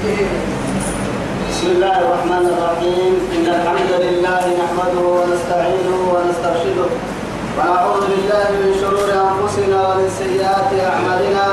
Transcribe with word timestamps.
بسم 0.00 1.66
الله 1.76 1.96
الرحمن 2.00 2.44
الرحيم. 2.52 3.12
إن 3.36 3.46
الحمد 3.56 3.92
لله 4.04 4.42
نحمده 4.62 5.04
ونستعينه 5.16 5.98
ونسترشده 6.12 6.88
ونعوذ 7.56 8.02
بالله 8.08 8.48
من 8.64 8.70
شرور 8.80 9.08
أنفسنا 9.12 9.78
ومن 9.88 10.08
سيئات 10.08 10.70
أعمالنا. 10.72 11.46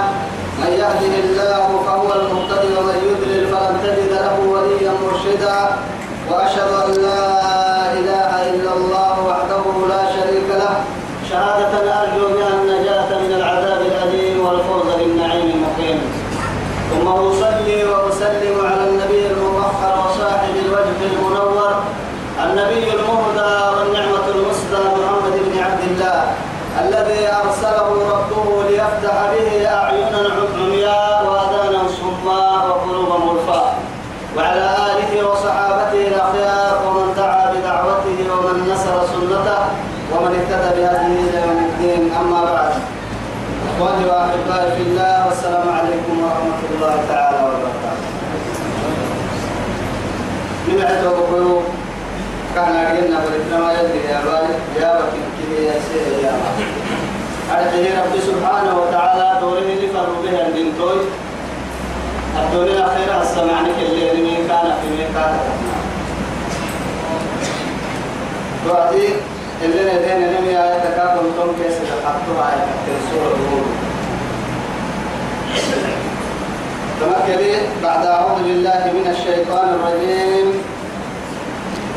من 0.63 0.71
يهده 0.81 1.13
الله 1.27 1.67
فهو 1.85 2.09
المهتدي 2.19 2.71
ومن 2.77 2.97
يضلل 3.09 3.43
فلن 3.51 3.75
تجد 3.83 4.11
له 4.15 4.35
وليا 4.53 4.93
مرشدا. 5.03 5.59
وأشهد 6.31 6.71
أن 6.87 6.91
لا 7.03 7.23
إله 7.99 8.31
إلا 8.51 8.71
الله 8.79 9.15
وحده 9.29 9.63
لا 9.91 10.03
شريك 10.15 10.47
له 10.61 10.75
شهادة 11.29 11.73
أرجو 12.01 12.25
بها 12.35 12.51
النجاة 12.63 13.09
من 13.23 13.31
العذاب 13.39 13.81
الأليم 13.91 14.37
والفوز 14.45 14.87
بالنعيم 14.99 15.47
المقيم 15.55 15.99
ثم 16.91 17.07
أصلي 17.07 17.79
وأسلم 17.85 18.55
على 18.69 18.83
النبي 18.89 19.23
المطهر 19.27 19.95
وصاحب 20.03 20.55
الوجه 20.65 20.99
المنور 21.11 21.73
النبي 22.77 22.93
المهدى 22.93 23.55
والنعمة 23.75 24.27
المسدى 24.35 24.81
محمد 24.97 25.35
بن 25.45 25.59
عبد 25.59 25.83
الله 25.91 26.23
الذي 26.83 27.21
أرسله 27.27 27.89
ربه 28.13 28.63
ليفتح 28.69 29.15
به 29.33 29.67
أعينا 29.67 30.21
عمياء 30.37 31.25
وآذانا 31.25 31.81
صماء 31.99 32.67
وقلوبا 32.69 33.17
ملفاء 33.25 33.73
وعلى 34.37 34.67
آله 34.89 35.29
وصحابته 35.29 36.07
الأخيار 36.07 36.73
ومن 36.87 37.13
دعا 37.17 37.53
بدعوته 37.53 38.19
ومن 38.33 38.55
نصر 38.71 38.95
سنته 39.13 39.61
ومن 40.13 40.31
اهتدى 40.39 40.81
بهذه 40.81 41.05
إلى 41.29 41.39
يوم 41.47 41.59
الدين. 41.69 42.13
أما 42.21 42.41
بعد 42.43 42.73
إخواني 43.69 44.05
وأحبائي 44.05 44.71
في 44.77 44.81
الله 44.81 45.27
والسلام 45.27 45.69
عليكم 45.69 46.13
ورحمة 46.23 46.61
الله 46.71 46.95
تعالى 47.09 47.37
وبركاته. 47.43 48.07
من 50.67 50.81
عدو 50.81 51.09
بقلوب 51.09 51.63
كان 52.57 52.75
أرينا 52.75 53.17
ولدنا 53.25 53.71
يدري 53.73 54.01
يا 54.09 54.19
بالي 54.25 54.55
يا 54.81 54.89
وكيل 54.97 55.25
كذي 55.37 55.65
يا 55.65 55.73
سيدي 55.87 56.21
يا 56.25 56.33
أرجه 57.53 58.01
رب 58.01 58.13
سبحانه 58.29 58.73
وتعالى 58.81 59.39
دوره 59.41 59.69
لفر 59.81 60.09
به 60.23 60.47
الدين 60.47 60.73
توي 60.77 61.01
الدنيا 62.41 62.85
خير 62.95 63.21
السمعني 63.21 63.69
كالليل 63.79 64.15
من 64.25 64.47
كان 64.49 64.67
في 64.81 64.87
ميقات. 64.97 65.39
وعدي 68.69 69.07
اللي 69.63 69.81
ندين 69.93 70.19
نمي 70.33 70.49
آية 70.63 70.79
تكاكم 70.79 71.25
توم 71.37 71.55
كيس 71.61 71.75
تحطوا 71.77 72.37
آية 72.49 72.65
تنسور 72.85 73.27
الروح 73.33 73.67
تمكلي 77.01 77.55
بعد 77.83 78.05
أعوذ 78.05 78.43
بالله 78.43 78.91
من 78.93 79.15
الشيطان 79.15 79.67
الرجيم. 79.75 80.76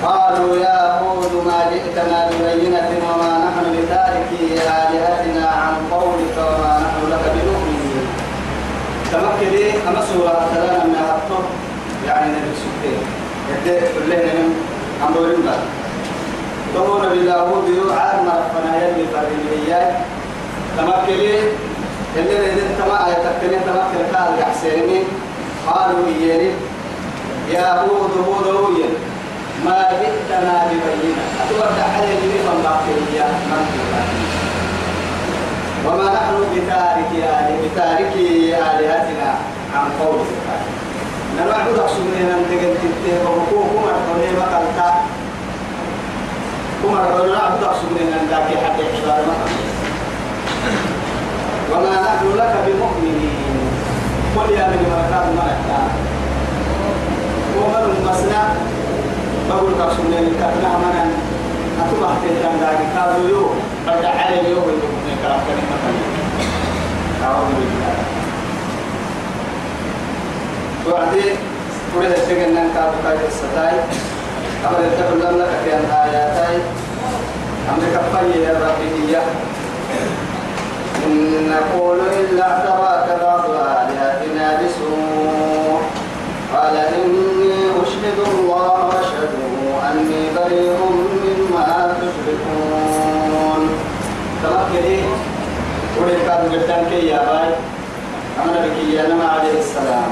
قالوا 0.05 0.57
يا 0.57 1.01
هود 1.01 1.33
ما 1.47 1.59
جئتنا 1.73 2.31
ببينة 2.31 2.89
وما 3.05 3.33
نحن 3.45 3.65
بتاركي 3.77 4.45
آلهتنا 4.55 5.47
عن 5.49 5.75
قولك 5.91 6.37
وما 6.39 6.73
نحن 6.85 7.01
لك 7.13 7.25
بمؤمنين. 7.35 8.07
تمكلي 9.13 9.71
أما 9.89 10.01
سورة 10.13 10.47
ثلاثة 10.55 10.85
من 10.85 10.95
أحطه 10.95 11.43
يعني 12.07 12.33
نبي 12.33 12.53
سبتين 12.63 13.01
يدي 13.51 13.87
كلنا 13.95 14.33
أمرين 15.09 15.43
بقى 15.45 15.59
تمون 16.75 17.03
بالله 17.09 17.63
بيوعى 17.67 18.13
مرفنا 18.27 18.73
يلي 18.83 19.05
فرمية 19.13 19.99
تمكلي 20.79 21.39
اللي 22.17 22.51
اللي 22.51 22.63
تما 22.79 23.07
يتكلم 23.13 23.61
تمكل 23.67 24.17
قال 24.17 24.39
يحسيني 24.39 25.03
قالوا 25.67 26.07
إياني. 26.07 26.51
يا 27.53 27.81
هود 27.83 28.11
هود 28.27 28.47
هود. 28.47 29.10
ما 29.65 29.89
جئتنا 29.91 30.55
ببينة. 30.71 31.25
أتودع 31.43 31.87
عليه 31.97 32.19
اللي 32.25 32.39
فنبقية 32.47 33.27
وما 35.87 36.07
نحن 36.15 36.37
بتارك 36.55 37.11
آله 37.13 37.57
بتارك 37.65 38.13
آلهتنا 38.71 39.31
عن 39.75 39.89
قولك 40.01 40.31
نرعد 41.37 41.69
أقسمنا 41.79 42.35
أن 42.37 42.45
تجد 42.51 42.75
تتهم 42.83 43.25
وقوم 43.27 43.85
أرحوني 43.89 44.31
مقالتا 44.41 44.89
كما 46.83 46.99
ربنا 47.01 47.33
نعبد 47.39 47.63
أقسمنا 47.65 48.15
أن 48.21 48.27
ذاك 48.31 48.49
حد 48.65 48.81
إحشار 48.81 49.25
وما 51.73 51.91
نحن 52.03 52.27
لك 52.37 52.55
بمؤمنين. 52.67 53.41
قل 54.37 54.51
يا 54.55 54.67
من 54.67 54.83
مركات 54.93 55.27
مركات 55.39 55.91
ومن 57.57 58.07
مسنا 58.07 58.43
بقول 59.51 59.73
أقسمنا 59.81 60.17
لكاتنا 60.17 60.79
منا 60.83 61.05
أتوقع 61.81 62.15
تهتم 62.23 62.55
ذاك 62.61 62.79
كادو 62.95 63.29
يو 63.29 63.47
رجع 63.89 64.11
على 64.11 64.51
يو 64.51 64.57
ويقوم 64.57 65.01
كلام 65.23 65.41
كلمة 65.47 65.77
أعوذ 67.25 67.51
بالله 67.59 67.97
وعدي 70.89 71.29
ولد 71.97 72.15
تجنن 72.29 72.69
كادو 72.75 72.97
كايد 73.05 73.21
الستاي 73.29 73.77
أمر 74.67 74.79
يتكلم 74.87 75.39
لك 75.39 75.53
في 75.65 75.71
آياتي 75.75 76.63
أمر 77.71 77.83
كفاية 77.95 78.47
يا 78.47 78.53
ربي 78.53 79.17
إن 81.07 81.51
نقول 81.53 81.99
إلا 82.01 82.43
اعتراك 82.43 83.21
بعض 83.23 83.51
آلهتنا 83.51 84.61
بسوء 84.63 85.81
قال 86.55 86.77
إني 86.77 87.53
أشهد 87.83 88.19
الله 88.29 88.87
واشهدوا 88.87 89.51
بريء 90.45 90.79
مما 91.25 91.95
تشركون. 92.01 93.63
تمكني 94.43 94.99
ولد 96.01 96.19
كادو 96.27 96.47
جدان 96.53 96.83
كي 96.91 97.07
يا 97.07 97.19
باي. 97.27 97.53
أمر 98.41 98.55
بك 98.65 98.79
يا 98.95 99.09
نما 99.09 99.27
عليه 99.29 99.59
السلام. 99.59 100.11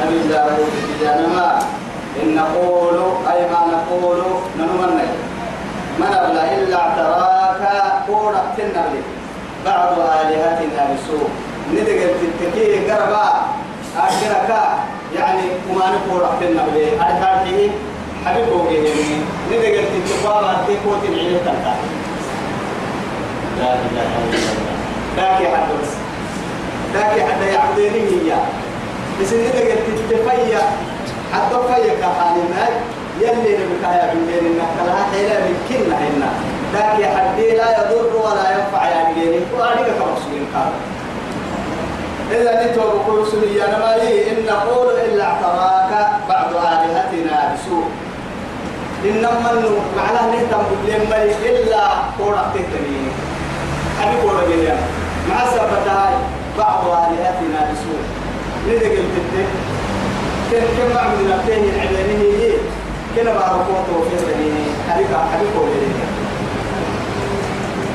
نبي 0.00 0.18
داود 0.28 0.72
يا 1.02 1.12
نما. 1.20 1.58
إن 2.22 2.34
نقول 2.34 2.96
أي 3.32 3.40
ما 3.50 3.60
نقول 3.74 4.20
ننمني 4.58 5.08
من 5.98 6.10
أبلا 6.12 6.44
إلا 6.54 6.76
اعتراك 6.76 7.62
قول 8.08 8.34
تنبلي 8.56 9.02
بعض 9.66 9.92
آلهتنا 9.98 10.82
بسوء. 10.94 11.28
ندق 11.72 12.00
التكيه 12.22 12.92
قربا 12.92 13.26
أشرك 13.98 14.50
يعني 15.16 15.42
وما 15.70 15.86
نقول 15.94 16.22
تنبلي 16.40 16.86
أركاته 17.00 17.70
حبيب 18.26 18.48
وجهني 18.52 19.16
ندق 19.52 19.78
التكوابا 19.78 20.56
تكوت 20.68 21.04
العيلة 21.08 21.38
تنتا 21.38 21.74
لا 23.58 23.74
إله 23.74 24.02
إلا 24.02 24.38
الله. 24.38 24.74
ذاك 25.16 25.54
حد 25.54 25.68
بس. 25.82 25.92
ذاك 26.94 27.30
حد 27.30 27.42
يعبديني 27.52 28.00
هي 28.00 28.36
بس 29.20 29.32
ندق 29.32 29.68
التكفية 29.88 30.62
حتى 31.32 31.56
فيك 31.68 32.02
حالي 32.18 32.42
ماي 32.54 32.74
يلي 33.20 33.56
نبكى 33.58 33.90
يا 33.98 34.14
بنتين 34.14 34.46
إنك 34.46 34.74
لها 34.86 35.06
حيلة 35.12 35.34
من 35.44 35.56
كنا 35.68 35.96
هنا 35.98 36.30
ذاك 36.72 36.98
يا 37.00 37.08
حدي 37.16 37.50
لا 37.56 37.68
يضر 37.78 38.16
ولا 38.16 38.46
ينفع 38.54 38.88
يا 38.88 39.04
بنتين 39.04 39.42
وأنا 39.58 39.82
كمسلم 39.82 40.46
قال 40.54 40.72
إذا 42.30 42.72
نتوب 42.72 42.84
بقول 42.84 43.26
سنية 43.26 43.66
ما 43.66 43.96
إن 44.02 44.46
نقول 44.46 44.86
إلا 44.90 45.24
اعتراك 45.24 46.08
بعض 46.28 46.50
آلهتنا 46.54 47.54
بسوء. 47.54 47.84
إنما 49.04 49.50
إنه 49.52 49.80
معناه 49.96 50.26
نهتم 50.36 50.64
بالمري 50.86 51.32
إلا 51.50 51.88
قولك 52.18 52.44
تهتمي 52.54 53.04
أبي 54.02 54.16
قولك 54.22 54.46
اليوم 54.46 54.80
مع 55.30 55.44
سبتها 55.50 56.10
بعض 56.58 56.84
آلهتنا 56.86 57.60
بسوء 57.72 58.02
ندق 58.68 58.86
الفتة 58.90 59.44
كن 60.50 60.60
كم 60.60 60.94
بعمل 60.94 61.30
نبتين 61.30 61.64
العلانية 61.74 62.38
هي 62.38 62.52
كنا 63.16 63.32
باركوت 63.32 63.86
وفي 63.96 64.18
سبيني 64.18 64.64
حبيبا 64.90 65.18
حبيبا 65.32 65.60
وليه 65.60 66.04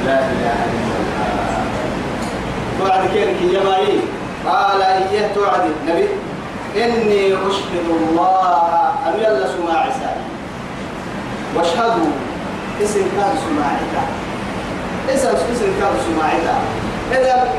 لا 0.05 0.19
إله 0.19 0.57
إلا 0.65 0.95
الله 0.99 1.29
توعد 2.79 3.09
كيرك 3.13 3.53
يا 3.53 3.63
ماي 3.69 3.99
قال 4.47 4.81
إيه 4.81 5.31
توعد 5.35 5.61
النبي 5.81 6.07
إني 6.75 7.27
أشهد 7.33 7.85
الله 7.89 8.91
أن 9.07 9.13
يلا 9.19 9.47
سماع 9.47 9.89
سائل 9.89 10.21
واشهدوا 11.55 12.11
اسم 12.83 13.05
كان 13.17 13.33
سماعك 13.45 13.93
اسم 15.09 15.27
اسم 15.27 15.69
كان 15.79 15.93
سماعك 16.07 16.47
إذا 17.11 17.49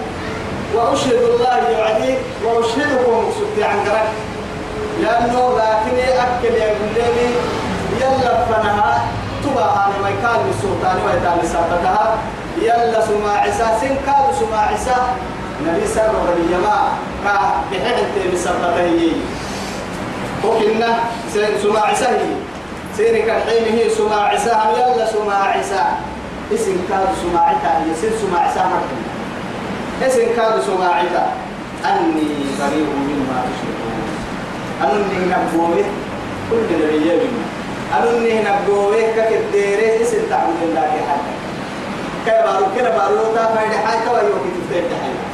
وأشهد 0.75 1.12
الله 1.12 1.69
يعديك 1.69 2.19
وأشهدكم 2.44 3.32
سبتي 3.38 3.64
عن 3.64 3.78
قرك 3.78 4.08
لأنه 5.02 5.58
لكن 5.58 5.96
أكل 6.19 6.54
يقول 6.54 6.88
لي 6.94 7.31
يلا 8.00 8.44
فنها. 8.44 9.04
تبا 9.44 9.62
أنا 9.64 9.98
ما 10.02 10.10
كان 10.22 10.40
السلطان 10.50 10.96
يتعلم 11.16 11.43
سابتها. 11.52 12.19
يلا 12.62 13.00
سماع 13.06 13.40
عسى 13.40 13.66
سن 13.81 13.94
كاد 14.06 14.26
سماع 14.40 14.60
عسى 14.60 14.96
نبي 15.66 15.86
سر 15.86 16.12
ولي 16.22 16.62
ما. 16.62 16.78
كا 17.25 17.36
بحد 17.72 18.04
تيم 18.14 18.36
سابتها 18.44 19.12
وكنا 20.44 20.98
سماع 21.62 21.94
سهي 21.94 22.19
سيرك 23.00 23.29
الحين 23.29 23.64
هي 23.79 23.91
سماع 23.91 24.37
سهم 24.37 24.70
يلا 24.76 25.06
سماع 25.06 25.62
سهم 25.62 25.97
اسم 26.55 26.76
كاد 26.88 27.08
سماعتا 27.23 27.73
يصير 27.93 28.12
سماع 28.23 28.55
سهم 28.55 28.82
اسم 30.06 30.26
كاد 30.37 30.61
سماعتا 30.61 31.25
أني 31.85 32.29
بريء 32.61 32.91
مما 33.08 33.41
تشركون. 33.49 34.05
أني 34.85 35.20
نبوه 35.32 35.85
كل 36.50 36.69
نبي 36.81 37.08
منا 37.20 38.11
أني 38.11 38.35
نبوه 38.49 38.97
ككديره 39.17 40.03
اسم 40.03 40.23
تعبد 40.31 40.61
الله 40.62 40.93
حتى. 41.08 41.32
كي 42.26 42.37
بارو 42.44 42.67
كنا 42.76 42.91
بارو؟ 42.91 43.35
تا 43.35 43.55
فايد 43.55 43.73
حاجة 43.73 44.05
توا 44.05 44.19
يوم 44.19 44.44
تفتح 44.70 44.99
حاجة 45.00 45.25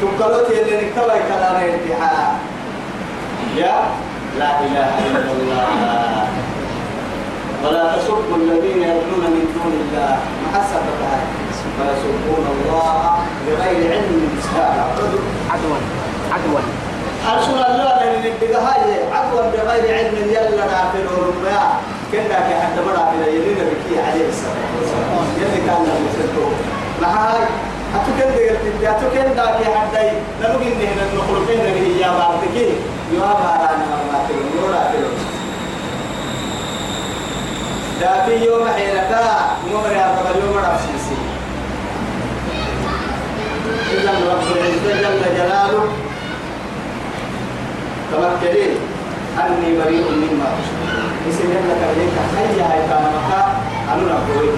تقولوا 0.00 0.48
تيلي 0.48 0.76
نكتب 0.76 1.10
كلام 1.28 1.56
الاتحاد 1.64 2.32
يا؟ 3.56 4.05
لا 4.38 4.50
إله 4.60 4.90
إلا 5.08 5.32
الله. 5.32 6.28
ولا 7.64 7.84
تسبوا 7.96 8.36
الذين 8.36 8.80
يدعون 8.82 9.24
من 9.34 9.44
دون 9.56 9.72
الله. 9.82 10.12
محسبة 10.44 11.00
فيسبون 11.76 12.46
الله 12.54 12.92
بغير 13.46 13.80
علم. 13.92 14.22
عدوا. 15.52 15.80
عدوا. 16.32 16.62
أرسل 17.32 17.58
الله 17.70 17.90
لأن 17.98 18.24
البدهاية 18.32 18.98
عدوا 19.16 19.44
بغير 19.52 19.84
علم. 19.98 20.16
يلا 20.36 20.64
نافل 20.72 21.06
وربيع 21.16 21.62
كنا 22.12 22.38
كحد 22.48 22.76
مرة 22.86 23.02
في 23.10 23.16
يلينا 23.36 23.64
بكي 23.70 23.96
عليه 24.06 24.24
والسلام. 24.24 25.26
يلي 25.40 25.60
كان 25.66 25.80
لهم 25.86 26.02
يسلطوه 26.08 26.52
معاي 27.02 27.44
أتوكل 27.96 28.28
دقل 28.34 28.56
أتوكل 28.92 29.28
داكي 29.36 29.64
حدي. 29.74 30.08
نبغي 30.42 30.68
إنه 30.72 31.04
نخلقين 31.16 31.64
به 31.74 31.86
يا 32.04 32.10
بعضك 32.18 32.56
يا 33.12 33.20
بارانا 33.20 33.86
ما 34.12 34.18
تلون 34.28 34.50
يورا 34.56 34.90
تلون 34.92 35.18
داكي 38.00 38.44
يوم 38.44 38.68
حيرتا 38.68 39.24
نمر 39.70 39.92
يا 39.92 40.06
قبل 40.16 40.40
يوم 40.44 40.56
رأسيسي 40.56 41.16
إذا 43.92 44.10
رب 44.10 44.42
العزة 44.56 45.00
جل 45.02 45.36
جلاله 45.36 45.84
تمكنين 48.12 48.76
أني 49.38 49.78
بريء 49.78 50.04
مما 50.10 50.46
تشركون 50.56 51.04
اسم 51.28 51.48
لك 51.68 51.80
إليك 51.92 52.16
هيا 52.36 52.64
هاي 52.72 52.80
كان 52.88 53.04
مكا 53.16 53.42
أنا 53.92 54.02
نقول 54.02 54.48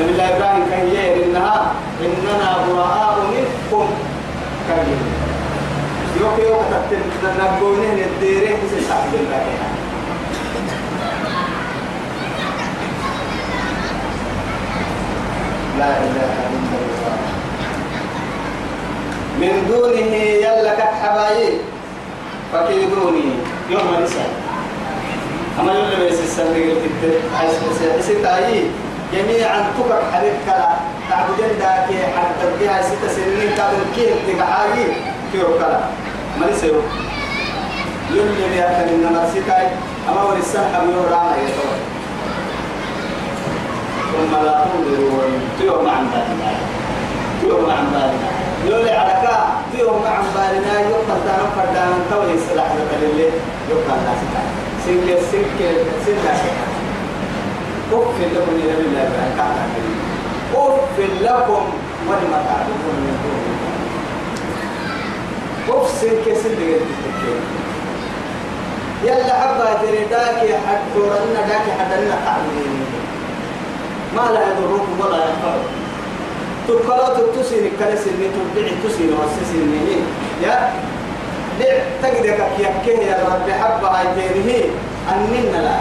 نبي 0.00 0.10
الله 0.10 0.36
إبراهيم 0.36 0.64
كان 0.70 0.86
يهر 0.94 1.24
إنها 1.24 1.72
إننا 2.00 2.50
براء 2.68 3.16
منكم 3.30 3.86
كان 4.68 4.86
يوك 6.22 6.72
تتن 6.90 7.34
نقولين 7.38 7.98
الديرة 7.98 8.48
اسم 8.48 8.88
تعبد 8.88 9.14
الله 9.14 9.44
لا 15.78 15.90
إله 15.98 16.32
إلا 16.54 16.78
الله. 16.82 17.16
من 19.40 19.54
دونه 19.68 20.14
يلا 20.44 20.74
كحبايب 20.74 21.58
فكيدوني. 22.52 23.28
يوم 23.70 23.88
النساء 23.98 24.30
أما 25.60 25.72
يوم 25.72 25.90
بس 26.06 26.20
السنة 26.20 26.54
قلت 26.54 27.02
عايز 27.38 27.54
بس 27.98 28.06
تايي 28.22 28.70
جميعا 29.12 29.58
تكر 29.76 30.02
حبيب 30.12 30.36
كلا. 30.46 30.70
تعبدين 31.10 31.58
داك 31.58 31.88
حتى 32.16 32.34
تبقيها 32.42 32.82
ست 32.82 33.02
سنين. 33.16 33.50
قبل 33.58 33.80
كيف 33.96 34.14
تقعاي 34.28 34.84
كيف 35.32 35.46
كلا. 35.58 35.80
ما 36.40 36.50
نسيو 36.50 36.74
اللي 38.10 38.48
بيأكل 38.54 38.88
إنما 38.94 39.30
سيتاي 39.34 39.66
أما 40.08 40.22
ورسان 40.22 40.64
حبيب 40.74 40.96
راما 41.12 41.36
يتوى 41.36 41.76
ثم 44.12 44.44
لا 44.44 44.64
تنظرون. 44.64 45.32
تيوم 45.58 45.88
عن 45.88 46.04
بالنا 46.12 46.52
تيوم 47.40 47.70
عن 47.70 47.84
بالنا 47.92 48.30
لولا 48.68 49.00
عركا 49.00 49.36
تيوم 49.76 50.02
عن 50.06 50.24
بالنا 50.34 50.80
يقطع 50.80 51.16
دارم 51.26 51.50
فردان 51.56 51.92
توي 52.10 52.38
سلاح 52.48 52.66
لكالي 52.76 53.24
يقطع 53.70 53.94
ناسك 54.06 54.34
سنك 54.86 55.18
سنك 55.32 55.60
سنك 56.06 56.26
أف 57.92 58.16
لكم 58.20 58.56
يا 58.68 58.74
نبي 58.74 58.88
الله 60.54 60.74
أف 60.76 60.98
لكم 61.22 61.64
ولما 62.08 62.38
تعبدون 62.48 62.96
من 63.04 63.14
دون 63.22 63.51
أف 65.68 65.90
سنك 66.00 66.36
سنك 66.42 66.60
يلا 69.04 69.34
حبا 69.40 69.74
تريداك 69.82 70.40
حد 70.66 70.80
دورنا 70.94 71.40
داك 71.48 71.66
حدنا 71.78 72.16
تعبدين 72.24 72.84
ما 74.16 74.24
لا 74.34 74.40
يضركم 74.40 75.00
ولا 75.00 75.16
ينفعكم. 75.16 75.72
تقلوا 76.68 77.32
تتسين 77.32 77.70
كنس 77.78 78.06
اللي 78.06 78.28
تبدع 78.28 78.68
تسين 78.84 79.10
وسسين 79.12 79.72
يا 80.42 80.70
دع 81.60 81.74
تقدر 82.02 82.38
كيكه 82.56 83.02
يا 83.02 83.16
رب 83.26 83.50
حبة 83.50 83.88
هاي 83.88 84.06
تيره 84.14 84.70
أننا 85.12 85.58
لا 85.62 85.76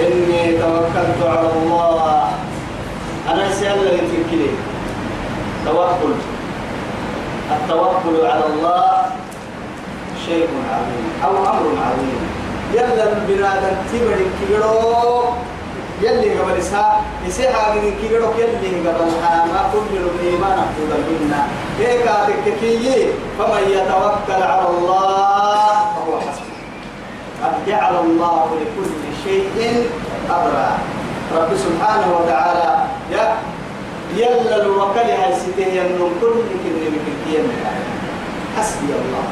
إني 0.00 0.58
توكلت 0.58 1.20
على 1.22 1.48
الله. 1.56 2.45
أنا 3.28 3.52
سأل 3.54 3.86
يتكلي 3.86 4.50
توكل 5.66 6.14
التوكل. 7.50 8.26
على 8.26 8.46
الله 8.46 9.06
شيء 10.26 10.48
عظيم 10.70 11.06
أو 11.24 11.32
أمر 11.38 11.66
عظيم. 11.86 12.20
يلا 12.74 13.04
البنادم 13.12 13.76
تبري 13.92 14.26
كيرو. 14.38 15.24
يلي 16.02 16.38
قبل 16.38 16.62
سا. 16.62 17.02
يسيها 17.26 17.74
من 17.74 17.94
كيرو. 18.00 18.30
يلي 18.38 18.88
قبل 18.88 19.10
ما 19.52 19.62
كل 19.72 19.96
الإيمان 19.96 20.58
أفضل 20.58 21.02
منا. 21.10 21.42
هيك 21.78 22.06
تككي 22.46 23.08
فمن 23.38 23.62
يتوكل 23.70 24.42
على 24.42 24.66
الله 24.68 25.74
فهو 25.94 26.20
حسبه. 26.20 26.56
قد 27.42 27.54
جعل 27.66 27.94
الله 28.04 28.46
لكل 28.60 28.92
شيء 29.24 29.86
أمرا. 30.30 30.78
رب 31.36 31.50
سبحانه 31.56 32.08
وتعالى 32.18 32.68
يا 33.12 33.24
يلا 34.16 34.56
الوكل 34.62 35.08
هاي 35.20 35.32
سيده 35.40 35.68
ينم 35.72 36.00
كل 36.20 36.36
كلمة 36.64 36.96
بكيان 37.06 37.46
حسبي 38.56 38.92
الله. 39.00 39.26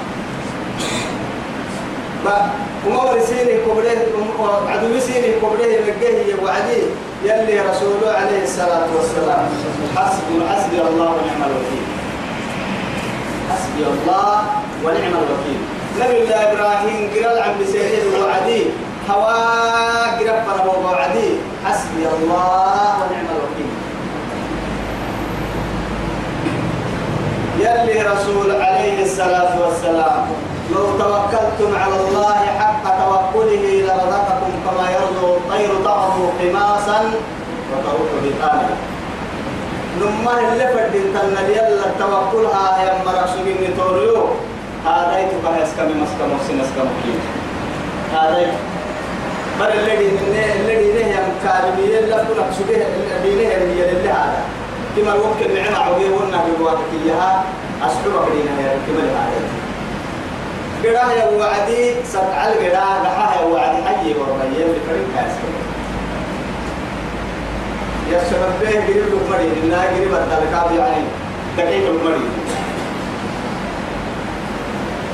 ما 2.24 2.50
وما 2.86 3.02
ورسيني 3.02 3.54
كبره 3.64 4.00
عدو 4.68 5.00
سيني 5.00 5.30
كبره 5.40 5.64
يلقيه 5.64 6.42
وعدي 6.42 6.80
يلي 7.24 7.60
رسوله 7.60 8.10
عليه 8.20 8.42
الصلاة 8.42 8.88
والسلام. 8.96 9.44
حسبي 9.96 10.36
حسبي 10.48 10.78
الله 10.88 11.08
ونعم 11.16 11.42
الوكيل. 11.48 11.86
حسبي 13.50 13.82
الله 13.92 14.42
ونعم 14.84 15.14
الوكيل. 15.24 15.60
نبي 16.00 16.16
الله 16.22 16.52
إبراهيم 16.52 17.10
قرال 17.14 17.38
عن 17.42 17.52
بسيره 17.60 18.04
وعدي. 18.20 18.62
هوا 19.10 20.18
قرب 20.18 20.38
فرمو 20.46 20.88
وعدي 20.88 21.28
حسبي 21.64 22.04
الله 22.16 22.96
ونعم 23.00 23.26
الوكيل 23.36 23.72
يلي 27.58 28.02
رسول 28.02 28.50
عليه 28.62 29.02
الصلاة 29.04 29.52
والسلام 29.66 30.26
لو 30.74 30.84
توكلتم 30.98 31.70
على 31.82 31.96
الله 32.00 32.40
حق 32.60 32.84
توكله 32.84 33.64
لرزقكم 33.86 34.52
كما 34.64 34.86
يرزق 34.90 35.24
الطير 35.36 35.70
تغدو 35.84 36.26
حماسا 36.40 36.98
وتروح 37.70 38.10
بطانا 38.24 38.68
نما 40.00 40.32
اللي 40.52 40.66
فدين 40.74 41.06
تن 41.14 41.36
يلا 41.56 41.86
توكلها 41.98 42.82
يا 42.84 42.92
مرسول 43.06 43.46
نتوريو 43.62 44.24
هذا 44.86 45.18
يتبع 45.18 45.50
اسكم 45.62 45.88
مسكم 46.02 46.30
سنسكم 46.48 46.88
كي 47.02 47.14
هذا 48.16 48.46
بل 49.60 49.66
الذي 49.66 50.08
الذي 50.60 50.92
نه 50.92 51.06
يا 51.08 51.20
مكارمي 51.28 51.86
لا 52.10 52.24
كل 52.24 52.54
سبيه 52.58 52.76
الذي 52.86 53.34
نه 53.44 53.54
اللي 53.54 53.90
اللي 53.90 54.08
هذا. 54.08 54.42
كما 54.96 55.14
الوقت 55.14 55.40
النعمة 55.46 55.76
عوية 55.78 56.10
والنبي 56.10 56.52
بواتك 56.58 56.90
إياها 57.04 57.44
أسحب 57.82 58.10
بدينا 58.10 58.60
يا 58.62 58.78
كما 58.86 59.02
هذا 59.20 59.40
قراه 60.84 61.12
يا 61.12 61.26
وعدي 61.38 61.94
سبع 62.12 62.46
القراه 62.48 63.02
لحاه 63.02 63.40
يا 63.40 63.46
وعدي 63.46 63.82
حي 63.82 64.14
ورمية 64.14 64.64
بكريم 64.64 65.06
كاسر 65.14 65.48
يا 68.12 68.20
سبب 68.30 68.52
به 68.60 68.70
قريب 68.70 69.02
المري 69.12 69.52
إنها 69.64 69.86
قريب 69.86 70.14
الدلكات 70.14 70.70
يعني 70.78 71.04
دقيق 71.58 71.88
المري 71.88 72.28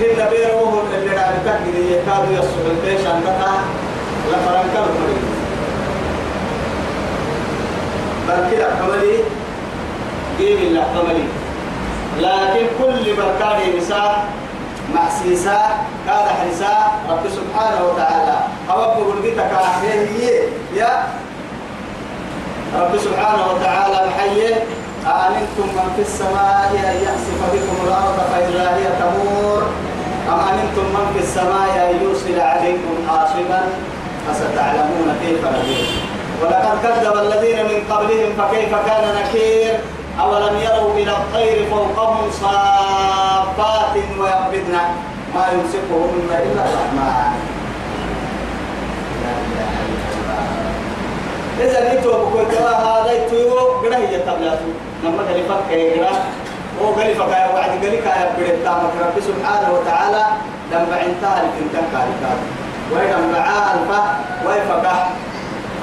إن 0.00 0.28
بيروه 0.30 0.82
اللي 0.94 1.10
رأى 1.16 1.34
تكدي 1.44 1.92
يكاد 1.92 2.24
يصبح 2.32 2.64
البيش 2.70 3.06
أن 3.06 3.22
لكن 12.20 12.66
كل 12.78 13.16
بركان 13.16 13.76
نساء 13.78 14.24
محسيسا 14.94 15.60
كاد 16.06 16.26
حرسا 16.28 16.92
رب 17.10 17.24
سبحانه 17.28 17.80
وتعالى. 17.88 18.38
أوقف 18.70 18.96
قلبتك 18.96 19.50
هي 19.82 20.42
يا 20.74 21.04
رب 22.76 22.98
سبحانه 22.98 23.44
وتعالى 23.52 23.98
محيي 24.08 24.54
أأمنتم 25.06 25.66
من 25.76 25.92
في 25.96 26.02
السماء 26.02 26.70
أن 26.74 26.96
يخسف 27.02 27.40
بكم 27.52 27.76
الأرض 27.86 28.18
فإذا 28.32 28.76
هي 28.76 28.86
تمور. 29.00 29.62
أم 30.28 30.40
أمنتم 30.40 30.84
من 30.94 31.06
في 31.14 31.20
السماء 31.22 31.90
أن 31.90 32.06
يرسل 32.06 32.40
عليكم 32.40 32.94
حاصبا؟ 33.08 33.62
فستعلمون 34.26 35.08
كيف 35.22 35.44
نذير؟ 35.44 35.86
ولقد 36.42 36.76
كذب 36.82 37.16
الذين 37.16 37.58
من 37.64 37.78
قبلهم 37.90 38.30
فكيف 38.38 38.72
كان 38.86 39.04
نكير؟ 39.22 39.80
أولم 40.20 40.56
يروا 40.56 40.94
إلى 40.94 41.10
الطير 41.10 41.66
فوقهم 41.70 42.30
صافات 42.30 43.96
ويقبضن 44.18 44.76
ما 45.34 45.44
يمسكهن 45.52 46.30
إلا 46.30 46.62
الرحمن. 46.64 47.60
إذا 51.60 51.94
نيتوا 51.94 52.12
بقول 52.12 52.44
ترى 52.50 52.74
هذا 52.74 53.12
يتوي 53.12 53.50
قرا 53.50 53.96
هي 53.96 54.18
تبلاتو 54.18 54.70
لما 55.04 55.22
قال 55.22 55.42
فك 55.48 55.70
قرا 55.72 56.12
هو 56.80 56.92
قال 56.92 57.14
فك 57.14 57.28
يا 57.28 57.48
وعد 57.54 57.70
قال 57.70 57.92
لك 57.92 58.06
يا 58.06 58.32
بريت 58.36 58.64
تامك 58.64 58.94
رب 59.00 59.16
سبحانه 59.20 59.68
وتعالى 59.72 60.24
لما 60.72 60.96
انتهى 61.06 61.40
لكن 61.44 61.64
كان 61.72 61.86
ويدم 62.94 63.32
معاه 63.32 63.74
الفا 63.74 64.02
ويفكه 64.46 64.96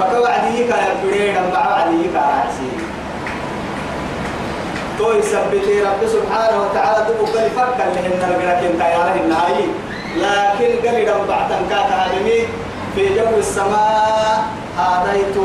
فك 0.00 0.12
وعديك 0.22 0.68
يا 0.70 0.94
بريت 1.04 1.36
لما 1.36 1.58
وعديك 1.70 2.14
راسي 2.14 2.70
تو 4.98 5.12
يثبت 5.12 5.66
رب 5.86 6.02
سبحانه 6.08 6.56
وتعالى 6.62 7.06
دبو 7.08 7.24
قال 7.24 7.50
فك 7.56 7.78
اللي 7.86 8.00
هن 8.00 8.12
القرا 8.30 8.54
كنت 8.60 8.80
يا 8.80 9.14
النهاي 9.24 9.64
لكن 10.16 10.88
قال 10.88 11.06
لهم 11.06 11.26
بعد 11.28 11.52
أن 11.52 11.66
كان 11.70 11.90
في 12.94 13.08
جو 13.14 13.38
السماء 13.38 14.44
آديت 14.78 15.36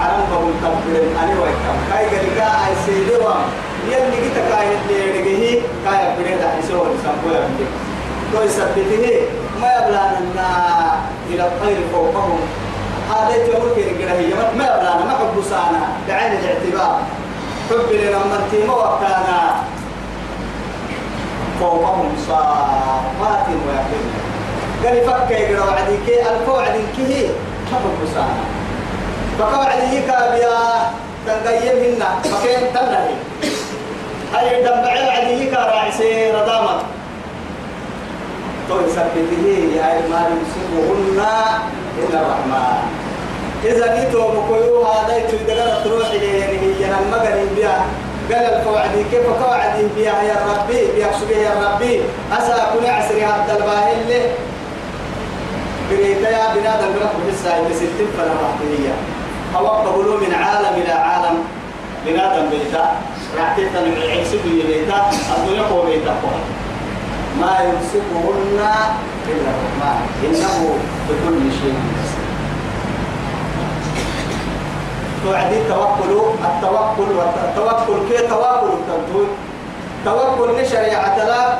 عرم 0.00 0.24
بقول 0.30 0.52
تبرن 0.62 1.16
أنا 1.22 1.40
ويكم 1.40 1.76
كاي 1.90 2.04
قال 2.40 2.40
أي 2.66 2.74
سيدي 2.86 3.16
وام. 3.24 3.42
يلي 3.88 4.16
جيت 4.22 4.36
كاي 4.50 4.66
اللي 4.76 5.10
رجعه 5.10 5.62
كاي 5.84 6.00
يسوع 6.58 6.86
السبوع 6.94 7.38
يمدي 7.38 7.66
تو 8.32 8.42
يثبته 8.42 9.22
ما 9.60 9.70
يبلغنا 9.78 10.50
إلى 11.30 11.42
الطير 11.42 11.78
فوقهم. 11.92 12.40
يوم 13.48 13.64
كي 13.74 13.82
رجعه 13.82 14.14
يوم 14.14 14.58
ما 14.58 14.64
يبلغنا 14.64 15.04
ما 15.04 15.14
حب 15.20 15.42
سانا. 15.50 15.82
بعين 16.08 16.32
الاعتبار. 16.32 17.00
حب 17.70 17.88
لنا 17.92 18.18
من 18.18 18.48
تيم 18.50 18.70
وقتنا 18.70 19.40
فوقهم 21.60 22.12
صافات 22.28 23.46
ويقين. 23.48 24.08
قال 24.84 24.96
فك 25.06 25.30
يقرا 25.30 25.64
وعديك 25.64 26.08
الف 26.08 26.48
وعديك 26.48 26.96
هي. 27.08 27.26
ما 27.72 27.78
حب 27.78 28.00
سانا. 28.14 28.44
فقال 29.38 29.66
عليه 29.66 30.06
كابيا. 30.06 30.60
تنقيمهن 31.26 32.02
فكين 32.24 32.72
تنهي 32.74 33.14
هاي 34.34 34.64
دمعي 34.64 35.10
عليه 35.10 35.50
كراعسي 35.50 36.30
رداما 36.30 36.82
تو 38.70 38.78
يثبته 38.86 39.46
يا 39.76 40.06
ما 40.10 40.20
يمسكهن 40.30 41.20
إلا 41.98 42.18
الرحمن. 42.22 42.78
إذا 43.64 43.86
نيتو 43.94 44.22
بكيو 44.34 44.84
هذا 44.86 45.16
يتدقر 45.16 45.84
تروح 45.84 46.08
إليه 46.10 46.44
هي 46.44 46.84
قال 46.84 47.48
بها 47.56 47.86
قال 48.30 48.44
القواعدي 48.54 49.04
كيف 49.10 49.26
قواعدي 49.42 49.82
بها 49.96 50.22
يا 50.22 50.36
ربي 50.50 50.80
بها 50.96 51.10
شبه 51.18 51.36
يا 51.36 51.54
ربي. 51.64 52.00
أسا 52.32 52.70
كل 52.72 52.86
عسري 52.86 53.24
هذا 53.24 53.52
الباهل 53.58 54.10
بريتا 55.90 56.30
يا 56.30 56.54
بنادم 56.54 56.92
رب 57.02 57.16
بسا 57.26 57.58
يتسلتم 57.58 58.08
فلا 58.16 58.34
رحمية 58.44 58.94
توقفوا 59.52 60.20
من 60.22 60.34
عالم 60.34 60.74
إلى 60.82 60.92
عالم. 60.92 61.36
بنادم 62.06 62.50
بيتا. 62.50 62.84
رعتيتا 63.38 63.80
من 63.80 63.94
العيسب 63.96 64.40
بيتا. 64.66 65.10
الدنيا 65.36 65.62
هو 65.62 65.82
بيتا. 65.82 66.14
ما 67.40 67.54
يمسكهن 67.68 68.60
إلا 69.28 69.50
الرحمن. 69.54 69.98
إنه 70.24 70.74
بكل 71.08 71.40
شيء 71.60 71.78
توعدي 75.24 75.56
التوكل 75.58 76.10
التوكل 76.44 77.08
والتوكل 77.16 77.98
كي 78.08 78.18
توكل 78.28 78.68
التنتوي 78.78 79.26
توكل 80.04 80.62
لشريعة 80.62 81.16
لا 81.24 81.58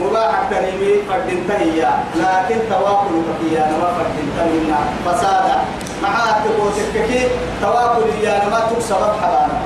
مباح 0.00 0.34
كريمي 0.50 0.92
فردين 1.08 1.48
تهيا 1.48 1.90
لكن 2.16 2.58
تواكل 2.70 3.14
فكيا 3.28 3.66
نما 3.66 3.88
فردين 3.96 4.28
تهينا 4.38 4.78
فسادا 5.06 5.56
معاه 6.02 6.34
تبوتككي 6.44 7.28
تواكل 7.62 8.02
يا 8.22 8.44
نما 8.44 8.60
تكسب 8.70 8.96
حلانا 9.22 9.60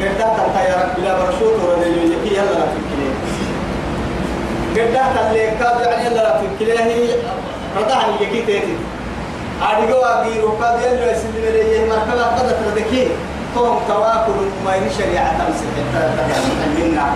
قدها 0.00 0.36
تنتيرك 0.36 0.88
بلا 0.98 1.12
برشوت 1.18 1.54
ورد 1.64 1.86
يجيكي 1.86 2.34
يلا 2.36 2.52
لا 2.58 2.66
قدها 4.80 5.30
تليكاد 5.30 5.80
يعني 5.86 6.06
يلا 6.06 6.22
لا 6.22 6.40
تكليه 6.58 7.16
ردها 7.76 8.04
يجيكي 8.20 8.46
تيتي. 8.46 8.76
أديكوا 9.62 10.20
أبيرو 10.20 10.48
قد 10.48 10.80
يلو 10.82 11.10
يسلم 11.12 11.44
لي 11.54 11.88
مركبة 11.88 12.24
قد 12.36 12.48
تردكي 12.60 13.08
توم 13.54 13.80
تواكل 13.88 14.38
ما 14.64 14.72
شريعة 14.98 15.30
تمسك 15.38 15.66
منا 16.78 17.06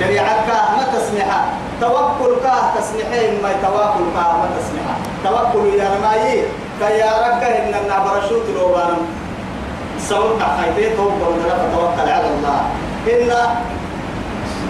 شريعة 0.00 0.46
كاه 0.46 0.76
ما 0.76 0.84
تسمحها 0.94 1.46
توكل 1.80 2.32
كاه 2.42 2.64
تسمحين 2.78 3.42
ما 3.42 3.52
توكل 3.62 4.04
كاه 4.14 4.32
ما 4.40 4.48
تسمحها 4.58 4.98
توكل 5.24 5.74
يا 5.74 5.90
رماي 5.94 6.42
كيارك 6.80 7.42
إن 7.42 7.74
النعبرشوت 7.82 8.46
لو 8.56 8.68
بانم 8.68 9.02
سوى 10.08 10.38
حيث 10.40 10.96
توكل 10.96 11.22
ولا 11.22 11.54
فتوكل 11.58 12.10
على 12.10 12.28
الله. 12.28 12.60
إن 13.06 13.30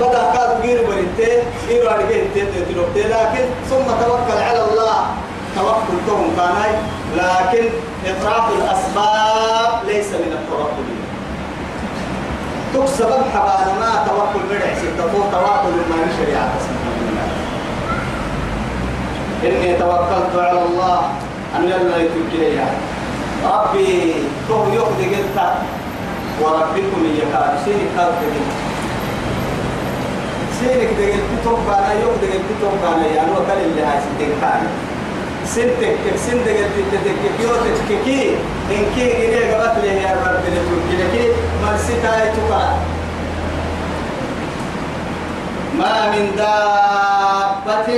بدأ 0.01 0.33
كاد 0.35 0.61
غير 0.63 0.87
بريته 0.87 1.43
غير 1.69 1.91
عليه 1.91 2.25
تلوته 2.35 3.09
لكن 3.09 3.45
ثم 3.71 3.87
توكل 4.05 4.39
على 4.43 4.65
الله. 4.65 5.07
توكل 5.57 5.99
توم 6.07 6.37
كاناي 6.37 6.73
لكن 7.17 7.69
إطراف 8.07 8.45
الأسباب 8.59 9.85
ليس 9.87 10.07
من 10.07 10.33
التوكل. 10.39 10.89
تكسب 12.75 13.11
حبانا 13.35 13.73
ما 13.81 14.05
توكل 14.07 14.45
بدع 14.51 14.75
ستة 14.75 15.13
توكل 15.13 15.77
ما 15.91 15.99
شريعة 16.19 16.51
إني 19.45 19.77
توكلت 19.77 20.35
على 20.37 20.63
الله 20.63 21.01
أن 21.57 21.65
يلا 21.65 21.97
يتوكل 21.97 22.59
ربي 23.45 24.15
تو 24.49 24.67
يخدي 24.73 25.17
قلت 25.17 25.39
وربكم 26.43 27.05
إياك 27.05 27.33
كاد 27.97 28.07
قلت 28.07 28.78
سينك 30.61 30.91
دقل 30.99 31.21
كتب 31.33 31.59
بانا 31.67 31.93
يخدي 31.93 32.27
قلت 32.33 32.47
كتب 32.51 32.73
بانا 32.83 33.07
يعني 33.07 33.31
وكل 33.33 33.61
اللي 33.65 33.83
هاي 33.83 33.99
ستين 34.01 34.33
كان 34.41 34.63
سنتك 35.45 36.17
سن 36.27 36.39
دقل 36.45 36.69
تتك 36.93 37.41
يوتك 37.43 38.05
كي 38.05 38.31
إن 38.71 38.83
كي 38.95 39.07
إليه 39.25 39.55
قبط 39.57 39.85
لي 39.85 39.89
يا 40.03 40.13
رب 40.27 40.45
لتوكل 40.53 41.01
كي 41.13 41.29
مرسيتا 41.63 42.25
يتوكل 42.25 42.77
ما 45.79 46.11
من 46.11 46.37
دابة 46.37 47.89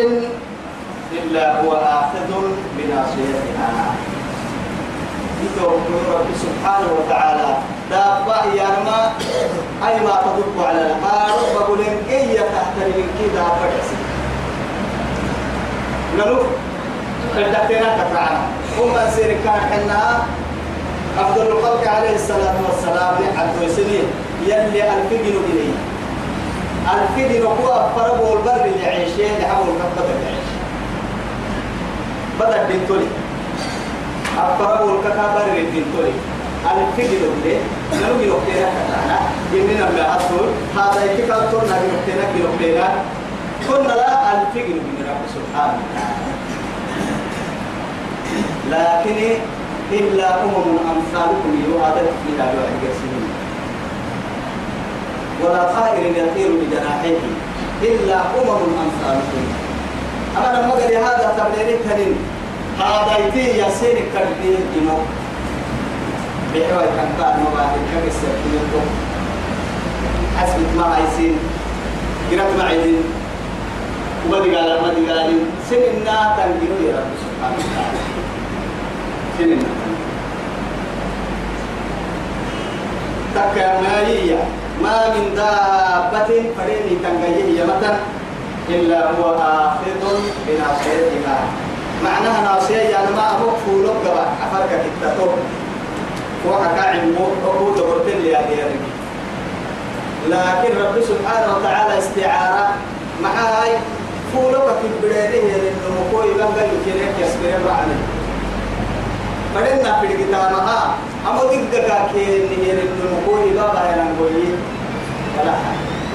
إلا 1.12 1.62
هو 1.62 1.72
آخذ 1.72 2.30
بناصيتها 2.78 3.94
يتوكل 5.44 5.94
رب 6.14 6.28
سبحانه 6.44 6.88
وتعالى. 6.98 7.56
دابة 7.90 8.54
يا 8.54 8.68
ما 8.84 9.12
أي 9.88 10.00
ما 10.00 10.14
تدق 10.24 10.66
على 10.66 10.80
الحال 10.86 11.32
بقول 11.54 11.80
إن 11.80 11.96
كي 12.08 12.34
تحت 12.34 12.74
كي 13.18 13.26
دابة 13.34 13.70
نلوف 16.18 16.46
قدتنا 17.36 17.88
تقرعنا 17.98 18.42
هم 18.78 19.10
سير 19.16 19.36
كان 19.44 19.60
حنا. 19.70 20.22
أفضل 21.18 21.46
الخلق 21.46 21.88
عليه 21.88 22.14
الصلاة 22.14 22.54
والسلام 22.66 23.14
عبد 23.38 23.70
سنين 23.76 24.04
يلي 24.42 24.82
الفجر 24.82 25.34
إليه 25.50 25.74
الفجر 26.94 27.46
هو 27.46 27.88
فربو 27.96 28.32
البر 28.32 28.64
اللي 28.64 28.86
عيشين 28.86 29.32
لحول 29.40 29.66
كبة 29.66 30.04
العيش 30.04 30.48
بدأ 32.40 32.68
بنتولي. 32.68 33.06
أفربو 34.38 34.94
الككابر 34.94 35.44
بنتولي 35.56 36.12
الفجر 36.70 37.20
اللي 37.32 37.56
نلو 37.94 38.20
يوكينا 38.20 38.68
كتانا 38.76 39.18
إننا 39.54 39.90
من 39.90 40.04
أصول 40.16 40.48
هذا 40.76 41.12
يتكال 41.12 41.50
تورنا 41.50 41.76
يوكينا 41.76 42.24
يوكينا. 42.40 42.88
كنا 43.68 43.92
لا 43.92 44.32
الفجر 44.32 44.74
من 44.74 45.06
رب 45.08 45.24
سبحانه 45.34 45.82
لكن 48.70 49.40
إلا 49.92 50.44
أمم 50.44 50.78
أمثالكم 50.92 51.64
يوعدت 51.68 52.10
في 52.22 52.42
هذا 52.42 52.68
الجسمين 52.72 53.28
ولا 55.42 55.62
طائر 55.72 56.06
يطير 56.06 56.50
بجناحيه. 56.60 57.18
إلا 57.82 58.14
أمم 58.14 58.62
أمثالكم. 58.84 59.44
أما 60.36 60.58
لما 60.58 60.70
قال 60.72 60.94
هذا 60.94 61.34
تبليري 61.38 61.78
كريم 61.78 62.14
هذا 62.78 63.18
يتي 63.26 63.58
يسير 63.58 63.96
كربية 64.12 64.58
الدمو 64.58 64.98
بحوى 66.54 66.84
كان 66.96 67.36
مباهي 67.46 67.80
كبسر 67.90 68.34
كنتم 68.44 68.86
حسبت 70.38 70.70
ما 70.76 70.84
عايزين. 70.84 71.38
قرأت 72.30 72.56
ما 72.58 72.64
عايزين 72.64 73.02
وبدي 74.28 74.56
قال 74.56 74.82
ما 74.82 74.94
دي 74.94 75.10
قال 75.10 75.30
سننا 75.70 76.36
تنجيو 76.36 76.88
يا 76.88 76.96
رب 76.96 77.12
سبحانه 77.22 77.58
وتعالى. 77.58 78.00
سننا 79.38 79.70
تكا 83.34 83.80
مالية 83.80 84.40
ما 84.82 85.08
من 85.14 85.34
دابة 85.34 86.30
فريني 86.56 86.94
تنجيه 87.02 87.64
متى؟ 87.64 87.96
إلا 88.68 89.10
هو 89.10 89.34
آخذ 89.34 90.02
بناصيتها 90.46 91.38
معناها 92.04 92.54
ناصية 92.54 92.76
يعني 92.76 93.10
ما 93.10 93.28
هو 93.28 93.50
فولوك 93.66 93.96
قبع 94.06 94.22
أفرك 94.22 94.82
كتتوب 95.02 95.30
وحكا 96.48 96.82
عمو 96.82 97.26
أبو 97.46 97.70
دبرتين 97.70 98.22
لي 98.22 98.36
هذه 98.36 98.70
لكن 100.28 100.78
رب 100.78 101.02
سبحانه 101.02 101.56
وتعالى 101.56 101.98
استعارة 101.98 102.74
مع 103.22 103.30
هاي 103.30 103.70
فولوك 104.32 104.66
في 104.80 104.86
البلاد 104.86 105.32
لأنه 105.32 106.08
مكوي 106.08 106.34
بنقل 106.34 106.68
يكينيك 106.80 107.14
يسكرين 107.20 107.66
رعني 107.68 107.94
فلنا 109.54 110.00
في 110.00 110.06
الكتابة 110.06 110.58
أما 111.28 111.44
دقك 111.72 112.12
كين 112.12 112.48
لأنه 112.64 113.20
مكوي 113.22 113.50
بابا 113.50 113.82
ينقل 113.90 114.54
ولا 115.38 115.52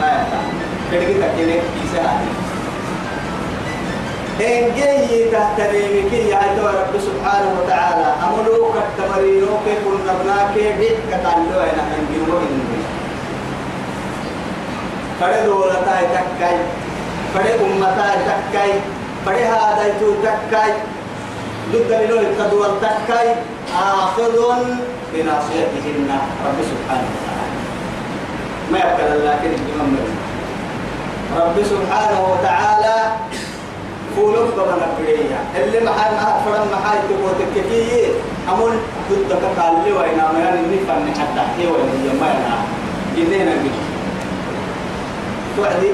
ما 0.02 0.08
يفتح 0.08 0.42
في 0.90 0.98
الكتابة 0.98 1.36
كينيك 1.38 1.64
يساعد 1.86 2.45
إن 4.42 4.76
جاي 4.76 5.32
تحت 5.32 5.60
ريمك 5.60 6.14
يا 6.14 6.40
رب 6.60 6.94
سبحانه 7.00 7.50
وتعالى. 7.60 8.08
أملوك 8.28 8.76
التمرينوك 8.76 9.66
كل 9.84 9.98
نبناك 10.08 10.56
بيت 10.80 10.98
كتالو 11.12 11.60
أنا 11.60 11.84
أنجلو 11.96 12.38
إنجلو 12.40 12.84
فڑے 15.20 15.42
دولتا 15.46 15.96
تکائی 16.14 16.58
فڑے 17.34 17.52
امتا 17.64 18.08
تکائی 18.26 18.72
فڑے 19.24 19.44
هذا 19.44 19.88
تو 20.00 20.14
تكاي. 20.24 20.72
ضد 21.72 21.92
له 21.92 22.20
التدور 22.20 22.72
تكاي. 22.82 23.28
آخذ 23.76 24.36
بناصيتهن 25.14 26.10
رب 26.46 26.60
سبحانه 26.72 27.08
وتعالى. 27.16 27.58
ما 28.72 28.78
يبقى 28.78 29.18
لكن 29.28 29.52
الإمام 29.60 29.92
رب 31.38 31.58
سبحانه 31.64 32.20
وتعالى 32.32 32.98
فولوك 34.16 34.50
بمن 34.58 34.82
أبريا 34.90 35.40
اللي 35.66 35.80
محل 35.80 36.16
فرم 36.46 36.68
محل 36.74 36.98
تقول 37.10 37.32
تكفيه 37.40 38.08
أمون 38.54 38.72
ضد 39.12 39.30
كقال 39.42 39.74
لي 39.86 39.92
وين 39.92 40.18
ما 40.34 40.40
يعني 40.40 40.60
نفهم 40.76 41.14
حتى 41.20 41.42
هي 41.58 41.68
وين 41.68 41.90
هي 42.04 42.20
ما 42.20 42.28
يعني 42.28 42.66
جنينا 43.18 43.52
بيه 43.64 43.80
توعدي 45.58 45.90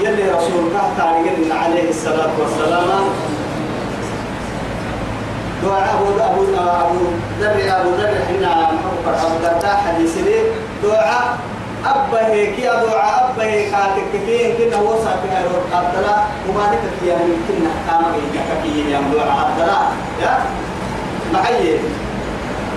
يلي 0.00 0.30
رسول 0.30 0.60
الله 0.66 1.54
عليه 1.54 1.88
الصلاة 1.90 2.30
والسلام. 2.40 3.04
دعاء 5.64 5.94
أبو 5.94 6.06
أبو 6.24 6.42
أبو 6.56 6.98
ذر 7.40 7.80
أبو 7.80 7.90
ذر 7.90 8.14
حنا 8.28 8.70
أبو 8.70 9.36
درداء 9.42 9.76
حديث 9.86 10.16
لي 10.16 10.36
دعاء 10.82 11.38
أبا 11.86 12.26
هيك 12.26 12.58
يا 12.58 12.84
دعاء 12.84 13.30
أبا 13.34 13.44
هيك 13.44 13.74
هاتك 13.74 14.02
كثير 14.14 14.54
كنا 14.58 14.76
في 15.22 15.28
هيرو 15.36 15.60
أبدلا 15.72 16.16
وبارك 16.48 16.80
في 17.00 17.08
يعني 17.08 17.32
كنا 17.48 17.70
كام 17.86 18.04
هيك 18.14 18.36
كثير 18.50 18.86
يا 18.86 19.00
دعاء 19.14 19.46
أبدلا 19.46 19.78
يا؟ 20.22 20.38
معي. 21.32 21.78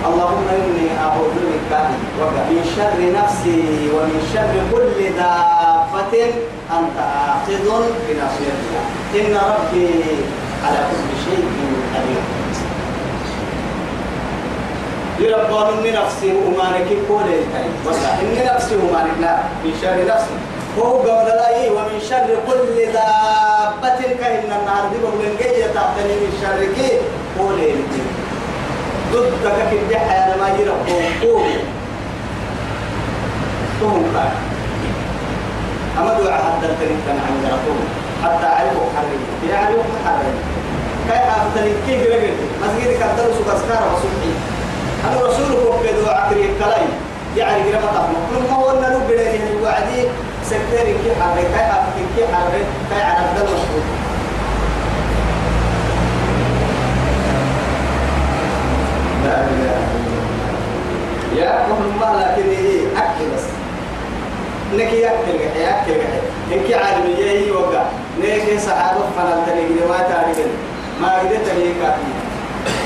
اللهم 0.08 0.46
إني 0.52 0.86
أعوذ 1.04 1.34
بك 1.48 1.72
من 2.50 2.60
شر 2.76 2.98
نفسي 3.20 3.62
ومن 3.94 4.20
شر 4.34 4.52
كل 4.72 5.16
دابة 5.16 6.14
أنت 6.76 6.98
آخذ 7.28 7.66
بناصيتها 8.08 8.82
إن 9.14 9.34
ربي 9.52 9.88
على 10.64 10.78
كل 10.90 11.08
شيء 11.24 11.44
قدير. 11.94 12.22
يربون 15.20 15.68
من 15.84 15.92
نفسي 15.92 16.32
ومانك 16.46 16.88
كل 17.08 17.30
وسا 17.86 18.10
إن 18.22 18.54
نفسي 18.54 18.74
ومانك 18.76 19.16
لا 19.20 19.36
من 19.64 19.72
شر 19.82 19.98
نفسي. 20.14 20.34
هو 20.78 20.98
قبل 20.98 21.28
لا 21.28 21.70
ومن 21.70 22.00
شر 22.10 22.26
كل 22.46 22.76
دابة 22.92 23.98
كهن 24.20 24.44
النهار 24.58 24.84
دي 24.92 24.98
ومن 25.06 25.36
جاية 25.40 25.66
تعتني 25.74 26.14
من 26.22 26.32
شر 26.42 26.60
كي؟ 26.76 26.90
كل 27.38 27.58
ضدك 29.12 29.56
كده 29.70 29.98
حياة 29.98 30.36
ما 30.36 30.48
يربون 30.58 31.04
قوم 31.22 31.46
قوم 33.80 34.04
قال 34.16 34.30
أما 35.98 36.18
دعاء 36.20 36.42
حتى 36.44 36.66
التريد 36.66 36.98
عن 37.08 37.44
رسول 37.46 37.80
حتى 38.24 38.46
عرفوا 38.46 38.86
حرين 38.96 39.50
يعني 39.50 39.74
حرين 40.04 40.34
كي 41.08 41.14
أفتني 41.14 41.72
كيف 41.86 42.00
رجل 42.12 42.34
مسجد 42.62 42.90
كدر 42.98 43.26
سكسكار 43.38 43.82
وسبحي 43.94 44.32
أنا 45.08 45.20
رسولكم 45.26 45.76
بدعاء 45.82 46.30
كريم 46.30 46.50
كلاي 46.58 46.86
يعني 47.36 47.70
كده 47.70 47.78
ما 47.80 47.86
تفهم. 47.86 48.14
كل 48.30 48.42
ما 48.50 48.56
هو 48.56 48.70
إنه 48.70 49.00
بدأ 49.08 49.34
الوعدي 49.34 50.08
سكتير 50.44 50.84
كي 50.84 51.10
حرين 51.20 51.44
كي 51.54 51.64
أفتني 51.70 52.04
كي 52.16 52.22
حرين 52.34 52.64
كي 52.90 53.02
على 53.02 53.18
الدل 53.26 53.44
مشهور 53.44 53.84
لا 59.24 59.34
إله 59.40 59.46
إلا 59.50 59.76
الله. 59.76 61.44
يا 61.44 61.66
محمد 61.68 62.20
لكن 62.20 62.48
إيه؟ 62.50 62.80
أكل 62.96 63.24
بس. 63.34 63.44
نك 64.74 64.92
يأكل 64.92 65.38
قحي 65.38 65.60
يأكل 65.62 65.92
قحي. 66.00 66.20
إنك 66.52 66.72
عالم 66.72 67.06
يجي 67.18 67.50
وقع. 67.50 67.82
نيك 68.20 68.60
صحابة 68.60 69.00
فنال 69.16 69.46
تنيك 69.46 69.90
ما 69.90 69.98
تعرف 69.98 70.38
ما 71.00 71.18
قدرت 71.18 71.46
تنيك 71.48 71.74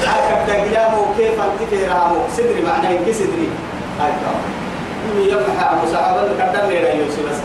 كافي 0.08 0.32
أكب 0.32 0.46
تقلامه 0.46 1.02
كيف 1.18 1.40
أنت 1.40 1.60
في 1.70 1.84
رامو 1.86 2.16
سدري 2.36 2.62
معناه 2.62 2.90
إنك 2.90 3.10
سدري 3.12 3.48
هاي 4.00 4.12
كام 4.22 4.38
يمحى 5.28 5.66
مصحابة 5.84 6.20
الكتر 6.22 6.66
ليرا 6.68 6.88
يوسف 6.94 7.20
بس. 7.30 7.38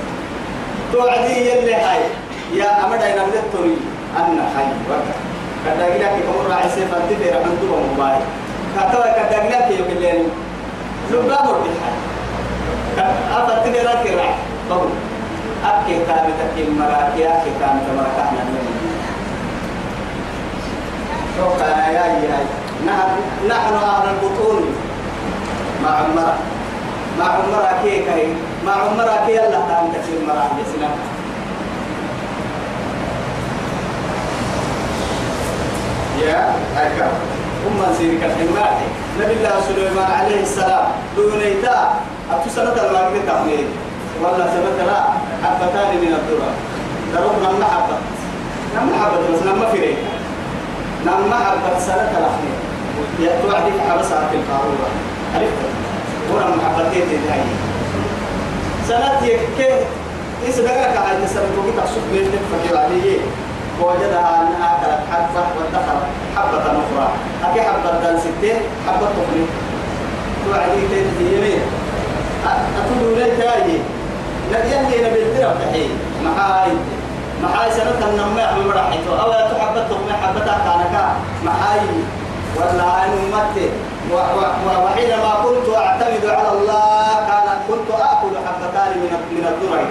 توعدي 0.93 1.49
يلي 1.49 1.73
هاي. 1.76 1.99
يا 2.54 2.86
أمد 2.86 3.02
أين 3.02 3.17
أمد 3.19 3.36
التوري 3.36 3.78
أنا 4.17 4.43
هاي 4.56 4.65
وقع 4.89 5.15
كتاقلا 5.65 6.08
كي 6.15 6.21
كمر 6.23 6.45
راعي 6.49 6.69
سيف 6.76 6.93
أنت 6.93 7.13
في 7.23 7.30
رامو 7.30 7.56
تبا 7.62 7.78
مباي 7.93 8.17
كتاقلا 8.76 9.12
كتاقلا 9.23 9.67
كي 9.67 9.73
يقلين 9.73 10.30
لبامر 11.12 11.56
بالحاج 11.63 11.97
أفا 13.32 13.63
تني 13.65 13.80
راكي 13.80 14.15
راح 14.15 14.36
بقول 14.69 14.89
أكي 15.65 15.93
كامي 16.08 16.34
تكي 16.39 16.69
مراكي 16.69 17.28
أكي 17.28 17.52
كامي 17.60 17.80
تمراكي 17.88 18.38
شوف 21.38 21.62
يا 21.62 22.06
يا 22.28 22.39
نحن 22.88 23.12
نحن 23.50 23.74
أهل 23.74 24.06
البطون. 24.10 24.63
مع 25.84 25.89
عمرة 25.89 26.34
مع 27.19 27.26
عمرة 27.26 27.69
كي 27.84 28.00
كي 28.00 28.28
مع 28.65 28.72
عمرة 28.72 29.15
كي 29.28 29.39
الله 29.46 29.63
تعالى 29.69 29.88
كثير 29.96 30.19
مراكي 30.28 30.63
سنة 30.76 30.89
يا 36.22 36.56
أكبر 36.78 37.12
أم 37.67 37.80
سيرك 37.98 38.24
الحماء 38.24 38.82
نبي 39.22 39.34
الله 39.34 39.56
سليمان 39.67 40.12
عليه 40.12 40.41
السلام. 40.43 40.86
دونيتا 41.15 41.78
أبو 42.32 42.50
سنة 42.56 42.74
الماغرب 42.74 43.15
تحميل 43.28 43.65
ولا 44.22 44.46
سبت 44.54 44.80
لا. 44.88 45.00
حبتان 45.43 45.89
من 46.02 46.12
الذرة 46.19 46.52
دروب 47.13 47.36
نم 47.43 47.63
حبة 47.63 47.98
نم 48.76 48.89
حبة 49.04 49.17
بس 49.34 49.41
نم 49.48 49.62
فريق 49.72 49.98
نم 51.06 51.34
حبة 51.34 51.80
سنة 51.80 52.12
الأخير 52.18 52.56
يا 53.20 53.42
توعدك 53.42 53.74
حبسها 53.89 54.28
في 54.32 54.36
القارورة 54.38 54.89
عرفت؟ 55.36 55.63
ونم 56.32 56.62
حبتين 56.66 57.20
هاي 57.30 57.42
سنة 58.88 59.28
يكيه 59.28 59.80
إيش 60.48 60.56
دقرك 60.56 60.98
على 60.98 61.24
السنة 61.24 61.42
توقي 61.56 61.72
تحسب 61.78 62.02
من 62.12 62.39
فكر 62.52 62.78
عليه 62.78 63.18
ووجدها 63.82 64.42
أنها 64.42 64.78
أكلت 64.78 65.00
حبة 65.12 65.44
وادخرت 65.58 66.08
حبة 66.38 66.58
أخرى. 66.66 67.08
أكي 67.44 67.62
حبة 67.62 68.00
دان 68.02 68.20
ستين 68.20 68.56
حبة 68.88 69.08
تخلي 69.08 69.46
توعدي 70.46 70.82
تنتهي 70.82 71.38
يمين 71.38 71.62
أتقول 72.46 73.18
لي 73.20 73.26
تاجي 73.38 73.78
يلي 74.52 75.10
نبي 75.10 75.24
الدرب 75.24 75.56
تحي 75.62 75.88
معاي 76.26 76.72
معاي 77.43 77.71
سنة 77.71 77.99
النماء 78.10 78.53
من 78.58 78.67
مرحيته 78.67 79.12
أو 79.21 79.32
تحبت 79.32 79.86
تخلي 79.89 80.13
حبة 80.23 80.45
كانك 80.45 80.95
معاي 81.45 81.79
ولا 82.58 83.06
أن 83.06 83.12
أمتي 83.34 83.69
وحينما 84.84 85.32
كنت 85.43 85.75
أعتمد 85.75 86.25
على 86.25 86.49
الله 86.51 87.08
كان 87.29 87.47
كنت 87.67 87.89
آكل 88.12 88.34
حبتان 88.45 88.91
من 89.01 89.12
من 89.36 89.45
الذرة 89.51 89.88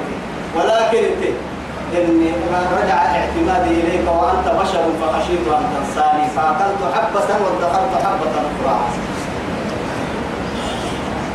ولكن 0.57 1.05
انت 1.05 1.25
إني 1.95 2.31
رجع 2.83 2.95
اعتمادي 2.95 3.81
إليك 3.81 4.07
وأنت 4.09 4.47
بشر 4.61 4.85
فخشيت 5.01 5.47
أن 5.49 5.65
تنساني. 5.75 6.25
فأكلت 6.37 6.83
حبة 6.95 7.29
وادخرت 7.45 7.93
حبة 8.05 8.35
أخرى. 8.49 8.77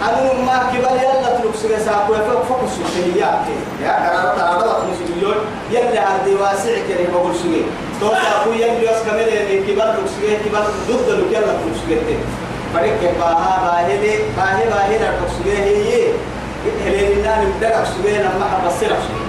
أنا 0.02 0.34
ما 0.46 0.58
كبر 0.74 0.96
يلا 1.04 1.38
تلوك 1.40 1.56
سجى 1.56 1.80
ساكو 1.86 2.14
يفوق 2.14 2.44
فوق 2.44 2.62
السجيات 2.64 3.46
يا 3.84 3.92
كرارة 4.04 4.42
عرضة 4.50 4.78
مسجيون 4.92 5.36
يلا 5.72 6.02
عندي 6.02 6.36
واسع 6.36 6.76
كريم 6.88 7.10
بقول 7.14 7.36
سجى 7.36 7.62
تو 8.02 8.10
ساكو 8.10 8.50
يلا 8.54 8.80
يوس 8.80 9.00
كمل 9.06 9.20
اللي 9.30 9.58
كبر 9.68 9.86
لوك 9.86 10.08
سجى 10.16 10.36
كبر 10.46 10.64
ضد 10.90 11.10
لوك 11.20 11.32
يلا 11.32 11.54
تلوك 11.60 11.76
سجى 11.86 12.18
فريق 12.74 13.02
باها 13.20 13.56
باهلي 13.66 14.18
باهي 14.38 14.66
باهي 14.70 14.98
لا 15.00 15.08
تلوك 15.18 15.32
سجى 15.40 15.58
هي 16.86 17.14
لنا 17.16 17.44
نبدأ 17.44 17.84
سجى 17.86 18.18
لما 18.18 18.46
حبصير 18.54 18.90
سجى 18.90 19.28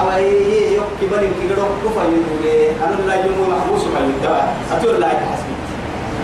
أو 0.00 0.08
هي 0.08 0.74
يوم 0.74 0.84
كبر 1.02 1.16
كبر 1.18 1.58
كفا 1.84 2.02
يدوري 2.12 2.70
أنا 2.84 3.06
لا 3.06 3.14
يوم 3.14 3.38
محبوس 3.50 3.82
بالدواء 3.84 4.54
أتول 4.72 5.00
لا 5.00 5.06
يحسب 5.06 5.48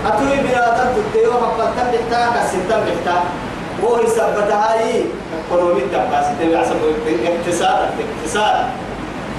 أتول 0.07 0.37
بلا 0.45 0.65
تنتهي 0.79 1.27
وحبل 1.27 1.65
تنتهي 1.77 2.27
كسنتم 2.35 2.81
بحتا 2.87 3.25
هو 3.85 3.99
يثبتها 3.99 4.81
هي 4.81 5.03
قلوب 5.51 5.77
الدباس 5.77 6.27
تبع 6.41 6.65
سبب 6.65 6.95
اقتصاد 7.25 7.89
اقتصاد. 8.01 8.67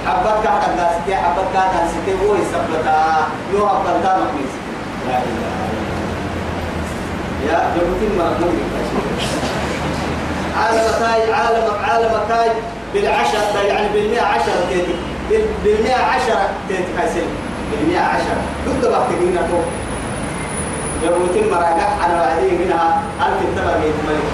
حبك 0.06 0.42
كان 0.44 0.70
الناس 0.70 0.92
تي 1.06 1.16
حبك 1.16 1.44
كان 1.54 1.62
الناس 1.62 1.92
تي 2.06 2.12
هو 2.12 2.34
يثبتها 2.34 3.28
يو 3.52 3.68
حبل 3.68 4.02
تام 4.02 4.20
مقيس 4.20 4.52
لا 5.08 5.18
إله 5.18 5.56
يا 7.46 7.58
جبتين 7.76 8.18
ما 8.18 8.24
عالم 10.56 10.86
كاي 11.00 11.32
عالم 11.32 11.66
عالم 11.84 12.14
كاي 12.28 12.50
بالعشر 12.94 13.38
يعني 13.68 13.88
بالمئة 13.88 14.22
عشر 14.22 14.52
تيتي. 14.68 14.94
بالمئة 15.64 16.02
عشرة 16.04 16.50
تيتي 16.68 16.92
كايسين 16.96 17.28
بالمئة 17.72 18.00
عشرة. 18.00 18.40
ضد 18.68 18.90
بقى 18.90 19.00
تجينا 19.08 19.42
فوق. 19.46 19.64
يومتين 21.02 21.50
مراجع 21.50 21.88
على 22.02 22.14
وعدي 22.20 22.50
منها 22.64 23.02
ألف 23.20 23.40
تبع 23.56 23.76
بيت 23.82 23.94
ملك. 24.08 24.28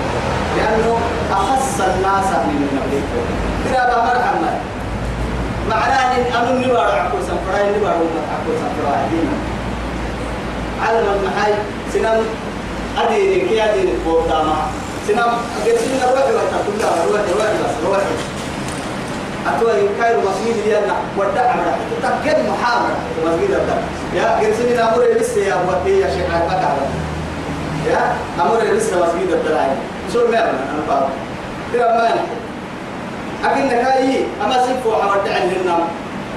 لأنه 0.57 0.99
أخص 1.33 1.81
الناس 1.81 2.29
من 2.49 2.69
الملك 2.69 3.05
ترى 3.65 3.83
بمرحمة 3.91 4.53
معناه 5.71 6.17
إن 6.17 6.25
أمن 6.37 6.69
نبار 6.69 6.91
عكو 7.01 7.17
سفراي 7.29 7.65
نبار 7.77 7.97
عكو 8.33 8.51
سفراي 8.63 9.01
دينا 9.11 9.37
علم 10.87 11.07
المحاي 11.17 11.53
سنم 11.93 12.25
أديني 12.99 13.49
كي 13.49 13.65
أديني 13.65 13.93
فوق 14.05 14.29
داما 14.29 14.57
سنم 15.09 15.33
قرسين 15.65 16.01
روحي 16.03 16.33
وتقول 16.33 16.77
روحي 17.13 17.33
روحي 17.33 17.55
بس 17.63 17.75
روحي. 17.87 18.32
أتوى 19.47 19.73
كايرو 20.01 20.21
مسجد 20.21 20.57
لينا 20.67 20.95
ودع 21.19 21.55
مرة 21.57 21.77
تكن 22.03 22.39
محامرة 22.51 22.97
مسجد 23.27 23.51
الدم 23.51 23.81
يا 24.15 24.27
قرسني 24.39 24.75
نامور 24.77 25.05
لسه 25.21 25.41
يا 25.41 25.55
أبوتي 25.55 26.01
يا 26.01 26.07
شيخ 26.11 26.35
عبد 26.35 26.53
الله 26.53 26.89
يا 27.91 28.15
أمور 28.43 28.63
لسه 28.77 28.97
مسجد 28.97 29.31
الدم 29.33 29.57
شو 30.13 30.19
ما 30.31 30.39
أنا 30.39 30.83
بقول 30.89 31.11
ترى 31.73 31.83
ما 31.83 32.09
أكن 33.45 33.67
نكاي 33.67 34.25
أما 34.45 34.67
سيفو 34.67 34.93
حودع 34.93 35.37
لنا 35.39 35.79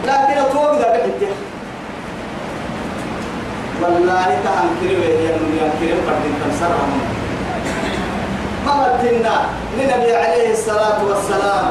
لكن 0.05 0.37
أتوى 0.41 0.77
بذا 0.77 0.87
بحته 0.91 1.31
والله 3.81 4.25
تهم 4.43 4.69
كريم 4.81 5.01
يا 5.01 5.31
من 5.37 5.69
كريم 5.79 5.97
بدين 6.07 6.33
تنصرهم 6.43 6.91
ما 8.65 8.87
بدنا 8.87 9.35
لنبي 9.77 10.15
عليه 10.15 10.51
الصلاة 10.53 11.03
والسلام. 11.05 11.65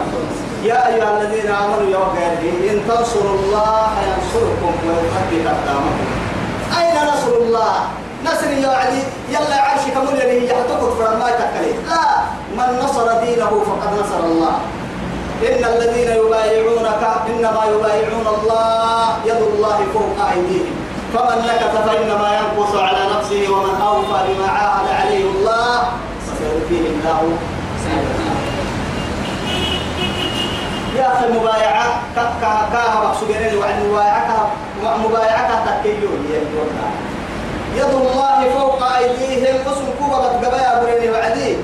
يا 0.64 0.88
أيها 0.88 1.20
الذين 1.20 1.50
آمنوا 1.50 1.90
يا 1.92 1.98
وقاله 1.98 2.42
إن 2.70 2.76
تنصروا 2.88 3.36
الله 3.38 3.88
ينصركم 4.08 4.72
ويثبت 4.88 5.46
أقدامكم. 5.46 6.06
أين 6.80 6.96
نصر 7.12 7.32
الله؟ 7.42 7.74
نصر 8.24 8.50
يا 8.64 8.68
علي 8.68 9.02
يلا 9.28 9.58
عرشك 9.62 9.96
اللي 10.12 10.46
يحتقد 10.46 10.90
فرما 10.98 11.28
تكلي 11.30 11.72
لا 11.88 12.04
من 12.56 12.80
نصر 12.84 13.06
دينه 13.24 13.52
فقد 13.68 13.90
نصر 14.00 14.20
الله. 14.24 14.54
إن 15.48 15.64
الذين 15.64 16.10
يبايعونك 16.20 17.02
إنما 17.28 17.62
يبايعون 17.72 18.26
الله 18.36 19.08
يد 19.24 19.42
الله 19.52 19.78
فوق 19.94 20.16
أيديهم. 20.32 20.76
فمن 21.14 21.38
نكث 21.48 21.74
فإنما 21.86 22.28
ينقص 22.40 22.74
على 22.74 23.02
نفسه 23.16 23.52
ومن 23.52 23.74
أوفى 23.88 24.18
بما 24.28 24.48
عاهد 24.48 24.88
عليه 25.00 25.24
الله 25.24 25.82
فسيؤتيه 26.26 26.88
الله. 26.88 27.38
يا 30.96 31.06
أخي 31.12 31.26
مبايعة 31.38 31.86
كا 32.16 32.24
كا 32.40 32.52
كا 32.72 32.82
مقصودين 33.04 33.58
وعن 33.58 33.90
مبايعة 33.90 34.50
مبايعة 35.04 35.50
تكيو 35.66 36.10
يد 37.76 37.90
الله 37.90 38.38
فوق 38.58 38.82
أيديهم. 38.82 39.56
اسم 39.66 39.86
كوبا 39.98 40.18
بتقبايا 40.18 40.82
بريني 40.82 41.10
وعدي. 41.10 41.56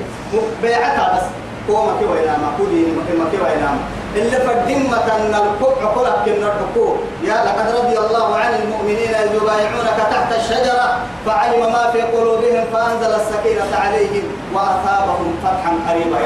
بيعتها 0.63 1.17
بس. 1.17 1.27
هو 1.71 1.87
ما 1.87 1.93
كي 1.99 2.05
وينام 2.05 2.43
كودي 2.59 2.87
ما 2.87 3.27
كي 3.31 3.39
وينام؟ 3.45 3.79
اللي 4.17 4.37
فالدمة 4.37 4.97
أن 5.17 5.35
الكوع 5.35 5.73
قلت 5.95 6.17
كن 6.25 6.43
الحقوق 6.43 6.97
يا 7.23 7.35
لقد 7.45 7.67
رضي 7.79 7.99
الله 7.99 8.37
عن 8.37 8.55
المؤمنين 8.55 9.15
إذ 9.15 9.35
يبايعونك 9.35 9.99
تحت 10.11 10.33
الشجرة 10.41 10.99
فعلم 11.27 11.73
ما 11.73 11.91
في 11.93 12.01
قلوبهم 12.03 12.65
فأنزل 12.73 13.15
السكينة 13.15 13.77
عليهم 13.85 14.25
وأثابهم 14.55 15.35
فتحا 15.43 15.73
قريبا. 15.89 16.19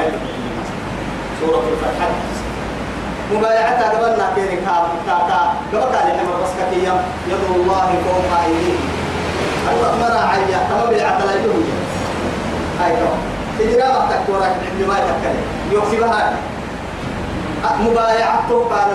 سورة 1.41 1.63
الفتح 1.71 2.09
مبايعتها 3.33 3.89
قبلنا 3.89 4.25
كيري 4.35 4.55
كاب 4.55 4.83
كاكا 5.07 5.53
قبل 5.73 5.91
كان 5.93 6.07
يحمل 6.07 6.35
بس 6.43 6.49
كتيا 6.59 6.93
يد 7.27 7.43
الله 7.55 7.87
فوق 8.05 8.39
أيديهم 8.45 8.89
الله 9.71 9.91
مرا 10.01 10.21
عيا 10.31 10.59
تما 10.69 10.85
بيعت 10.89 11.25
لا 11.25 11.33
يجوز 11.35 11.65
هاي 12.81 12.91
كم 12.91 13.17
إجراء 13.59 14.07
تكورك 14.11 14.55
عندما 14.71 14.93
تكلم 14.93 15.43
يوكسبها 15.71 16.33
مبايعته 17.79 18.69
كان 18.69 18.87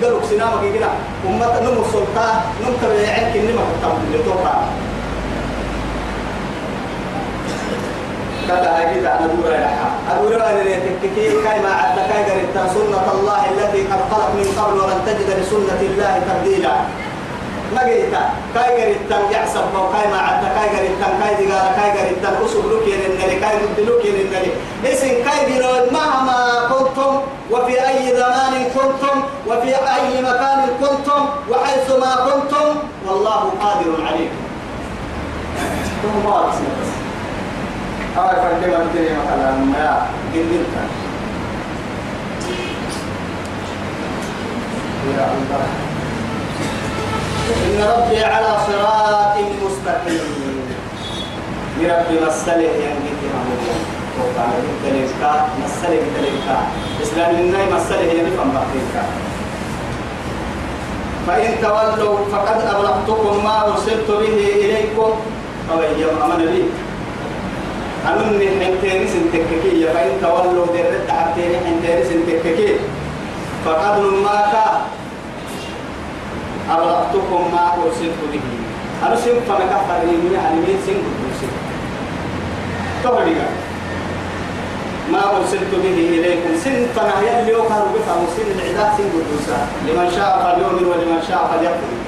دقلوك 0.00 0.24
سنامك 0.24 0.62
كده 0.74 0.86
أمة 1.28 1.60
نمو 1.60 1.82
السلطان 1.82 2.34
نم 2.62 2.72
تبعين 2.82 3.32
كنما 3.32 3.62
كتاب 3.78 3.92
اللي 4.06 4.18
توقع 4.24 4.54
لها 8.48 9.90
أدورا 10.10 10.50
اللي 10.50 10.74
تكتكي 10.74 11.42
كاي 11.44 11.60
ما 11.60 11.72
عدت 11.72 11.98
كاي 12.10 12.68
سنة 12.74 13.12
الله 13.14 13.40
التي 13.50 13.82
قد 13.82 14.00
خلق 14.10 14.30
من 14.34 14.48
قبل 14.58 14.80
ولن 14.80 15.00
تجد 15.06 15.28
لسنة 15.40 15.80
الله 15.80 16.22
تبديلا 16.28 16.72
ما 17.74 17.80
قريت 17.80 18.14
كاي 18.54 18.82
قريت 18.82 19.10
يحسب 19.30 19.60
ما 19.74 19.82
كاي 19.92 20.10
ما 20.12 20.18
عدت 20.18 20.44
كاي 20.56 20.68
قريت 20.76 20.98
كاي 21.20 21.46
دقال 21.46 21.76
كاي 21.76 21.90
قريت 21.90 22.24
أسب 22.44 22.64
لك 22.72 22.86
يننلي 22.88 23.40
كاي 23.40 23.56
مد 23.56 23.78
لك 23.88 24.04
يننلي 24.04 24.50
اسم 24.92 25.08
كاي 25.08 25.40
بنود 25.46 25.92
مهما 25.92 26.68
كنتم 26.68 27.20
وفي 27.50 27.88
أي 27.88 28.16
زمان 28.16 28.54
كنتم 28.74 29.16
وفي 29.46 29.74
أي 29.76 30.22
مكان 30.22 30.60
كنتم 30.80 31.26
وحيث 31.50 31.90
ما 31.90 32.12
كنتم 32.26 32.68
والله 33.06 33.52
قادر 33.62 34.06
عليكم 34.06 34.40
ثم 36.02 36.30
بارك 36.30 36.87
هاي 38.18 38.36
فردي 38.42 38.66
ما 38.70 38.78
بدري 38.84 39.10
مثلا 39.20 39.50
ما 39.50 40.06
قلت 40.34 40.74
يا 45.16 45.24
الله 45.34 45.66
إن 47.66 47.78
ربي 47.82 48.24
على 48.24 48.56
صراط 48.66 49.36
مستقيم 49.64 50.60
لربي 51.80 52.26
مسألة 52.26 52.70
ينجد 52.84 53.20
محمود 53.34 53.62
وقال 54.18 54.62
تلك 54.84 55.22
مسألة 55.64 56.02
تلك 56.16 56.46
إسلام 57.02 57.32
لنا 57.36 57.78
فإن 61.26 61.60
تولوا 61.62 62.18
فقد 62.32 62.60
أبلغتكم 62.74 63.44
ما 63.44 63.68
أرسلت 63.68 64.10
به 64.10 64.36
إليكم. 64.64 65.12
أو 65.72 65.82
يوم 65.82 66.22
أمن 66.22 66.40
لي 68.04 68.10
أنني 68.10 68.48
حنتين 68.64 69.06
سنتككي 69.08 69.86
فإن 69.94 70.10
تولوا 70.22 70.66
درد 70.66 71.08
حتين 71.08 71.52
حنتين 71.66 72.04
سنتككي 72.10 72.74
فقد 73.64 74.00
ما 74.00 74.38
كان 74.52 74.80
أبلغتكم 76.70 77.40
ما 77.52 77.72
أرسلت 77.84 78.18
به 78.32 78.40
أنا 79.06 79.16
سين 79.16 79.34
فانا 79.48 79.64
كفرني 79.72 80.34
يعني 80.34 80.56
مين 80.56 80.78
سين 80.86 80.94
قدوسي 80.96 81.48
تقولي 83.04 83.34
ما 85.12 85.36
أرسلت 85.36 85.72
به 85.84 85.96
إليكم 86.18 86.56
سن 86.64 86.86
فانا 86.96 87.14
يلي 87.20 87.54
وكان 87.54 87.82
بفهم 87.94 88.26
سن 88.36 88.48
العداد 88.58 88.90
سن 88.98 89.08
قدوسا 89.14 89.58
لمن 89.86 90.10
شاء 90.16 90.32
فليؤمن 90.44 90.84
ولمن 90.86 91.22
شاء 91.28 91.50
فليكفر 91.52 92.07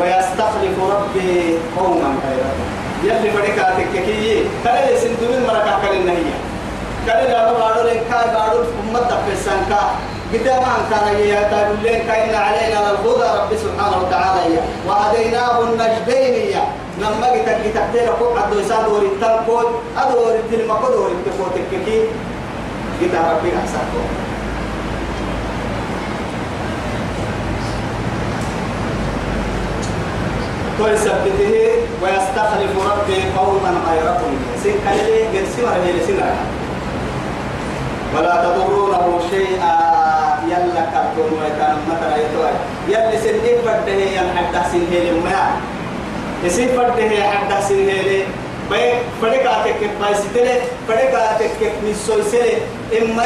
ويستخلف 0.00 0.76
ربي 0.94 1.58
قوما 1.78 2.10
غيركم 2.24 2.66
يلي 3.04 3.34
مريكا 3.36 3.74
تككي 3.78 4.44
كلا 4.64 4.90
يسندون 4.90 5.46
مركا 5.48 5.78
كلا 5.82 5.92
النهية 6.00 6.36
كان 7.06 7.24
لا 7.32 7.52
بارو 7.52 7.88
لين 7.88 8.00
كاي 8.10 8.26
بارو 8.34 8.64
أمة 8.82 9.00
تفسان 9.00 9.60
كا. 9.70 9.80
قدام 10.32 10.62
أن 10.62 10.82
كان 10.90 11.06
يا 11.28 11.74
لين 11.82 12.06
كاين 12.06 12.34
علينا 12.34 12.90
الهدى 12.90 13.28
رب 13.38 13.50
سبحانه 13.64 13.96
وتعالى 14.02 14.56
وهديناه 14.88 15.60
النجدين 15.62 16.34
يا. 16.54 16.64
لما 17.00 17.26
جيت 17.34 17.48
جيت 17.62 17.74
تحتير 17.76 18.12
فوق 18.18 18.38
عدو 18.42 18.58
يساد 18.60 18.88
وري 18.88 19.08
تنقود 19.20 19.66
أدو 19.98 20.26
وري 20.26 20.40
تلمكود 20.50 20.94
وري 20.94 21.14
تفوتك 21.26 21.70
كي 21.86 21.98
جيت 23.00 23.14
ربي 23.14 23.50
أحسن. 23.60 23.84
ويثبته 30.80 31.54
ويستخلف 32.02 32.72
ربي 32.90 33.18
قوما 33.36 33.72
غيركم. 33.88 34.32
كلي 34.64 35.18
جنسي 35.32 35.62
ولا 35.62 35.84
هي 35.86 36.00
سنة 36.06 36.36
ولا 38.14 38.34
تضرونه 38.44 39.20
شيئا. 39.30 39.74
يلا 40.44 40.84
كرتون 40.92 41.40
ويكان 41.40 41.76
مثلا 41.88 42.16
يتوي 42.16 42.52
يلا 42.88 43.16
سنين 43.24 43.56
فرده 43.64 43.92
ين 43.92 44.28
حتى 44.36 44.60
سنين 44.72 45.24
ما 45.24 45.56
يسين 46.44 46.68
فرده 46.76 47.22
حتى 47.32 47.56
سنين 47.68 48.24
باي 48.70 48.92
فرده 49.22 49.36
كاتك 49.36 49.80
باي 50.00 50.14
ستله 50.14 50.60
فرده 50.88 51.04
كاتك 51.12 51.72
مسوي 51.84 52.22
سله 52.32 52.60
إما 52.92 53.24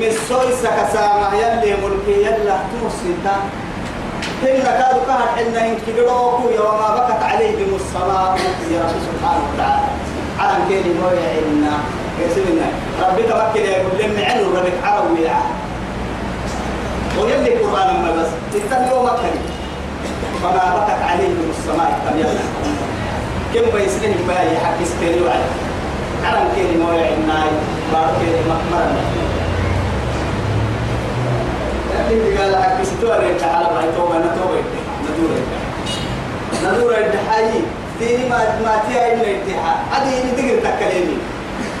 مسوي 0.00 0.52
سكسامة. 0.64 1.28
يلا 1.36 1.76
ملكي 1.82 2.14
يلا 2.24 2.56
تمسيتا 2.72 3.36
هن 4.42 4.62
كادوا 4.62 5.02
كهر 5.06 5.28
إن 5.40 5.56
إن 5.56 5.76
كدروكو 5.86 6.48
يوم 6.56 6.74
ما 6.80 6.88
بكت 6.96 7.22
عليهم 7.22 7.74
السماء 7.76 8.38
يا 8.72 8.80
رب 8.82 8.96
سبحانه 9.08 9.42
وتعالى. 9.54 9.86
على 10.40 10.54
كيل 10.68 10.96
نويا 11.00 11.38
إن 11.38 11.66
كسبنا 12.20 12.66
ربك 13.02 13.28
مكة 13.28 13.60
يقول 13.60 13.92
لهم 13.98 14.24
عنو 14.30 14.56
ربك 14.58 14.72
عربي 14.84 15.22
يا 15.22 15.36
ويلي 17.18 17.54
القرآن 17.54 18.02
ما 18.02 18.10
بس 18.22 18.28
تتبعوا 18.52 19.02
مكة 19.04 19.32
فما 20.42 20.76
بكت 20.76 21.02
عليهم 21.10 21.50
السماء 21.50 22.00
تبينا 22.06 22.44
كم 23.54 23.78
بيسلهم 23.78 24.26
بها 24.28 24.42
يحكي 24.42 24.84
سكري 24.84 25.22
وعلى 25.22 25.44
على 26.24 26.40
كيل 26.54 26.78
نويا 26.80 27.08
إن 27.14 27.32
بارك 27.92 28.16
مكمرنا 28.48 29.00
لكن 32.10 32.38
قال 32.38 32.86
ستوى 32.86 33.18
ريت 33.18 33.42
على 33.42 33.64
ما 33.74 33.82
يتوبة 33.88 34.18
نتوبة 34.18 34.62
ندورة 35.04 35.40
ندورة 36.64 36.96
الدحاي 36.96 37.50
ديني 38.00 38.28
ما 38.28 38.38
ما 38.64 38.82
تيا 38.88 39.14
إلا 39.14 39.30
الدحاء 39.30 39.84
هذه 39.92 40.20
اللي 40.20 40.32
تقدر 40.42 40.70
تكلمني 40.70 41.16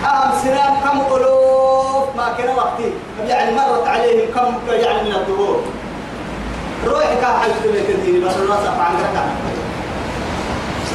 أهم 0.04 0.32
سنام 0.44 0.74
كم 0.84 1.16
ألوف 1.16 2.16
ما 2.16 2.32
كان 2.38 2.56
وقتي 2.56 2.92
يعني 3.28 3.56
مرت 3.56 3.86
عليهم 3.88 4.28
كم 4.34 4.72
يعني 4.72 5.08
من 5.08 5.14
الدهور 5.14 5.62
كان 6.84 7.32
حاجة 7.40 7.52
لك. 7.52 7.90
الدين 7.90 8.24
بس 8.24 8.36
الناس 8.36 8.66
عن 8.78 8.94
ركعة 8.94 9.30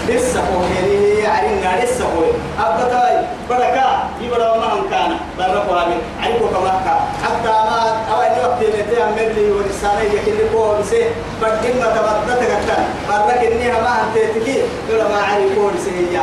لسه 0.10 0.42
يعني 0.76 1.62
يعني 1.62 1.84
لسه 1.84 2.06
هو 2.06 2.24
أبدا 2.60 3.28
بركة. 3.50 4.06
يبرا 4.22 4.58
ما 4.58 4.74
هم 4.74 4.90
كان 4.90 5.12
بركة 5.38 5.82
هذه 5.82 6.38
كما 6.40 6.82
كان 6.86 7.00
حتى 7.24 7.50
ما 7.50 7.82
أول 8.14 8.46
وقت 8.46 8.62
اللي 8.62 8.96
تعمل 8.96 9.36
لي 9.36 9.52
ورسالة 9.52 10.02
يكلي 10.02 10.50
كون 10.54 10.84
سي 10.90 11.04
بدين 11.42 11.80
ما 11.80 11.88
تبدأ 11.96 12.36
تكتر 12.36 12.82
بركة 13.10 13.48
إنها 13.48 13.82
ما 13.82 13.94
أنت 14.04 14.38
تكي 14.38 14.62
ولا 14.90 15.08
ما 15.08 15.18
علي 15.18 15.56
كون 15.56 15.74
سي 15.86 15.92
هي 15.92 16.20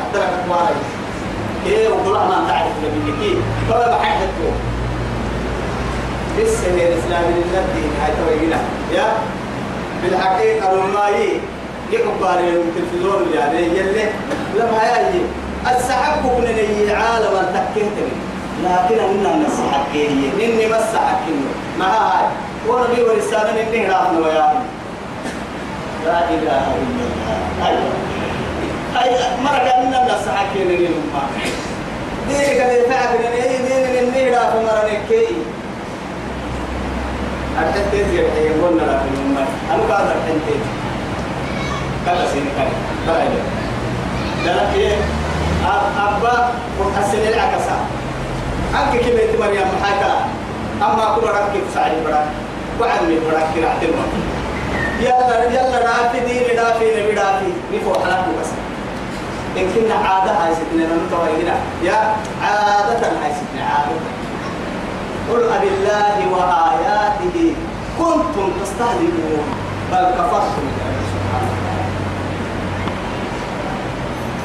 حتى 0.00 0.18
لك 0.18 0.30
تواري 0.46 0.80
إيه 1.66 1.88
وكل 1.88 2.12
ما 2.12 2.44
تعرف 2.48 2.72
نبي 2.84 3.12
كي 3.20 3.36
فما 3.68 3.98
بحثته 3.98 4.52
لسه 6.38 6.66
الإسلام 6.66 7.24
للدين 7.24 7.90
هاي 8.02 8.12
توينا 8.18 8.58
يا 8.92 9.12
بالحقيقة 10.02 10.72
لما 10.72 11.08
يقبل 11.92 12.38
التلفزيون 12.38 13.32
يعني 13.34 13.58
يلي 13.58 14.04
لما 14.56 14.78
هاي 14.82 15.20
السحب 15.76 16.22
كنا 16.22 16.52
ني 16.52 16.92
عالم 16.92 17.46
تكيت 17.54 17.92
لكن 18.64 18.98
أنا 18.98 19.36
نسحب 19.36 19.84
هي 19.92 20.08
نني 20.08 20.66
بس 20.66 20.82
حكينا 20.94 21.50
ما 21.78 21.86
هاي. 21.86 22.26
ونبي 22.68 23.02
ورسالة 23.02 23.52
نني 23.62 23.86
رافنا 23.88 24.18
ويا 24.18 24.62
لا 26.06 26.28
إله 26.30 26.66
إلا 26.76 27.04
الله. 27.06 27.66
أيوة. 27.66 27.92
أي 29.02 29.10
مرة 29.44 29.70
كنا 29.82 30.04
نسحب 30.04 30.46
هي 30.56 30.64
نني 30.64 30.86
لما 30.86 31.22
دي 32.28 32.54
كده 32.54 32.88
فعل 32.88 33.08
نني 33.18 33.58
نني 33.58 34.10
نني 34.10 34.30
رافنا 34.30 34.60
مرة 34.62 34.90
نكي 34.90 35.26
أتتت 37.60 37.94
يا 37.94 38.40
يقولنا 38.50 38.82
لا 38.82 38.98
في 38.98 39.08
المال 39.24 39.44
أنا 39.74 39.94
قادر 39.94 40.10
أتتت 40.10 40.60
كذا 42.06 42.24
سين 42.32 42.46
كذا 42.56 42.70
كذا 43.06 43.28
لا 44.44 44.72
إيه؟ 44.74 44.96
أبا 45.98 46.34
وحسن 46.80 47.18
العكسة. 47.18 47.76
أنك 48.74 48.92
كم 49.00 49.16
أنت 49.18 49.40
مريم؟ 49.40 49.68
حكا 49.82 50.12
أما 50.82 51.04
كل 51.14 51.26
ركب 51.26 51.64
سعي 51.74 51.90
برا. 52.04 52.22
وعلمي 52.80 53.18
برا 53.26 53.40
كرا 53.54 53.70
تلما 53.80 54.06
يلا 55.00 55.44
يلا 55.44 55.78
رافي 55.78 56.20
دين 56.20 56.58
رافي 56.58 56.84
نبي 56.84 57.12
رافي. 57.20 57.50
نفو 57.74 57.94
حلاك 57.94 58.24
بس. 58.40 58.50
إن 59.56 59.66
كنا 59.74 59.94
عادة 59.94 60.32
هاي 60.32 60.54
ستنا 60.54 60.86
نمتوى 60.86 61.28
يا 61.82 62.14
عادة 62.42 63.06
هاي 63.22 63.30
ستنا 63.38 63.64
عادة. 63.64 63.98
قل 65.30 65.42
أبي 65.56 65.68
الله 65.68 66.16
وآياته 66.32 67.54
كنتم 67.98 68.48
تستهزئون. 68.62 69.46
بل 69.92 70.04
كفرتم 70.18 70.66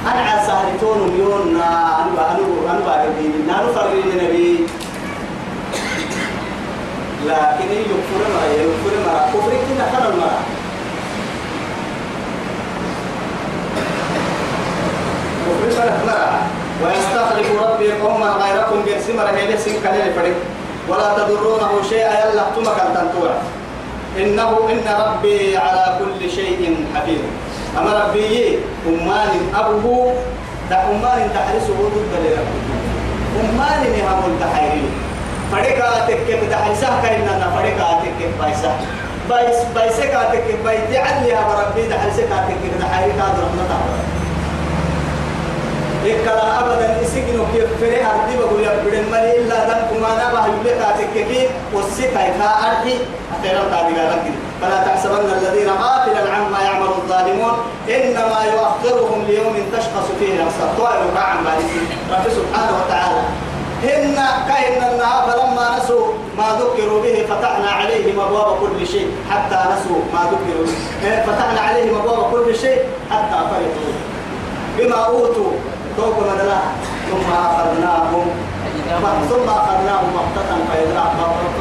أنا 0.05 0.21
على 0.21 0.41
سهرتون 0.47 0.97
مليون 1.07 1.55
أنا 1.55 2.05
أنا 2.05 2.37
أنا 2.71 2.81
بعدين 2.85 3.49
أنا 3.49 3.67
فرقين 3.75 4.03
النبي 4.13 4.65
لكن 7.25 7.69
يكفر 7.71 8.21
ما 8.33 8.43
يكفر 8.53 8.95
ما. 9.05 9.29
كفر 9.33 9.51
كنا 9.51 9.85
خنا 9.93 10.09
ما. 10.09 10.31
كفر 15.69 15.91
ما. 16.07 16.41
ويستخلف 16.83 17.61
ربي 17.61 17.91
قوما 17.91 18.29
غيركم 18.29 18.79
مرة 19.17 19.37
هي 19.37 19.53
لسه 19.53 19.71
كلام 19.83 20.13
فريق. 20.15 20.35
ولا 20.89 21.13
تضرونه 21.17 21.81
شيئا 21.89 22.31
يلا 22.31 22.43
تمك 22.55 22.77
تنتوع. 22.95 23.33
إنه 24.17 24.69
إن 24.71 24.85
ربي 25.01 25.57
على 25.57 25.99
كل 25.99 26.31
شيء 26.31 26.85
حفيظ. 26.95 27.21
أما 27.77 28.03
ربي 28.03 28.60
أمان 28.88 29.31
أبوه 29.55 30.13
دا 30.69 30.77
أمان 30.91 31.29
تحرسه 31.36 31.73
ضد 31.73 32.13
لربه 32.23 32.62
أمان 33.39 33.81
نهم 33.91 34.21
التحيرين 34.31 34.89
فريقا 35.51 36.05
تكك 36.07 36.39
دحيسا 36.51 36.89
كأننا 37.03 37.51
فريقا 37.55 37.99
تكك 38.03 38.29
بايسا 38.39 38.71
بايس 39.29 39.55
بايسا 39.75 40.05
كاتك 40.05 40.43
بايس. 40.63 40.81
علي 40.97 41.29
يا 41.29 41.39
ربي 41.39 41.88
دحيسا 41.88 42.21
كاتك 42.21 42.62
دحيري 42.79 43.12
كاد 43.12 43.36
رحمة 43.43 43.71
إكلا 46.05 46.60
أبدا 46.60 47.01
إسكنو 47.03 47.43
كيف 47.53 47.69
فري 47.79 48.01
هردي 48.01 48.38
بقول 48.38 48.63
يا 48.63 48.71
بدن 48.86 49.12
مالي 49.12 49.38
إلا 49.38 49.57
دم 49.69 49.81
كمانا 49.91 50.34
بهيولة 50.34 50.73
كاتك 50.81 51.13
كي 51.13 51.47
والسكاي 51.73 52.31
كأرحي 52.39 52.95
أخيرا 53.39 53.63
تادي 53.71 53.93
قالك 53.99 54.25
فلا 54.62 54.84
تحسبن 54.88 55.30
الذين 55.38 55.69
غافلا 55.69 56.34
عما 56.36 56.60
يعمل 56.62 56.88
الظالمون 56.88 57.54
إنما 57.89 58.39
يؤخرهم 58.54 59.24
ليوم 59.28 59.56
تشخص 59.74 60.08
فيه 60.19 60.34
الأبصار 60.36 60.69
طائر 60.78 61.02
ذلك. 61.45 61.89
رب 62.12 62.26
سبحانه 62.38 62.74
وتعالى. 62.80 63.21
إن 63.84 64.15
كأن 64.47 64.93
النهار 64.93 65.21
فلما 65.30 65.78
نسوا 65.78 66.08
ما 66.38 66.47
ذكروا 66.62 67.02
به 67.02 67.26
فتحنا 67.30 67.71
عليهم 67.71 68.19
أبواب 68.19 68.58
كل 68.62 68.88
شيء 68.88 69.08
حتى 69.32 69.60
نسوا 69.71 70.00
ما 70.13 70.21
ذكروا 70.32 70.65
به. 70.65 70.78
فتحنا 71.28 71.62
عليهم 71.62 71.97
أبواب 71.97 72.32
كل 72.32 72.56
شيء 72.56 72.80
حتى 73.12 73.38
فرحوا. 73.50 73.93
بما 74.78 74.95
أوتوا 74.95 75.52
توق 75.97 76.17
مدلا 76.19 76.60
ثم 77.10 77.28
أخذناهم. 77.34 78.26
ثم 79.30 79.50
أخذناهم 79.50 80.10
بغتة 80.15 80.52
فإذا 80.69 81.00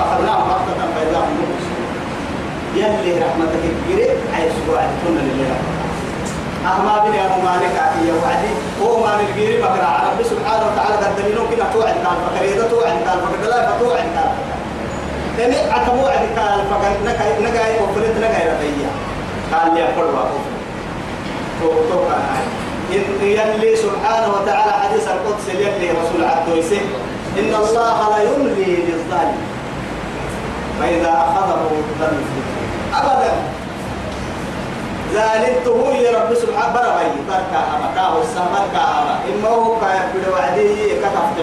أخذناهم 0.00 0.48
بغتة 0.48 0.82
فإذا 0.94 1.18
هم 1.18 1.36
يلي 2.74 3.12
رحمتك 3.24 3.62
الكبيرة 3.70 4.14
سبوع 4.56 4.80
تكون 4.80 5.16
لله 5.18 5.56
أهما 6.66 7.04
بني 7.04 7.26
أبو 7.26 7.40
مالك 7.40 7.74
عفية 7.84 8.12
وعدي 8.12 8.52
هو 8.82 9.02
ما 9.04 9.22
نلقيري 9.22 9.56
بقرا 9.62 9.90
رب 10.08 10.22
سبحانه 10.22 10.64
وتعالى. 10.72 10.94
قد 10.96 11.16
دليلون 11.16 11.46
كنا 11.50 11.64
توعد 11.72 11.94
قال 12.04 12.16
فكر 12.26 12.44
إذا 12.44 12.68
توعد 12.68 12.96
قال 13.06 13.18
فكر 13.20 13.48
لا 13.50 13.68
فتوعد 13.68 14.06
قال 14.16 14.30
تاني 15.36 15.56
عتبو 15.56 16.06
عد 16.06 16.26
فكر 16.70 16.92
نكاي 17.06 17.32
نكاي 17.42 17.74
وفرت 17.82 18.16
نكاي 18.24 18.44
ربيع 18.50 18.90
قال 19.52 19.74
لي 19.74 19.82
وأقول 19.82 20.42
تو 21.60 21.68
تو 21.90 22.00
كان 22.08 23.10
يلي 23.22 23.76
سبحانه 23.76 24.28
وتعالى 24.28 24.72
حديث 24.72 25.08
القدس 25.08 25.48
يلي 25.48 25.90
رسول 25.90 26.24
عبد 26.24 26.48
ويسه 26.52 26.80
إن 27.38 27.54
الله 27.54 28.08
لا 28.10 28.22
يملي 28.22 28.76
للظالم. 28.76 29.59
فإذا 30.80 31.12
أخذه 31.12 31.60
لم 32.00 32.12
يفلته 32.20 32.98
أبدا. 33.00 33.32
زالته 35.14 35.94
يا 35.94 36.10
رب 36.18 36.34
سبحانه 36.34 36.72
بربي. 36.74 37.20
بركة 37.28 37.60
أما 37.76 37.88
كاه 37.96 38.22
السمر 38.22 38.64
كاه 38.72 39.18
إما 39.32 39.48
هو 39.48 39.80
كاي 39.80 39.98
في 40.12 40.30
وعده 40.30 40.72
كتفت 41.02 41.36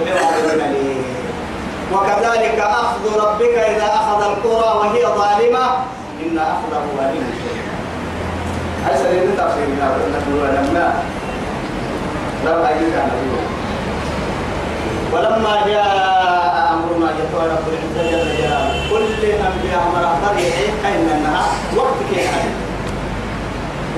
وكذلك 1.93 2.59
أخذ 2.59 3.03
ربك 3.19 3.55
إذا 3.57 3.85
أخذ 3.85 4.21
القرى 4.23 4.77
وهي 4.77 5.03
ظالمة. 5.05 5.65
إن 6.23 6.37
أخذه 6.37 6.83
أليم 7.09 7.27
هاي 8.85 8.97
سنين 8.97 9.37
تفسير 9.37 9.67
لا 9.79 9.87
نقول 9.87 10.49
لما 10.55 10.93
لو 12.45 12.63
أجيك 12.63 12.93
على 12.93 13.11
ولما 15.13 15.67
جاء 15.67 16.73
أمرنا 16.73 17.11
جلاله 17.17 17.57
كل 17.65 17.99
أنبياء 18.01 18.36
مرة 19.95 20.19
طريقين 20.25 20.73
كأن 20.83 21.09
أنها 21.17 21.45
وقت 21.75 21.99
كيف 22.13 22.31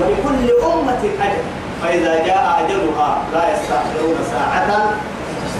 ولكل 0.00 0.50
أمة 0.64 1.02
أجل 1.20 1.42
فإذا 1.82 2.26
جاء 2.26 2.64
أجلها 2.64 3.22
لا 3.32 3.44
يستأخرون 3.54 4.16
ساعة 4.30 4.94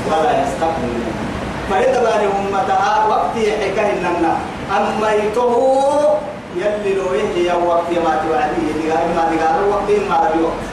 ولا 0.07 0.43
يستقبلون 0.43 1.13
فإذا 1.71 2.01
بان 2.03 2.31
أمتها 2.39 3.07
وقت 3.09 3.35
حكاه 3.37 3.95
لنا 3.95 4.37
أما 4.77 5.13
يتوه 5.13 6.19
يلي 6.57 6.95
لو 6.95 7.15
يهي 7.15 7.53
وقت 7.67 7.91
ما 7.91 8.21
توعديه 8.29 8.95
ما 9.17 9.23
قال 9.23 9.69
وقت 9.71 9.91
ما 10.09 10.17
ربي 10.17 10.43
وقت 10.43 10.67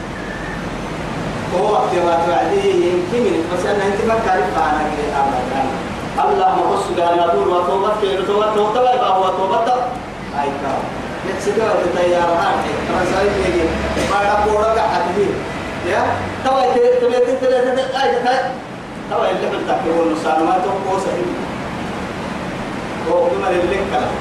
هو 1.55 1.73
وقت 1.73 1.93
ما 2.05 2.19
توعديه 2.25 2.73
يمكن 2.73 3.31
بس 3.53 3.65
أنا 3.65 3.85
أنت 3.85 4.01
ما 4.07 4.15
تعرف 4.25 4.57
أنا 4.57 4.81
كده 4.97 5.13
الله 5.13 5.86
ما 6.17 6.61
قص 6.71 6.99
قال 6.99 7.19
وتوبة 7.47 7.89
كيف 8.01 8.27
توبة 8.27 8.55
توبة 8.55 8.79
يبقى 8.93 9.09
هو 9.17 9.29
توبة 9.29 9.73
أي 10.41 10.49
كلام 10.61 10.83
يكسبها 11.29 11.73
بالطيارة 11.73 12.35
هاي 12.35 12.55
رسائل 13.01 13.31
يجي 13.45 13.63
ما 14.11 14.23
لك 14.61 14.79
حتى 14.79 15.25
يا 15.91 16.03
توا 16.45 16.61
تلي 16.73 17.83
أي 18.03 18.15
تلي 18.21 18.51
توا 19.09 19.29
اللي 19.31 19.47
بتحكي 19.47 19.89
نصان 20.11 20.43
ما 20.45 20.57
تقول 20.59 21.01
سهل 21.01 21.25
هو 23.11 23.25
بما 23.25 23.49
للك 23.49 23.79
كلام 23.91 24.11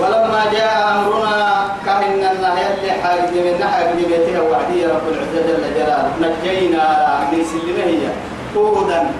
ولما 0.00 0.44
جاء 0.52 0.92
أمرنا 0.98 1.66
كهن 1.86 2.12
النهي 2.36 2.74
اللي 2.74 2.92
حاجة 3.02 3.30
من 3.30 3.60
نحى 3.60 3.84
بجبيتها 3.92 4.40
وعدي 4.40 4.86
رب 4.86 5.08
العزة 5.08 5.46
جل 5.46 5.74
جلاله 5.74 6.10
نجينا 6.20 7.18
من 7.32 7.44
سلمه 7.44 7.84
هي 7.84 8.31
هودا 8.56 9.10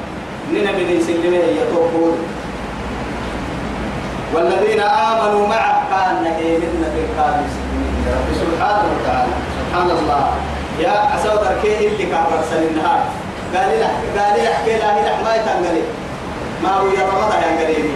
ننا 0.53 0.73
من 0.73 1.05
سلمه 1.07 1.37
هي 1.37 1.61
توقود 1.75 2.19
والذين 4.35 4.81
آمنوا 4.81 5.47
معه 5.47 5.83
كان 5.91 6.23
نهيمنا 6.25 6.89
في 6.95 7.01
القادم 7.05 7.49
رب 8.07 8.29
سبحانه 8.43 8.89
وتعالى. 8.95 9.33
سبحان 9.59 9.91
الله. 9.91 10.25
يا 10.81 11.17
أسود 11.17 11.47
أركيه 11.47 11.89
اللي 11.89 12.07
كان 12.07 12.25
رسل 12.39 12.63
النهار 12.71 13.03
قال 13.55 13.69
لي 13.69 13.85
قال 14.21 14.41
لي 14.41 14.53
احكي 14.53 14.79
لا 14.79 14.97
هي 14.97 15.23
ما 15.25 15.35
يتنقلي. 15.37 15.83
ما 16.63 16.71
هو 16.77 16.87
يا 16.87 17.03
رمضان 17.13 17.43
يا 17.43 17.65
قريبي 17.65 17.95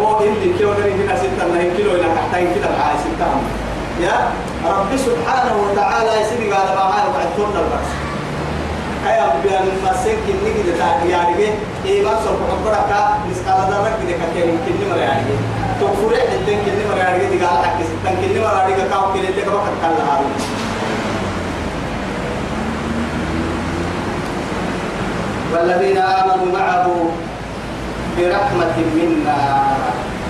هو 0.00 0.20
اللي 0.20 0.58
كيلو 0.58 0.72
غير 0.72 0.94
هنا 0.94 1.16
ستة 1.16 1.48
ما 1.48 1.74
كيلو 1.76 1.90
هنا 1.90 2.08
حتى 2.20 2.40
كده 2.54 2.68
معاي 2.78 2.96
ستة. 3.04 3.26
يا 4.00 4.16
رب 4.64 4.96
سبحانه 4.96 5.54
وتعالى 5.64 6.10
يسير 6.20 6.54
قال 6.54 6.66
ما 6.76 6.84
معاي 6.90 7.08
وبعد 7.08 7.28
تورنا 7.36 7.60
البرس 9.04 9.12
هاي 9.12 9.20
أبيان 9.20 9.68
مسك 9.84 10.16
كني 10.26 10.62
كده 10.62 10.76
تاعي 10.78 11.10
يعني 11.10 11.36
إيه 11.84 12.04
ما 12.04 12.10
سوف 12.24 12.40
أقبلك 12.50 12.90
مسكال 13.30 13.70
دارك 13.70 13.96
كده 14.02 14.16
كتير 14.32 14.44
كني 14.44 14.90
مرة 14.90 14.98
يعني 14.98 15.30
تكفر 15.80 16.16
حتى 16.16 16.54
كني 16.64 16.84
مرة 16.90 16.98
يعني 16.98 17.18
دي 17.26 17.44
قال 17.44 17.64
حكي 17.64 17.84
ستة 17.84 18.14
كني 18.20 18.40
مرة 18.40 18.58
يعني 18.58 18.88
كاو 18.90 19.12
كده 19.14 19.28
اللي 19.28 19.42
كبر 19.42 19.60
كتكلم 19.60 20.08
هذا 20.08 20.24
والذين 25.52 25.98
آمنوا 25.98 26.58
معه 26.58 26.86
برحمة 28.18 28.76
منا. 28.96 29.64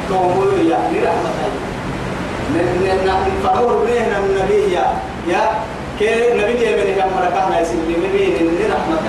توموا 0.09 0.53
يا 0.53 0.79
برحمة. 0.93 1.31
من 2.51 2.67
من 2.81 3.09
يا. 5.29 5.74
كي 5.99 6.35
نبي 6.35 6.63
يا 6.65 6.77
بني 6.77 6.93
كم 6.95 7.09
مركنا 7.17 7.61
يسلم 7.61 7.87
من 7.89 7.99
من 8.41 8.59
رحمة 8.75 9.07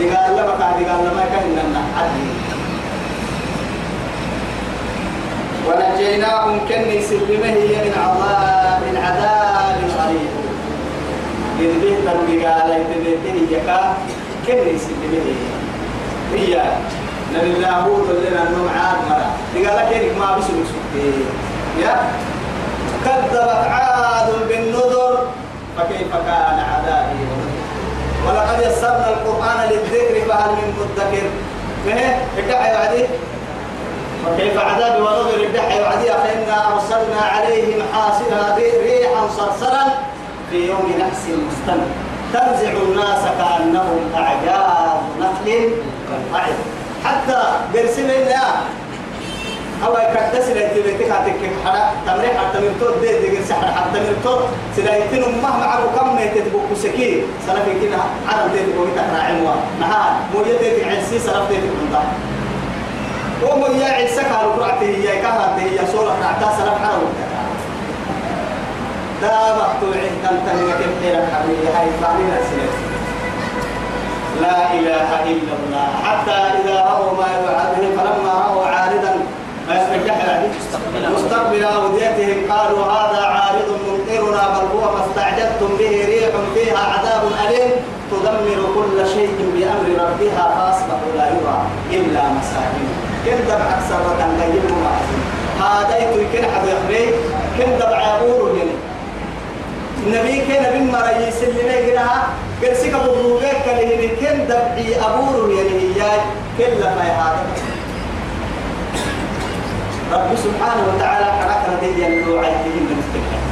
يا 0.00 0.16
قال 0.16 0.32
لما 0.32 0.54
كان 0.58 0.74
قال 0.88 1.00
لما 1.04 1.24
كان 1.32 1.46
لنا. 1.52 1.82
عدل 1.96 2.26
ونجيناهم 5.66 6.58
كن 6.68 6.84
يسلمه 6.90 7.56
من 7.84 7.92
عذاب 7.96 8.82
من 8.82 8.96
عذاب 8.96 9.78
غريب 9.98 10.32
إذ 11.60 11.72
به 11.80 11.94
تنبي 12.12 12.46
قال 12.46 12.70
يتبته 12.70 13.36
يكا 13.56 13.94
كن 14.46 14.74
يسلمه 14.74 15.26
هي؟ 16.34 16.62
نبي 17.34 17.50
الله 17.56 17.70
هود 17.70 18.08
لنا 18.10 18.42
أنه 18.42 18.70
عاد 18.70 18.98
مرة. 19.10 19.30
قال 19.68 19.76
لك 19.90 20.18
ما 20.18 20.36
بسلك 20.36 20.66
سكتي 20.72 21.24
يا؟ 21.82 21.96
كذبت 23.04 23.36
عاد 23.70 24.28
بالنذر. 24.48 25.41
فكيف 25.78 26.12
كان 26.12 26.58
عذابي 26.72 27.26
ولقد 28.26 28.60
يسرنا 28.60 29.08
القرآن 29.08 29.68
للذكر 29.70 30.28
فهل 30.28 30.50
من 30.50 30.74
مدكر؟ 30.80 31.26
فهي 31.86 32.16
ادعي 32.38 32.72
بعدي 32.74 33.04
وكيف 34.26 34.58
عذابي 34.58 35.02
ونذر؟ 35.02 35.48
ادعي 35.50 35.80
بعدي 35.80 36.06
فإنا 36.06 36.74
أرسلنا 36.74 37.20
عليهم 37.20 37.82
حاصلا 37.94 38.56
ريحا 38.82 39.28
صرصرا 39.36 39.84
في 40.50 40.66
يوم 40.68 40.94
نحس 41.00 41.26
مستمر. 41.26 41.86
تنزع 42.32 42.70
الناس 42.70 43.24
كأنهم 43.38 44.10
أعجاز 44.16 45.00
نخل 45.20 45.70
قاعد 46.32 46.54
حتى 47.04 47.42
إلا 48.10 48.40
أو 49.84 49.92
يكدس 49.92 50.46
إلى 50.50 50.62
تبيتك 50.74 51.10
هتك 51.10 51.40
حدا؟ 51.64 51.82
تمريح 52.06 52.32
حتى 52.40 52.58
من 52.60 52.76
تود 52.80 53.00
دي 53.00 53.18
دي 53.18 53.36
قرس 53.36 53.52
حتى 53.52 53.98
من 54.00 54.20
تود. 54.24 54.42
سلايتين 54.76 55.22
مهما 55.42 55.64
عرو 55.64 55.88
كم 55.96 56.18
تتبقى 56.34 56.74
سكين 56.82 57.22
سلف 57.46 57.66
كنا 57.80 58.00
عرب 58.28 58.52
دي 58.52 58.58
تبقى 58.58 58.86
تكرا 58.96 59.22
عموا 59.28 59.54
نهار. 59.80 60.12
موجة 60.34 60.56
دي 60.62 60.84
عسي 60.84 61.18
سلف 61.18 61.48
دي 61.50 61.56
تبقى 61.56 62.02
ومو 63.42 63.66
يا 63.66 63.90
عسك 63.98 64.28
على 64.38 64.48
قرعته 64.54 64.86
هي 64.86 65.22
كهرة 65.22 65.58
هي 65.58 65.78
صورة 65.92 66.14
رعتا 66.22 66.48
سلف 66.58 66.76
حرو 66.84 67.06
دا 69.22 69.34
مقطوع 69.58 69.98
كم 70.22 70.36
تنك 70.46 70.78
الحيرة 70.88 71.26
حبيبي 71.34 71.66
هاي 71.76 71.88
فعلنا 72.00 72.38
سنة 72.50 72.70
لا 74.42 74.72
إله 74.78 75.08
إلا 75.32 75.52
الله. 75.58 75.88
حتى 76.06 76.38
إذا 76.58 76.74
رأوا 76.74 77.12
ما 77.18 77.26
يوعدهم 77.36 77.90
فلما 77.96 78.32
رأوا 78.44 78.66
عارضا 78.66 79.11
مستقبل 81.14 81.64
أوديتهم 81.64 82.52
قالوا 82.52 82.84
هذا 82.84 83.22
عارض 83.22 83.68
ممطرنا 83.86 84.42
بل 84.48 84.66
هو 84.76 84.92
ما 84.92 85.00
استعجلتم 85.06 85.76
به 85.78 86.04
ريح 86.06 86.30
فيها 86.54 86.78
عذاب 86.78 87.22
أليم. 87.48 87.70
تدمر 88.12 88.60
كل 88.74 89.08
شيء 89.08 89.36
بأمر 89.54 90.04
ربها 90.04 90.44
فأصبحوا 90.56 91.12
لا 91.16 91.26
يرى 91.26 91.58
إلا 91.90 92.22
مساكنهم 92.28 92.96
كنت 93.24 93.50
أكثر 93.50 94.02
تنغيب 94.18 94.62
هذا 95.60 95.98
يكون 95.98 96.50
حد 96.54 96.68
يخبي 96.68 97.06
كنت 97.58 97.82
بعبور 97.82 98.56
يعني 98.58 98.70
النبي 100.06 100.40
كان 100.40 100.80
بما 100.80 101.00
رئيس 101.00 101.42
اللي 101.42 101.62
نيجنا 101.62 102.22
قرسك 102.62 102.94
بضوغك 102.94 103.62
كله 103.64 104.10
كن 104.20 104.46
دبعي 104.46 104.96
أبور 105.00 105.50
يعني 105.50 105.80
هي 105.80 106.02
كلا 106.58 106.94
ما 106.94 107.02
هذا 107.02 107.71
رب 110.12 110.36
سبحانه 110.36 110.82
وتعالى 110.94 111.24
حركة 111.24 111.80
دي 111.80 112.06
اللي 112.06 112.38
عايزين 112.38 112.84
نستكمل 112.98 113.42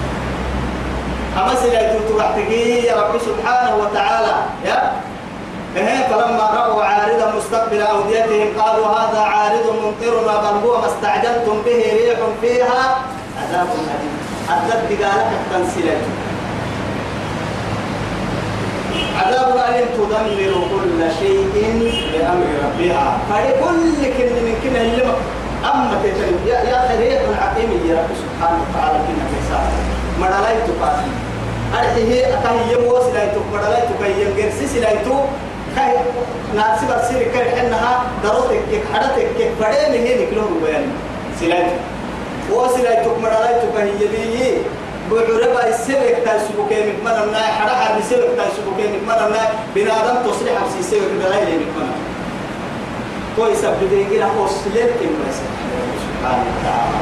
أما 1.38 1.54
سلا 1.54 1.98
تتوحتكي 1.98 2.84
يا 2.86 2.96
رب 2.96 3.18
سبحانه 3.18 3.76
وتعالى 3.76 4.34
يا؟ 4.64 4.92
إيه 5.76 6.06
فلما 6.08 6.50
رأوا 6.54 6.82
عارضا 6.84 7.32
مستقبل 7.36 7.80
أوديتهم 7.82 8.48
قالوا 8.58 8.86
هذا 8.86 9.20
عارض 9.20 9.66
ممطرنا 9.82 10.36
بل 10.40 10.68
هو 10.68 10.80
ما 10.80 10.86
استعجلتم 10.86 11.62
به 11.66 11.82
ريح 11.96 12.18
فيها 12.40 12.98
عذاب 13.42 13.66
أليم. 13.66 14.14
أدت 14.50 15.02
قالك 15.02 15.30
التنسيلات 15.40 16.02
عذاب 19.26 19.56
أليم 19.68 19.86
تدمر 19.96 20.52
كل 20.70 21.10
شيء 21.20 21.50
بأمر 22.12 22.46
ربها. 22.64 23.18
فلكل 23.30 24.04
كل 24.18 24.70
من 24.70 24.76
اللي 24.76 25.14
أما 25.64 26.00
تتلم 26.02 26.38
يا 26.46 26.54
يا 26.54 26.88
خريق 26.88 27.20
العقيم 27.28 27.70
يا 27.88 27.94
رب 27.94 28.10
سبحانه 28.22 28.58
وتعالى 28.64 28.98
كنا 29.06 29.24
كيسا 29.30 29.60
مدلاي 30.20 30.56
تقاسي 30.68 31.10
أرحيه 31.78 32.26
أكاه 32.38 32.72
يموس 32.72 33.04
لايتو 33.14 33.40
مدلاي 33.52 33.82
تكاي 33.88 34.12
يمجرسي 34.22 34.80
لايتو 34.80 35.14
كاي 35.76 35.92
ناس 36.56 36.84
برسير 36.84 37.22
كاي 37.34 37.50
حنها 37.56 38.02
دروتك 38.24 38.60
كيك 38.70 38.82
حدتك 38.94 39.26
كيك 39.36 39.50
بدي 39.60 39.98
من 39.98 40.06
هنا 40.06 40.30
كلهم 40.30 40.60
بيان. 40.64 40.86
سلاي 41.40 41.66
وسلاي 42.52 42.96
تك 43.04 43.18
مراي 43.22 43.54
تك 43.62 43.76
هي 43.76 44.06
دي 44.08 44.54
بعربا 45.10 45.68
السلك 45.68 46.16
تاي 46.24 46.38
سبوكين 46.48 46.86
من 46.86 46.98
منا 47.04 47.98
السلك 47.98 48.30
تاي 48.36 48.46
سبوكين 48.56 48.90
من 48.92 49.02
منا 49.06 49.42
بنادم 49.74 50.16
تصلح 50.30 50.64
في 50.76 50.82
سلك 50.82 51.10
بلاي 51.20 51.44
من 51.44 51.70
منا 51.76 51.94
كويس 53.40 53.64
بدي 53.64 54.24
أصلت 54.24 54.90
كم 55.00 55.12
بس 55.24 55.36
سبحانه 56.04 56.44
وتعالى 56.52 57.00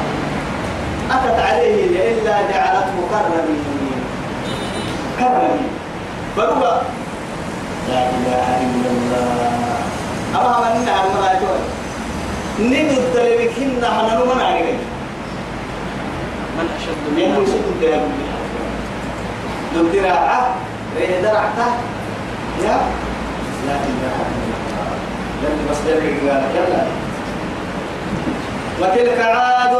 أتت 1.11 1.39
عليه 1.39 2.11
إلا 2.11 2.35
جعلته 2.51 2.95
كرمين 3.11 3.63
كرمين 5.19 5.67
فهو 6.37 6.81
لا 7.89 8.01
إله 8.09 8.47
إلا 8.61 8.89
الله. 8.91 9.51
أما 10.35 10.69
من 10.79 10.87
المرأة 10.87 11.59
نيجي 12.59 12.97
الدليل 12.99 13.51
كنا 13.55 13.89
هنو 13.99 14.25
من 14.25 14.41
عليه 14.41 14.79
من 16.57 16.67
أشد 16.77 17.03
من 17.15 17.29
منه 17.29 17.43
يسوق 17.43 17.65
الدليل. 17.75 18.01
دم 19.75 19.87
دراعة 19.93 20.55
ريه 20.97 21.21
درعته 21.21 21.71
يا. 22.63 22.77
لا 23.67 23.75
إله 23.75 23.83
إلا 23.91 24.47
الله. 24.47 24.58
لم 25.43 25.67
بس 25.71 25.77
قال 25.87 26.43
يلا 26.55 26.83
وتلك 28.81 29.19
عاد 29.21 29.75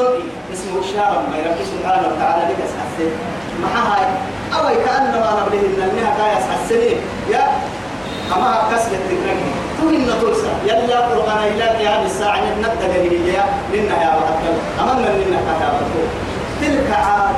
اسمه 0.54 0.80
الشارع 0.80 1.22
ما 1.32 1.38
يربي 1.38 1.64
سبحانه 1.66 2.08
وتعالى 2.08 2.54
لك 2.54 2.58
أسحسن 2.68 3.12
معها 3.64 4.08
أو 4.56 4.64
كأنما 4.86 5.44
نبله 5.48 5.60
إن 5.60 5.90
النها 5.90 6.12
كايس 6.18 6.46
حسنين 6.52 6.98
يا. 7.32 7.48
أما 8.36 8.62
كسر 8.72 8.92
الذكرك 8.92 9.38
تهين 9.82 10.08
تلسى 10.22 10.52
يلا 10.66 11.00
قرآن 11.00 11.38
إلا 11.48 11.80
يا 11.80 12.06
الساعة 12.06 12.42
نبدأ 12.60 12.98
يا. 12.98 13.44
لنا 13.74 14.02
يا 14.04 14.10
وحكا 14.18 14.52
أمنا 14.82 15.08
لنا 15.08 15.40
كتابة 15.48 15.80
تلك 16.62 16.92
عاد. 16.94 17.36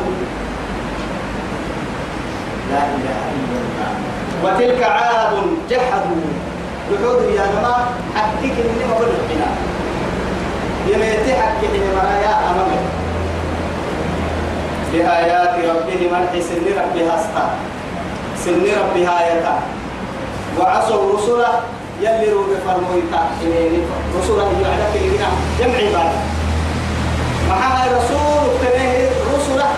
لا 2.72 2.78
إله 2.78 3.20
إلا 3.36 3.58
الله. 3.62 3.92
وتلك 4.44 4.84
عاد 4.84 5.34
جحدوا. 5.70 6.51
وحود 6.92 7.22
يا 7.36 7.46
جماعة 7.56 7.86
حقيقة 8.16 8.62
إني 8.70 8.86
ما 8.90 8.94
بقول 8.94 9.08
الحنا 9.10 9.48
يميتي 10.88 11.34
حقيقة 11.42 11.76
إني 11.76 11.90
مرايا 11.96 12.34
أمامي. 12.52 12.80
بآيات 14.94 15.56
ربهم 15.70 16.12
الحي 16.24 16.42
سن 16.42 16.66
ربها 16.68 17.16
استا 17.20 17.46
سن 18.46 18.64
ربها 18.82 19.16
يتا. 19.32 19.56
وعصوا 20.60 21.14
رسله 21.18 21.50
يلي 22.02 22.32
روب 22.34 22.50
فرمويتا 22.68 23.22
رسله 24.20 24.52
يعلك 24.64 24.94
لنا 24.96 25.30
جمع 25.60 25.80
بعد 25.94 26.12
معها 27.50 27.86
رسول 27.98 28.44
تنيه 28.62 29.10
رسله 29.36 29.70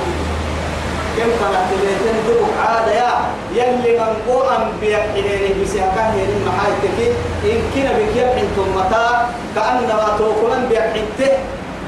كم 1.23 1.31
قناة 1.45 1.65
تنيه 1.71 2.19
دبك 2.27 2.53
عادة 2.59 2.93
يا 2.93 3.11
يلي 3.55 3.99
من 3.99 4.13
قو 4.27 4.41
أنبياء 4.41 5.09
إليه 5.15 5.63
بسيحكاه 5.63 6.13
يلي 6.13 6.37
محايتك. 6.47 6.99
إن 7.45 7.59
كنا 7.75 7.91
بك 7.97 8.15
يبحن 8.15 8.47
ثمتا 8.55 9.29
كأنما 9.55 10.15
توقن 10.17 10.51
أنبياء 10.59 10.93
حنته 10.93 11.31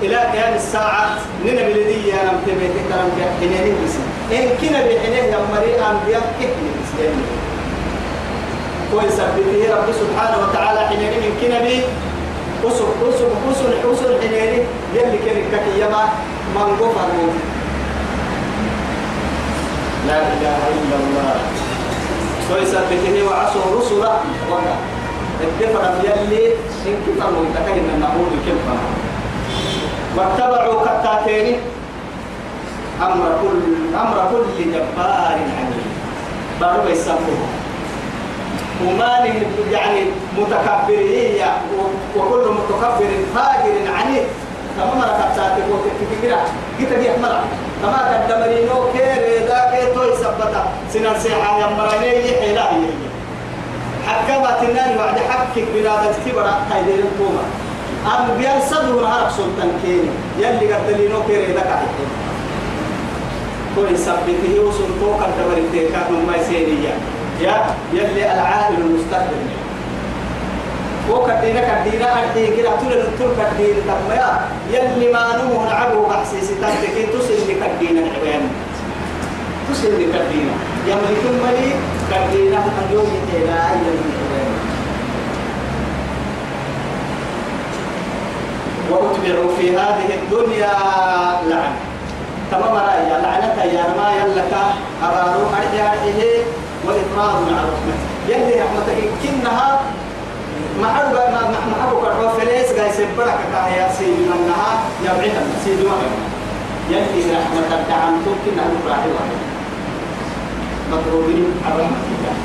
إلى 0.01 0.15
قيام 0.15 0.53
الساعة 0.55 1.09
ننا 1.45 1.61
بلدي 1.61 2.13
أنا 2.13 2.31
متبيت 2.31 2.75
كلام 2.89 3.09
بحنين 3.17 3.75
بس 3.85 3.95
إن 4.37 4.47
كنا 4.61 4.79
بحنين 4.87 5.25
يمري 5.33 5.71
أنبياء 5.91 6.23
كحنين 6.39 6.75
بس 6.81 6.91
كويس 8.91 9.19
به 9.19 9.75
رب 9.75 9.87
سبحانه 10.01 10.37
وتعالى 10.43 10.79
حنين 10.87 11.11
من 11.23 11.37
كنا 11.41 11.59
بي 11.59 11.81
أسر 12.67 12.87
أسر 13.09 13.27
أسر 13.51 13.93
أسر 13.93 14.21
حنين 14.21 14.63
يلي 14.95 15.17
كان 15.25 15.37
كتي 15.51 15.81
يما 15.81 16.03
من 16.55 16.77
غفر 16.81 17.07
لا 20.07 20.19
إله 20.33 20.59
إلا 20.79 20.95
الله. 21.03 21.35
كويس 22.49 22.73
به 22.75 23.05
وعصوا 23.27 23.65
رسلا 23.79 24.13
وقع. 24.51 24.75
الدفر 25.41 25.83
يلي 26.03 26.53
إن 26.87 26.95
كفر 27.07 27.29
ويتكهن 27.39 27.87
النعود 27.95 28.31
كفر 28.47 28.77
واتبعوا 30.17 30.81
كتاتين 30.85 31.57
أمر 33.01 33.25
كل 33.41 33.59
أمر 33.95 34.17
كل 34.31 34.71
جبار 34.71 35.37
عنيد 35.57 35.85
بارو 36.61 36.87
يسموه 36.89 37.41
وما 38.85 39.25
يعني 39.71 40.01
متكبرين 40.37 41.41
وكل 42.17 42.45
متكبر 42.57 43.11
فاجر 43.35 43.75
عنيد 43.97 44.27
كما 44.75 44.93
مرة 44.95 45.31
كتاتي 45.33 45.61
وتكتكرا 45.71 46.39
كتا 46.79 46.95
دي 46.99 47.11
أحمر 47.11 47.33
كما 47.81 47.99
قدمرينو 48.11 48.91
كيري 48.93 49.47
ذاك 49.47 49.73
توي 49.95 50.15
سبتا. 50.17 50.63
سنان 50.93 51.19
سيحا 51.19 51.59
يمراني 51.59 52.29
يحيلا 52.29 52.63
هي 52.73 52.87
حكمت 54.07 54.59
النار 54.69 54.97
وعد 54.97 55.17
حكك 55.29 55.65
بلاد 55.75 56.03
الكبرى 56.11 56.53
هاي 56.71 56.81
الكومة 56.81 57.45
أنبياء 58.05 58.59
صدر 58.69 59.05
هرب 59.05 59.29
سلطان 59.37 59.71
كيني. 59.81 60.11
يلي 60.39 60.73
قدلينو 60.73 61.23
كيري 61.27 61.53
لك 61.53 61.67
عيدين 61.67 62.11
كل 63.75 63.97
سبته 63.97 64.59
وسلطو 64.59 65.13
قد 65.19 65.31
دبر 65.39 65.57
التيكات 65.57 66.07
من 66.11 66.25
ما 66.27 66.35
يسيريا 66.37 66.93
يا. 67.41 67.55
يلي 67.93 68.33
العائل 68.33 68.75
المستقبل 68.75 69.41
وكدينا 71.11 71.61
كدينا 71.69 72.07
أرحي 72.11 72.47
كده 72.57 72.69
تولى 72.79 73.03
نطول 73.03 73.31
كدينا. 73.39 73.81
تقميا 73.87 74.29
يلي 74.71 75.13
ما 75.13 75.23
نمو 75.37 75.65
نعبو 75.65 76.05
بحسيسي 76.09 76.55
تنتكي 76.61 77.03
تسل 77.13 77.47
كدينا 77.47 77.99
الحبيان 78.01 78.43
تسل 79.69 79.97
كدينا. 79.97 80.55
يملكون 80.87 81.35
ملي 81.45 81.71
كدينا 82.11 82.59
إلى 83.33 83.55
أي 83.69 83.85
الحبيان 83.95 84.51
وأتبعوا 88.91 89.49
في 89.57 89.77
هذه 89.77 90.09
الدنيا 90.19 90.73
لعن. 91.49 91.73
تمام 92.51 92.75
رأي 92.75 93.09
لعنة 93.09 93.63
يا 93.63 93.85
ما 93.97 94.07
يلك 94.19 94.53
أبارو 95.03 95.45
أرجع 95.57 95.89
عليه 95.89 96.43
وإطراد 96.85 97.37
مع 97.51 97.57
رحمته. 97.71 98.05
يلي 98.29 98.61
رحمتك 98.61 98.99
كنها 99.23 99.79
محبوب 100.81 101.15
ما 101.33 101.41
محبوب 101.71 102.03
كرو 102.03 102.29
فليس 102.29 102.73
جاي 102.75 102.91
سبرك 102.91 103.39
كايا 103.53 103.89
سي 103.97 104.05
منها 104.05 104.71
يبعدها 105.03 105.43
سي 105.63 105.75
دوما 105.75 106.07
يلي 106.89 107.21
رحمتك 107.35 107.81
دعم 107.89 108.13
تمكن 108.25 108.59
أن 108.59 108.71
تراحي 108.85 109.09
واحد. 109.09 109.39
مطلوبين 110.91 111.45
الرحمة 111.67 111.97
الله 112.15 112.35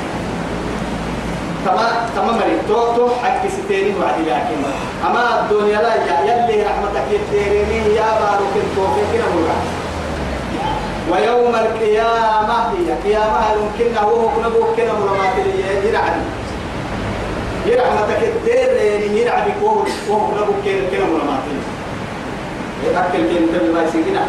تمام 1.65 1.95
تمام 2.15 2.35
مريض. 2.35 2.59
تو 2.67 2.95
تو 2.95 3.09
حق 3.23 3.43
ستيني 3.47 3.93
وعد 3.99 4.19
لكن 4.27 4.59
أما 5.07 5.23
الدنيا 5.39 5.81
لا 5.81 5.95
يا 5.95 6.17
يلي 6.29 6.63
رحمتك 6.63 7.05
يتيريني 7.11 7.95
يا 7.95 8.09
بارك 8.21 8.53
التوفيق 8.55 9.11
كنا 9.11 9.27
مرة 9.35 9.57
ويوم 11.11 11.55
القيامة 11.55 12.57
هي 12.73 12.89
قيامة 13.05 13.39
يمكن 13.59 13.97
هو 13.97 14.29
كنا 14.29 14.49
بوكنا 14.49 14.93
مرمات 14.93 15.35
اللي 15.37 15.63
يرحمتك 17.65 18.21
الدير 18.23 18.69
يرعد 19.17 19.43
وهو 19.61 19.83
وهو 20.09 20.27
كنا 20.27 20.41
بوكنا 20.45 20.89
كنا 20.91 21.05
مرمات 21.05 21.43
يأكل 22.85 23.23
كنا 23.29 23.59
تبي 23.59 23.73
ما 23.73 23.83
يسيقنا 23.83 24.25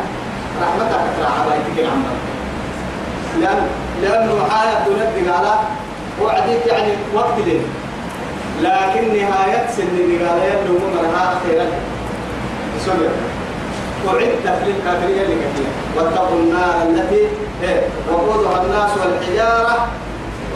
رحمتك 0.63 1.01
ترى 1.17 1.29
عبايتك 1.41 1.79
العمر 1.79 2.13
لأن 3.41 3.67
لأنه 4.03 4.35
معايا 4.35 4.87
الدنيا 4.87 5.33
قال 5.33 5.47
وعديك 6.23 6.67
يعني 6.67 6.93
وقت 7.15 7.39
لي 7.47 7.61
لكن 8.63 9.09
نهاية 9.17 9.67
سن 9.77 9.97
قال 10.29 10.39
يبدو 10.43 10.79
مرها 10.95 11.41
خيرا 11.47 11.67
سوريا 12.87 13.11
أعدت 14.09 14.63
للكافرين 14.67 15.19
اللي 15.23 15.35
كثير 15.35 15.67
واتقوا 15.97 16.39
النار 16.39 16.83
التي 16.89 17.27
وقودها 18.13 18.63
الناس 18.63 18.91
والحجارة. 18.99 19.89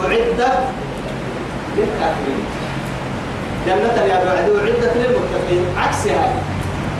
أعدت 0.03 0.59
للكافرين. 1.77 2.45
جنة 3.67 3.97
يا 4.09 4.15
أبو 4.21 4.29
عدي 4.29 4.51
أعدت 4.61 4.93
للمتقين. 4.97 5.65
عكسها 5.77 6.33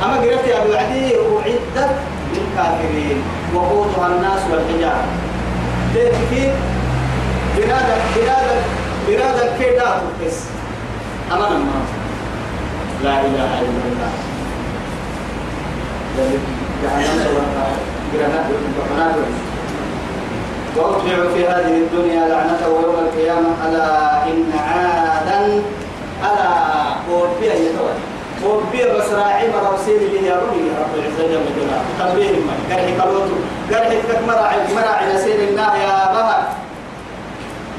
أما 0.03 0.15
قرأت 0.15 0.47
يا 0.47 0.57
أبو 0.63 0.73
عدي 0.73 1.15
أعدت 1.15 1.89
للكافرين. 2.33 3.19
وقودها 3.55 4.07
الناس 4.07 4.41
والحجارة. 4.51 5.05
كيف 5.93 6.53
بنادى 7.57 7.95
بنادى 8.15 8.55
بنادى 9.07 9.43
كيدا 9.59 10.01
بس 10.25 10.37
أمانة 11.31 11.57
ما. 11.57 11.81
لا 13.03 13.21
إله 13.21 13.51
إلا 13.59 13.81
الله. 13.91 14.11
وأتبع 20.77 21.33
في 21.33 21.47
هذه 21.47 21.75
الدنيا 21.77 22.27
لعنة 22.27 22.61
ويوم 22.67 22.95
القيامة. 23.05 23.49
ألا 23.65 24.23
إن 24.27 24.51
عادا 24.67 25.61
ألا 26.23 26.49
وبيا 27.11 27.53
يتوى. 27.53 27.93
وبيا 28.45 28.97
بس 28.97 29.09
راعي 29.09 29.49
مراسيل 29.49 29.95
اللي 29.95 30.29
ربي 30.29 30.59
يا 30.67 30.75
رب 30.81 30.93
العزة 30.95 31.23
جل 31.27 31.45
جلاله 31.55 31.85
تنبيه 31.99 32.31
ما. 32.47 32.53
قرحي 32.69 32.93
قلوته 32.99 33.37
قرحي 33.71 33.97
كك 34.01 34.21
مراعي. 34.27 34.57
مراعي 34.75 35.13
نسير 35.15 35.35
الله 35.49 35.77
يا 35.77 35.97
بها 36.13 36.39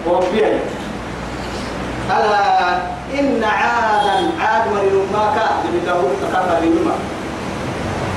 وبيا 0.08 0.60
ألا 2.10 2.76
إن 3.20 3.44
عادا 3.44 4.30
عاد 4.40 4.62
مريم 4.72 5.06
ما 5.12 5.24
كان. 5.36 5.72
بداود 5.74 6.10
تكفر 6.22 6.60
لما 6.64 6.94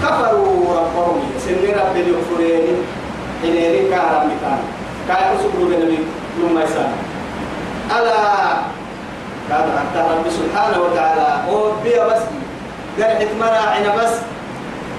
كفروا 0.04 0.76
ربهم. 0.80 1.22
سن 1.40 1.64
رب 1.80 1.96
اليغفرين 1.96 2.78
إن 3.44 3.50
يريك 3.50 3.94
على 3.94 4.18
مكان 4.26 4.60
كاي 5.08 5.36
أسبروا 5.36 5.70
لنبي 5.70 6.00
لما 6.40 6.64
يسان 6.64 6.92
ألا 7.98 8.18
قال 9.52 9.68
حتى 9.80 10.00
رب 10.00 10.26
سبحانه 10.30 10.78
وتعالى. 10.82 11.30
وبي 11.52 11.96
بس 12.00 12.22
قال 13.00 13.12
حكمنا 13.18 13.60
عنا 13.60 13.96
بس. 13.96 14.14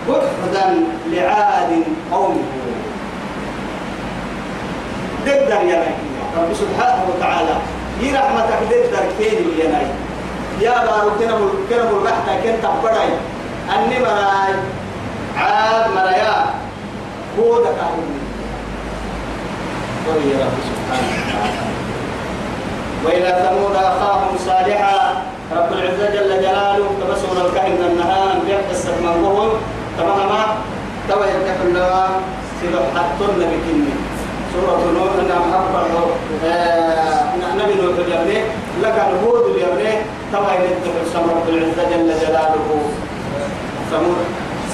بعدا 0.09 0.67
لعاد 1.11 1.71
قومه. 2.13 2.43
قدر 5.27 5.63
يا 5.71 5.85
رب 6.37 6.51
سبحانه 6.55 7.03
وتعالى 7.09 7.55
هي 8.01 8.15
رحمتك 8.15 8.61
قدر 8.71 9.05
كين 9.19 9.39
يا 9.59 9.71
يا 10.61 10.85
بارو 10.87 11.11
كنا 11.19 11.35
كنا 11.69 11.85
مل 11.93 12.01
بحتا 12.05 12.41
كن 12.43 12.55
تبراي 12.63 13.13
أني 13.75 13.99
مراي 13.99 14.55
عاد 15.39 15.91
مرايا. 15.95 16.35
هو 17.39 17.63
ده 17.65 17.71
كهربني 17.71 18.21
يا 20.31 20.45
رب 20.45 20.59
سبحانه 20.71 21.09
وتعالى. 21.19 21.82
وإلى 23.05 23.31
ثمود 23.45 23.77
أخاهم 23.77 24.33
صالحا. 24.47 25.23
رب 25.57 25.73
العزة 25.73 26.07
جل 26.17 26.31
جلاله 26.43 26.87
تبسور 27.01 27.37
الكهن 27.47 27.81
النهار 27.91 28.35
بيحت 28.47 28.69
السماء 28.71 29.17
وهم 29.25 29.51
تماما 29.99 30.43
توا 31.09 31.25
يتكلم 31.27 31.77
لها 31.77 32.09
سيدو 32.61 32.79
حطن 32.95 33.33
بكني 33.37 33.95
سورة 34.53 34.83
نوح 34.97 35.13
نعم 35.29 35.47
أكبر 35.61 35.85
نبي 37.59 37.75
نوح 37.83 37.97
اليابني 38.07 38.39
لك 38.83 38.97
الهود 39.09 39.45
اليابني 39.55 39.93
توا 40.33 40.53
يتكلم 40.53 41.23
رب 41.31 41.47
العزة 41.49 41.83
جل 41.91 42.09
جلاله. 42.21 42.69
ثمود 43.91 44.17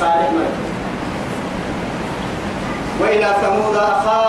صالح 0.00 0.28
ملك 0.34 0.56
وإلى 3.00 3.28
ثمود 3.42 3.76
أخاهم 3.76 4.27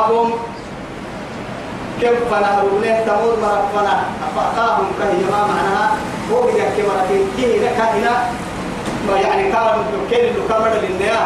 كيف 2.00 2.20
فنهر 2.32 2.64
له 2.82 3.04
ثمود 3.06 3.40
مرفنا 3.42 4.04
أخاهم 4.38 4.86
كهي 5.00 5.32
ما 5.32 5.48
معناها؟ 5.48 5.98
هو 6.32 6.42
بيجي 6.42 6.58
كما 6.60 7.06
كي 7.38 7.60
لك 7.60 7.80
هنا؟ 7.80 8.14
ما 9.08 9.20
يعني 9.20 9.52
كان 9.52 9.84
كين 10.10 10.20
اللي 10.20 10.42
كمل 10.50 10.72
للنيا 10.84 11.20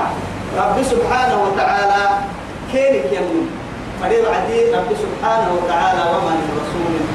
رب 0.57 0.84
سبحانه 0.84 1.43
وتعالى 1.43 2.03
كين 2.71 2.93
يمن 2.95 3.49
فريد 4.01 4.26
عدي 4.26 4.76
رب 4.76 4.89
سبحانه 5.03 5.49
وتعالى 5.57 6.01
وما 6.09 6.32
من 6.76 7.07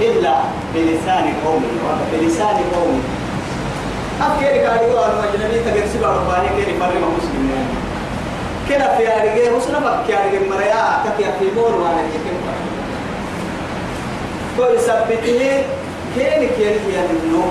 إلا 0.00 0.34
بلسان 0.74 1.34
قومه 1.44 1.68
بلسان 2.12 2.56
قومه. 2.74 3.02
أفكر 4.20 4.46
قال 4.46 4.76
يقول 4.76 4.98
أنا 4.98 5.24
أجنبي 5.24 5.58
تجلس 5.58 5.96
برباني 5.96 6.48
كين 6.48 6.80
فريم 6.80 7.02
مسلمين 7.18 7.68
كنا 8.68 8.96
في 8.96 9.08
أرجع 9.08 9.56
وسنا 9.56 9.78
بكي 9.78 10.14
أرجع 10.14 10.56
مريا؟ 10.56 10.84
كتير 11.04 11.32
في 11.38 11.46
مور 11.56 11.74
وأنا 11.74 12.02
كتير 12.08 12.67
كل 14.58 14.80
سبته 14.80 15.16
كين 15.24 15.60
كين 16.14 16.40
كين 16.56 16.74
إنه 17.10 17.44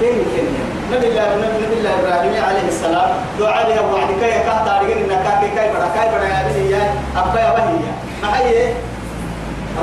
كين 0.00 0.16
كين 0.32 0.46
نبي 0.92 1.06
الله 1.08 1.24
نبي 1.36 1.74
الله 1.78 1.92
إبراهيم 2.00 2.44
عليه 2.44 2.68
السلام 2.68 3.10
دعاء 3.40 3.68
له 3.68 3.92
وعد 3.92 4.08
كي 4.20 4.30
كه 4.46 4.64
تارجين 4.66 4.98
إنك 5.04 5.26
كي 5.40 5.48
كي 5.56 5.66
برا 5.72 5.88
كي 5.94 6.00
يا 6.08 6.40
بني 6.48 6.70
يا 6.70 6.82
أبا 7.16 7.40
يا 7.40 7.50
بني 7.56 7.76
يا. 7.86 7.92
معي 8.22 8.72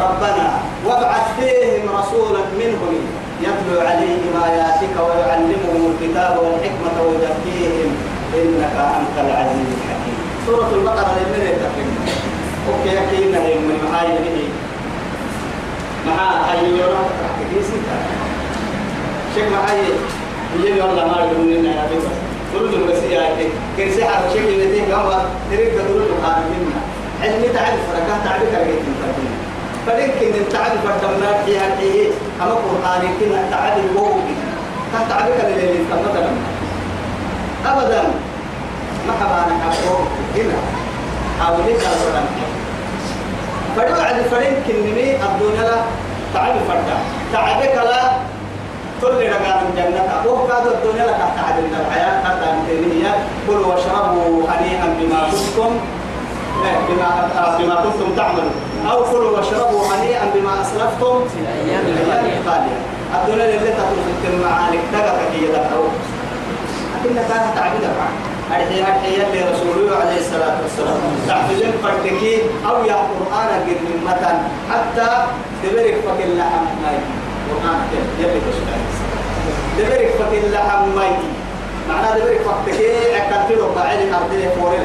ربنا 0.04 0.48
وابعث 0.86 1.26
فيهم 1.40 1.86
رسولا 2.00 2.42
منهم 2.60 2.94
يتلو 3.42 3.80
عليهم 3.88 4.34
آياتك 4.46 4.96
ويعلمهم 5.06 5.82
الكتاب 5.92 6.34
والحكمة 6.44 6.96
ويزكيهم. 7.08 7.90
إنك 8.36 8.76
أنت 8.98 9.16
العزيز 9.26 9.70
الحكيم. 9.78 10.18
سورة 10.48 10.70
البقرة 10.76 11.12
لمن 11.20 11.42
يتكلم 11.50 11.96
أوكي 12.68 12.92
أكيد 13.04 13.32
نهي 13.32 13.54
من 13.56 13.78
معاي 13.92 14.08
نبي 14.08 14.46
مع 16.08 16.52
أي 16.52 16.66
يوم 16.80 17.10
كيسي 17.54 17.78
شيخ 19.36 19.46
معي 19.52 19.80
يجي 20.60 20.82
والله 20.82 21.06
ما 21.08 21.18
يقولون 21.22 21.54
لنا 21.54 21.70
يا 21.76 21.86
بس 21.86 22.04
قلت 22.54 22.74
له 22.74 22.86
بس 22.88 23.04
يا 23.04 23.22
حرب 24.06 24.30
شيخ 24.34 24.44
اللي 24.44 24.68
تيجي 24.68 24.94
هو 24.94 25.22
تريد 25.52 25.70
تقول 25.78 26.02
له 26.02 26.28
هذا 26.28 26.44
منا 26.52 26.82
علمي 27.22 27.48
تعرف 27.48 27.80
فركان 27.92 28.20
تعرف 28.26 28.44
كيف 28.44 28.80
تنتهي 28.86 29.32
فلكن 29.88 30.50
تعرف 30.54 30.86
الدمار 30.86 31.36
فيها 31.46 31.80
هي 31.80 32.08
أما 32.42 32.52
قرآن 32.52 33.02
كنا 33.20 33.42
وهو 33.96 34.14
كان 34.94 35.10
تعرف 35.10 35.46
اللي 35.46 35.80
مثلا 35.92 36.30
أبدا 37.66 38.04
ما 39.08 39.14
حبانا 39.20 39.72
حقوق 39.72 40.08
هنا 40.36 40.58
حاولت 41.40 41.84
أولا 41.84 42.22
فدو 43.76 44.02
عد 44.02 44.22
فرين 44.32 44.54
كنمي 44.68 45.08
الدنيا 45.28 45.64
لا 45.70 45.78
تعب 46.34 46.56
فردا. 46.68 46.98
تعبك 47.34 47.76
لا 47.76 48.02
كل 49.02 49.08
رجال 49.08 49.58
من 49.64 49.72
جنة 49.78 50.04
وهو 50.26 50.48
كاد 50.48 50.66
الدنيا 50.68 51.06
لك 51.06 51.20
تعب 51.38 51.56
من 51.66 51.74
الحياة. 51.82 52.24
حتى 52.26 52.48
الدنيا 52.74 53.14
كلوا 53.48 53.68
واشربوا 53.68 54.44
هنيئا 54.50 54.88
بما 55.00 55.20
كنتم 55.32 55.72
بما 56.90 57.10
بما 57.60 57.76
كنتم 57.76 58.16
تعملون. 58.18 58.56
أو 58.92 59.04
كلوا 59.04 59.38
واشربوا 59.38 59.82
هنيئا 59.92 60.26
بما 60.36 60.62
أسلفتم 60.62 61.28
في 61.32 61.38
الأيام 61.44 61.84
الخالية. 61.86 62.80
الدنيا 63.16 63.46
اللي 63.46 63.60
في 63.60 64.28
المعارك 64.34 64.80
دقة 64.94 65.20
هي 65.34 65.48
دقة 65.48 65.84
لكن 66.96 67.16
كانت 67.16 67.56
تعبير 67.56 67.82
أرحي 68.56 68.82
أرحي 68.82 69.16
اللي 69.16 69.42
رسوله 69.52 69.96
عليه 70.02 70.20
الصلاة 70.20 70.56
والسلام. 70.62 71.00
تعبير 71.28 71.72
فرتكي 71.84 72.42
أو 72.68 72.86
يا 72.86 72.96
قرآن 72.96 73.50
قد 73.68 73.80
من 73.88 73.98
متن 74.08 74.38
حتى 74.72 75.10
دبرك 75.64 75.96
فك 76.06 76.20
اللحم 76.26 76.66
ماي. 76.84 76.98
قرآن 77.50 77.80
يلي 78.20 78.40
تشتغل 78.48 78.84
دبرك 79.78 80.12
فك 80.20 80.34
اللحم 80.44 80.84
ماي. 80.96 81.12
معناه 81.90 82.18
دبرك 82.18 82.42
فرتكي 82.48 83.18
أكلت 83.18 83.50
له 83.60 83.72
بعدين 83.76 84.14
أرضي 84.14 84.50
فوري 84.60 84.80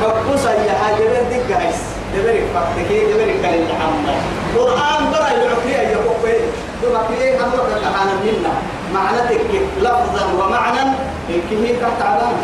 فقص 0.00 0.44
يا 0.44 0.74
حاجة 0.82 1.22
ديك 1.30 1.56
عيس. 1.56 1.80
دبرك 2.14 2.44
فرتكي 2.54 2.98
دبرك 3.12 3.44
اللحم 3.44 3.92
ماي. 4.06 4.20
قرآن 4.56 5.02
برا 5.12 5.28
يعطي 5.28 5.80
أي 5.80 5.94
فوقي 5.94 6.36
دوما 6.82 7.00
كيه 7.08 7.44
أمرك 7.44 7.70
الأحانا 7.76 8.14
منا. 8.24 8.52
معناتك 8.94 9.40
لفظا 9.80 10.24
ومعنى 10.38 10.90
كيه 11.28 11.72
تحت 11.80 12.02
علامة. 12.02 12.42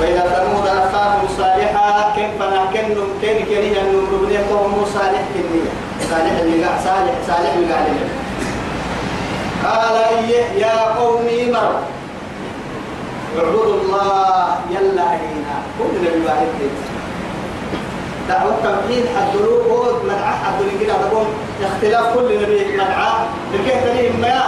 وإذا 0.00 0.20
ثمود 0.20 0.66
أخاهم 0.66 1.28
صالحا 1.38 2.12
كيف 2.16 2.42
نحكن 2.42 2.94
كين 3.20 3.46
كين 3.46 3.76
أن 3.76 4.06
نبنيكم 4.12 4.84
صالح 4.94 5.22
كنية 5.34 5.70
صالح 6.10 6.38
اللي 6.40 6.64
قاعد 6.64 6.80
صالح 6.84 7.14
صالح 7.26 7.52
اللي 7.54 7.72
قاعد 7.72 7.86
قال 9.64 10.30
يا 10.58 10.80
قومي 10.98 11.50
مر 11.52 11.74
اعبدوا 13.38 13.74
الله 13.82 14.56
يلا 14.70 15.02
علينا 15.02 15.54
كل 15.78 15.98
نبي 16.00 16.26
واحد 16.26 16.46
دعوة 18.32 18.54
التوحيد 18.54 19.04
حدلوا 19.16 19.58
بود 19.68 20.04
مدعاة 20.04 20.36
حدلوا 20.44 20.80
كده 20.80 20.94
تقول 20.94 21.26
اختلاف 21.64 22.14
كل 22.14 22.42
نبي 22.42 22.76
مدعاة 22.76 23.20
لكي 23.54 23.80
تليهم 23.80 24.20
ما 24.20 24.40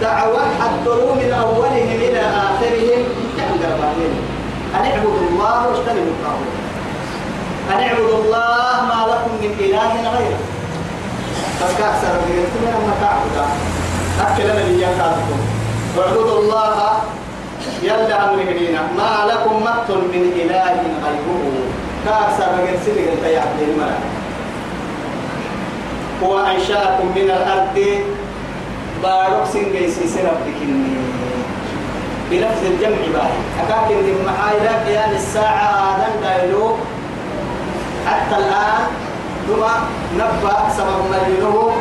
دعوة 0.00 0.40
حدلوا 0.60 1.14
من 1.14 1.32
أولهم 1.42 1.90
إلى 2.06 2.20
آخرهم؟ 2.20 3.02
كان 3.36 3.50
قربانين 3.62 4.14
أن 4.74 4.84
اعبدوا 4.90 5.28
الله 5.30 5.68
واجتنبوا 5.68 6.12
الطاغوت. 6.16 6.52
أن 7.72 7.80
اعبدوا 7.80 8.18
الله 8.18 8.74
ما 8.90 9.00
لكم 9.10 9.32
من 9.42 9.52
إله 9.60 9.92
غيره. 10.16 10.40
بس 11.60 11.72
كأكثر 11.78 12.12
من 12.24 12.32
يكون 12.42 12.64
لما 12.74 12.94
تعبد. 13.00 13.36
أكل 14.20 14.46
نبي 14.60 14.82
ينكاتكم 14.82 15.40
واعبدوا 15.96 16.38
الله 16.38 16.92
يلا 17.82 18.24
أمرهن 18.24 18.76
ما 18.98 19.12
لكم 19.30 19.62
مقت 19.62 19.90
من 19.90 20.32
إله 20.42 20.76
غيره. 21.04 21.41
كأكثر 22.04 22.52
من 22.52 22.74
سنة 22.86 23.12
أنت 23.12 23.24
يا 23.24 23.40
عبد 23.40 23.62
الملك. 23.62 24.02
هو 26.22 26.38
أنشأكم 26.38 27.06
من 27.16 27.30
الأرض 27.30 27.78
بارك 29.02 29.46
سنجي 29.52 29.90
سيسرب 29.90 30.38
بكني. 30.46 30.96
بلفظ 32.30 32.64
الجمع 32.66 33.02
باهي. 33.14 33.38
أكاكن 33.62 33.94
من 33.94 34.16
محايلة 34.26 34.84
قيام 34.86 35.10
الساعة 35.10 35.94
آدم 35.94 36.14
دايلو. 36.22 36.76
حتى 38.06 38.36
الآن 38.36 38.82
ثم 39.48 39.62
نبأ 40.16 40.56
سبب 40.76 41.00
ملينه. 41.12 41.72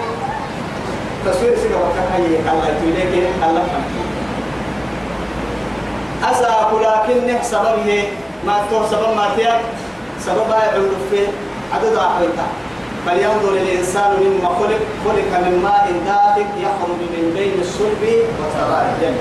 تصوير 1.26 1.57
سيكا 1.57 1.76
وكاكاية 1.76 2.39
الله 2.51 2.67
يتوليك 2.69 3.28
الله 3.49 3.63
فهمت 3.63 3.91
أسا 6.32 6.51
لكن 6.82 7.43
سببه. 7.43 8.03
ما 8.45 8.57
تو 8.69 8.86
سبب 8.91 9.15
ما 9.15 9.30
تيا 9.38 9.61
سبب 10.26 10.49
يعود 10.49 10.91
في 11.11 11.19
عدد 11.74 11.95
أحويتا 11.95 12.47
فلينظر 13.05 13.53
الإنسان 13.53 14.11
مما 14.24 14.49
خلق 14.49 14.82
خلق 15.05 15.32
من 15.45 15.59
ماء 15.63 15.86
دافق 16.05 16.49
يخرج 16.65 16.99
من 17.13 17.34
بين 17.38 17.61
الصلب 17.61 18.03
وترائب 18.39 19.15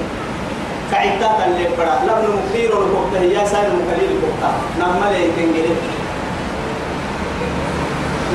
كعدة 0.92 1.46
اللي 1.46 1.64
برا 1.78 1.94
لابن 2.06 2.28
مكتير 2.36 2.70
الكوكتا 2.70 3.20
هي 3.20 3.46
سائر 3.46 3.70
مكليل 3.80 4.10
الكوكتا 4.16 4.52
نعمل 4.78 5.14
يتنجل 5.16 5.74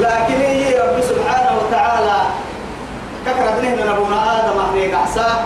لكن 0.01 0.41
هي 0.41 0.80
رب 0.80 1.01
سبحانه 1.01 1.51
وتعالى؟ 1.61 2.22
كثرة 3.26 3.61
نهنا 3.61 3.91
نبونا 3.93 4.39
آدم 4.39 4.59
أهنيك 4.59 4.93
أحساه 4.93 5.38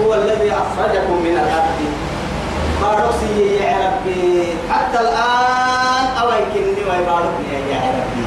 هو 0.00 0.14
الذي 0.14 0.52
أخرجكم 0.52 1.16
من 1.24 1.36
الأرض. 1.42 1.78
بارسي 2.82 3.56
يا 3.56 3.76
ربي. 3.86 4.44
حتى 4.70 5.00
الآن 5.00 5.55
أويكني 6.36 6.82
ويباركني 6.84 7.70
يا 7.70 7.80
ربي 7.96 8.26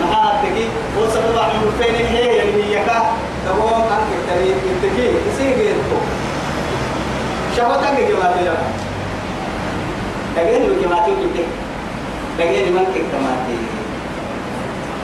محاتكي 0.00 0.68
وسبب 0.98 1.38
عمر 1.38 1.72
فين 1.80 2.06
هي 2.06 2.36
يعني 2.36 2.72
يكا 2.72 3.02
تقوم 3.46 3.82
أنك 3.82 4.10
تريد 4.28 4.56
تكي 4.82 5.54
غيركم 5.54 6.02
شفتك 7.56 7.96
جماعة 8.08 8.40
يا 8.40 8.56
دقيقة 10.36 10.82
جماعة 10.82 11.06
كنت 11.06 11.36
دقيقة 12.38 12.70
من 12.70 12.84
كنت 12.94 13.12
ماتي 13.24 13.58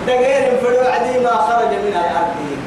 دقيقة 0.06 0.56
فرو 0.56 0.92
عدي 0.92 1.18
ما 1.18 1.30
خرج 1.30 1.68
من 1.68 1.96
الأرض 1.96 2.62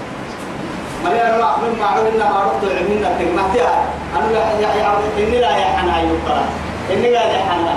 مريم 1.05 1.39
ما 1.39 1.57
من 1.57 1.79
معروف 1.79 2.13
إن 2.13 2.19
ما 2.19 2.39
رحت 2.45 2.63
عملنا 2.77 3.17
تجمعتها 3.19 3.85
أنا 4.15 4.59
يا 4.59 4.69
يا 4.75 4.97
إني 5.17 5.39
لا 5.39 5.57
يا 5.57 5.65
حنا 5.77 6.01
يقرأ 6.01 6.45
إني 6.93 7.11
لا 7.11 7.23
يا 7.23 7.39
حنا 7.49 7.75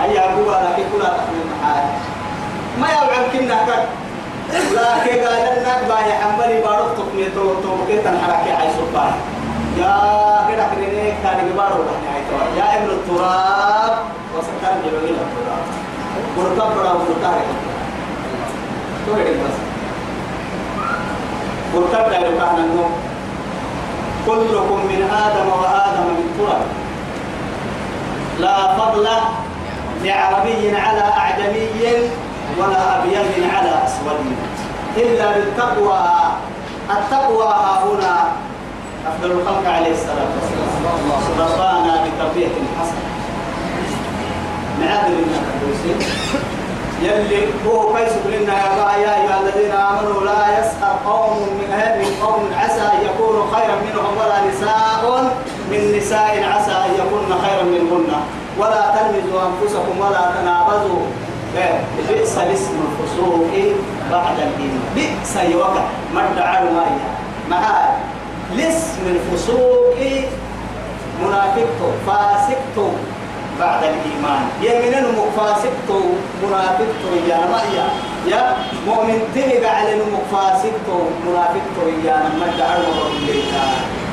أي 0.00 0.18
أبوه 0.24 0.62
لكن 0.62 0.82
كلها 0.92 1.08
تحمل 1.08 1.44
محال 1.52 1.84
ما 2.80 2.88
يوعد 2.88 3.24
كنا 3.32 3.54
كك 3.66 3.88
لكن 4.72 5.24
قال 5.26 5.58
لنا 5.58 5.74
باي 5.88 6.12
حملي 6.12 6.60
بارك 6.62 6.96
تقني 6.96 7.24
تو 7.34 7.54
تو 7.62 7.86
كيف 7.86 8.04
تنحرك 8.04 8.54
عايز 8.58 8.72
سبحان 8.72 9.12
يا 9.78 9.94
كده 10.48 10.64
كده 10.74 11.12
كان 11.22 11.48
يبارو 11.48 11.82
يا 12.56 12.78
ابن 12.78 12.90
التراب 12.90 13.94
وسكر 14.34 14.74
جلوي 14.84 15.10
التراب 15.10 15.64
مرتب 16.38 16.76
بڑا 16.76 16.92
مرتب 16.92 17.38
تو 19.06 19.14
هيك 19.14 19.36
بس 19.36 19.56
مرتب 21.74 22.10
ده 22.10 22.18
لو 22.18 22.38
كان 22.38 22.58
النوم 22.58 22.92
كلكم 24.26 24.80
من 24.86 25.02
آدم 25.26 25.48
وآدم 25.48 26.06
من 26.06 26.26
تراب 26.38 26.62
لا 28.40 28.76
فضل 28.76 29.08
لعربي 30.04 30.76
على 30.76 31.00
أعجمي 31.00 32.10
ولا 32.58 32.98
أبيض 32.98 33.30
على 33.54 33.72
أسود. 33.84 34.20
إلا 34.96 35.32
بالتقوى. 35.32 36.00
التقوى 36.90 37.46
ها 37.46 37.84
هنا 37.84 38.16
أفضل 39.08 39.30
الخلق 39.30 39.70
عليه 39.70 39.92
الصلاة 39.92 40.30
والسلام. 40.34 40.68
ربانا 41.38 42.04
بتربية 42.04 42.48
حسنة. 42.80 43.04
معادل 44.80 45.12
من 45.12 45.34
الكرسي 45.38 45.92
يلي 47.02 47.46
هو 47.66 47.94
كيس 47.94 48.12
لنا 48.26 48.52
يا 48.52 48.96
يا 49.04 49.22
أيها 49.22 49.40
الذين 49.40 49.70
آمنوا 49.70 50.22
لا 50.24 50.58
يسأل 50.58 50.94
قوم 51.06 51.36
من 51.58 51.68
أهل 51.72 51.98
قوم 52.22 52.50
عسى 52.58 52.80
أن 52.80 53.00
يكونوا 53.06 53.44
خيرا 53.54 53.76
منهم 53.86 54.12
ولا 54.20 54.38
نساء. 54.50 55.32
من 55.70 55.96
نساء 55.96 56.32
عسى 56.52 56.72
أن 56.72 56.90
يكون 56.94 57.38
خيرا 57.44 57.62
منهن. 57.62 58.10
ولا 58.58 58.94
تلمزوا 58.94 59.40
أنفسكم 59.48 60.00
ولا 60.00 60.30
تنابزوا. 60.36 61.06
بئس 62.08 62.38
الاسم 62.38 62.74
الفسوق 62.86 63.52
بعد 64.12 64.36
الإيمان 64.38 64.80
بئس 64.94 65.36
يوقع. 65.36 65.84
مرد 66.14 66.38
على 66.38 66.70
مايا 66.70 67.08
معاي 67.50 67.90
الاسم 68.54 69.02
الفسوق 69.06 69.96
منافقته 71.22 71.90
فاسقته 72.06 72.92
بعد 73.60 73.82
الإيمان. 73.84 74.42
يمين 74.62 75.04
مفاسقته 75.18 76.02
منافقته 76.42 77.12
يا 77.28 77.40
مايا. 77.52 77.86
يا 78.26 78.56
مؤمن 78.86 79.18
تلقى 79.34 79.70
على 79.76 79.94
مفاسقته 79.96 81.00
منافقته 81.26 81.84
يا 82.04 82.16
مرد 82.40 82.60
على 82.60 82.84
مبوليكا 82.98 83.64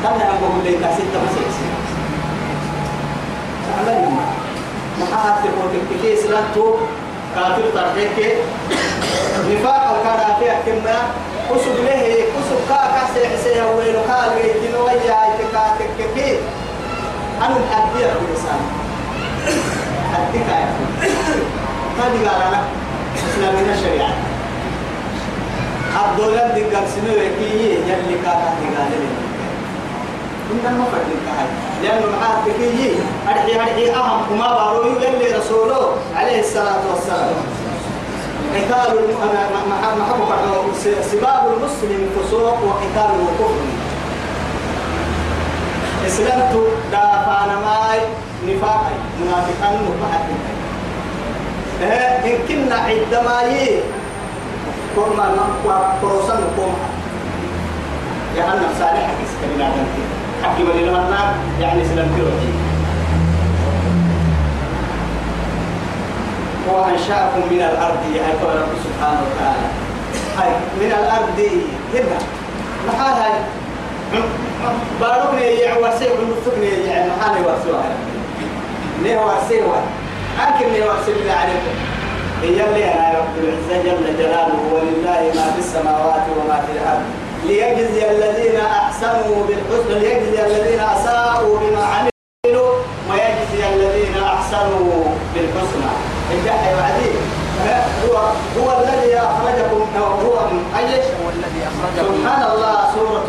كان 0.04 0.22
أنا 0.22 0.34
مبوليكا 0.42 0.88
ستة 0.96 1.20
مسيسي 3.86 4.02
تعمل 4.02 4.26
محاها 5.02 5.42
تقول 5.44 5.70
تكتكي 5.74 6.16
سلطه 6.16 6.78
كافر 7.36 7.64
ترحيك 7.74 8.36
نفاق 9.50 9.96
الكارا 9.98 10.40
في 10.40 10.52
أكمنا 10.52 10.98
كسب 11.50 11.76
له 11.86 12.26
كسب 12.34 12.60
كا 12.70 12.80
كسر 12.96 13.30
حسيه 13.30 13.64
ويلو 13.78 14.00
قال 14.00 14.30
جيتين 14.42 14.76
ويا 14.76 15.20
تكا 15.38 15.64
تككي 15.80 16.38
أنا 17.42 17.50
محدي 17.50 18.06
الإنسان 18.06 18.62
حدي 20.14 20.40
كايا 20.40 20.74
هذه 22.00 22.28
قال 22.30 22.42
أنا 22.48 22.64
إسلامنا 23.16 23.74
الشريعة 23.74 24.14
الدولة 26.12 26.54
دي 26.54 26.62
قال 26.76 26.88
سنو 26.90 27.14
يكي 27.14 27.74
يلي 27.74 28.16
كا 28.24 28.32
كا 28.32 28.80
قال 28.80 28.92
لي 28.92 29.26
إنما 30.52 30.78
ما 30.78 30.86
فرد 30.92 31.12
كاي 31.26 31.48
لأنه 31.84 32.06
معاه 32.22 32.46
تكي 32.46 32.96
أرحي 33.28 33.56
أرحي 33.56 33.92
أهم 33.92 34.22
وما 34.32 34.48
بارو 34.54 34.86
يلي 35.02 35.38
رسوله 35.38 35.96
عليه 36.16 36.40
الصلاة 36.40 36.84
والسلام. 36.92 37.36
قتال 38.56 38.90
محبة 40.00 40.30
سباب 41.12 41.44
المسلم 41.54 42.10
فسوق 42.16 42.58
وقتال 42.68 43.12
الكفر. 43.22 43.66
إسلمت 46.08 46.54
دافعنا 46.92 47.56
ماي 47.66 48.00
نفاقي 48.48 48.96
منافقا 49.22 49.70
مبحث 49.88 50.26
إن 52.26 52.38
كنا 52.48 52.76
عندما 52.76 53.42
يي 53.42 53.80
كما 54.96 55.26
نقوى 55.38 55.78
كروسا 56.02 56.34
نقوم 56.34 56.76
يعني 58.38 58.66
صالح 58.80 59.10
كسكرنا 59.20 59.66
حكي 59.66 60.04
يعني 61.62 61.86
سلمت 61.86 62.20
روحي 62.20 62.54
هو 66.70 66.84
أنشأكم 66.84 67.42
من 67.52 67.62
الأرض 67.62 68.00
يا 68.16 68.24
رب 68.44 68.74
سبحانه 68.86 69.22
وتعالى. 69.22 69.68
هاي 70.38 70.50
من 70.82 70.92
الأرض 70.92 71.40
هنا 71.94 72.18
محال 72.88 73.14
هاي. 73.22 73.40
باركني 75.02 75.42
يا 75.42 75.74
ورسي 75.78 76.06
ونفقني 76.06 76.68
يا 76.88 77.08
محال 77.10 77.46
ورسوها 77.46 77.90
ليه 79.04 79.18
ورسي 79.18 79.62
واحد؟ 79.62 79.90
أكل 80.48 80.72
ليه 80.72 80.86
ورسي 80.86 81.14
بالله 81.14 81.34
عليكم. 81.34 81.76
هي 82.42 82.68
اللي 82.68 82.94
أنا 82.94 83.20
رب 83.20 83.44
العزة 83.44 83.84
جل 83.84 84.18
جلاله 84.18 84.60
ولله 84.74 85.32
ما 85.36 85.52
في 85.52 85.60
السماوات 85.60 86.24
وما 86.38 86.64
في 86.68 86.72
الأرض. 86.78 87.25
ليجزي 87.48 88.12
الذين 88.12 88.60
أحسنوا 88.60 89.38
بالحسنى 89.48 90.00
ليجزي 90.00 90.46
الذين 90.46 90.80
أساءوا 90.80 91.60
بما 91.60 91.84
عملوا 91.86 92.74
ويجزي 93.10 93.62
الذين 93.74 94.24
أحسنوا 94.24 95.04
بالحسنى. 95.34 95.92
الدحي 96.32 96.72
وعدي 96.76 97.12
هو 98.06 98.16
هو 98.60 98.68
الذي 98.80 99.18
أخرجكم 99.18 99.82
هو 100.00 100.36
أيش؟ 100.78 101.06
هو 101.06 101.28
الذي 101.36 101.62
أخرجكم. 101.70 102.14
سبحان 102.18 102.42
الله 102.52 102.78
سورة 102.96 103.26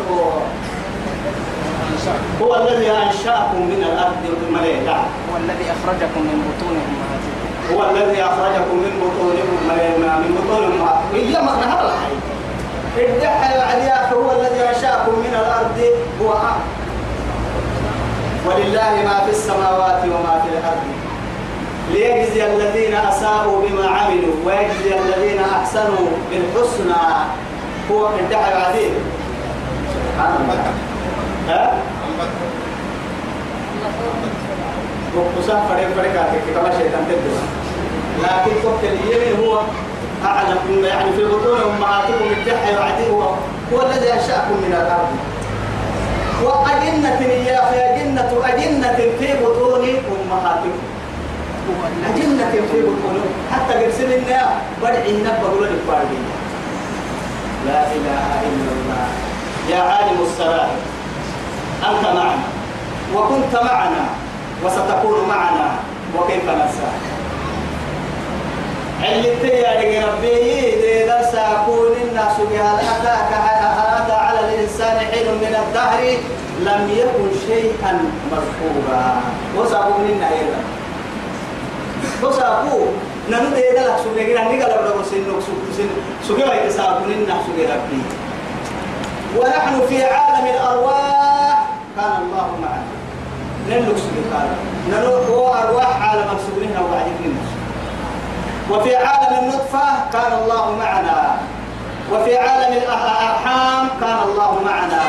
هو 2.41 2.55
الذي 2.55 2.91
أنشأكم 2.91 3.61
من 3.61 3.81
الأرض 3.91 4.23
المليئة 4.47 4.97
هو 5.29 5.37
الذي 5.37 5.65
أخرجكم 5.75 6.21
من 6.29 6.37
بطون 6.47 6.75
أمهاتكم. 6.87 7.47
هو 7.73 7.79
الذي 7.89 8.19
أخرجكم 8.23 8.75
من 8.75 8.93
بطون 9.01 9.35
من 10.23 10.31
بطون 10.37 10.63
أمهاتكم. 10.63 11.15
هي 11.15 11.37
الحي. 11.81 12.36
الدحي 13.05 13.57
وعدي 13.57 14.15
هو 14.15 14.31
الذي 14.31 14.69
أنشأكم 14.69 15.19
من 15.19 15.33
الأرض 15.41 15.79
هو 16.21 16.33
أم 16.33 16.59
ولله 18.47 18.93
ما 19.05 19.25
في 19.25 19.31
السماوات 19.31 20.03
وما 20.03 20.41
في 20.43 20.49
الأرض. 20.57 20.87
ليجزي 21.91 22.45
الذين 22.45 22.95
أساءوا 22.95 23.61
بما 23.61 23.87
عملوا 23.87 24.35
ويجزي 24.45 24.99
الذين 24.99 25.39
أحسنوا 25.39 26.07
بالحسنى. 26.31 27.03
هو 27.91 28.09
سبحان 29.93 30.33
الله. 30.41 30.59
ها؟ 31.49 31.77
وقصة 35.15 35.61
فريق 35.69 35.89
فريق 35.97 36.13
كما 36.55 36.71
شيطان 36.77 37.03
تبدو 37.09 37.35
لكن 38.23 38.67
قلت 38.67 38.83
اليمين 38.83 39.45
هو 39.45 39.61
أعلم 40.25 40.85
يعني 40.85 41.11
في 41.11 41.25
بطون 41.25 41.59
أمهاتكم 41.61 42.25
الدحى 42.37 42.71
يعديه 42.73 43.11
هو 43.73 43.81
الذي 43.81 44.13
أنشأكم 44.13 44.53
من 44.65 44.73
الأرض. 44.81 45.11
وأجنة 46.43 47.21
يا 47.21 47.63
أخي 47.63 47.79
أجنة 47.79 48.31
أجنة 48.43 48.97
في 49.19 49.27
بطون 49.43 49.83
أمهاتكم. 50.21 50.79
أجنة 52.09 52.51
في 52.71 52.81
بطون 52.81 53.21
حتى 53.51 53.73
قرسل 53.85 54.11
إنها 54.11 54.61
بدعي 54.81 55.11
نبه 55.11 55.65
لك 55.65 55.71
لا 57.67 57.81
إله 57.95 58.25
إلا 58.47 58.71
الله. 58.77 59.07
يا 59.69 59.81
عالم 59.81 60.17
السرائر 60.23 60.79
أنت 61.89 62.05
معنا 62.05 62.47
وكنت 63.15 63.55
معنا 63.63 64.05
وستكون 64.63 65.29
معنا 65.29 65.69
وكيف 66.17 66.43
ننسى 66.43 66.89
علت 69.07 69.43
يا 69.43 70.05
ربي 70.07 71.03
إذا 71.03 71.21
ساكون 71.31 71.91
الناس 72.03 72.37
بهل 72.51 72.75
أتاك 72.79 73.31
أتى 73.97 74.13
على 74.13 74.39
الإنسان 74.39 74.97
حين 74.99 75.25
من 75.25 75.55
الدهر 75.63 76.01
لم 76.59 76.89
يكن 76.89 77.29
شيئا 77.47 77.93
مذكورا 78.31 79.21
وساكون 79.57 80.05
النهير 80.09 80.53
وساكون 82.23 82.93
ننو 83.29 83.47
الناس 87.11 87.41
ونحن 89.37 89.81
في 89.89 90.03
عالم 90.03 90.45
الأرواح. 90.47 91.63
كان 91.95 92.11
الله 92.21 92.47
معنا. 92.61 92.97
نلوك 93.69 93.97
سوغي 93.97 94.23
قال 94.33 94.47
ننو 94.91 95.11
هو 95.35 95.53
أرواح 95.53 96.01
عالم 96.01 96.27
السوغي 96.37 96.85
وبعد 96.85 97.07
الناس 97.25 97.56
وفي 98.71 98.95
عالم 98.95 99.39
النطفة 99.39 99.87
كان 100.13 100.33
الله 100.43 100.75
معنا. 100.79 101.37
وفي 102.11 102.37
عالم 102.37 102.73
الأرحام 102.73 103.87
كان 104.01 104.17
الله 104.27 104.59
معنا. 104.65 105.03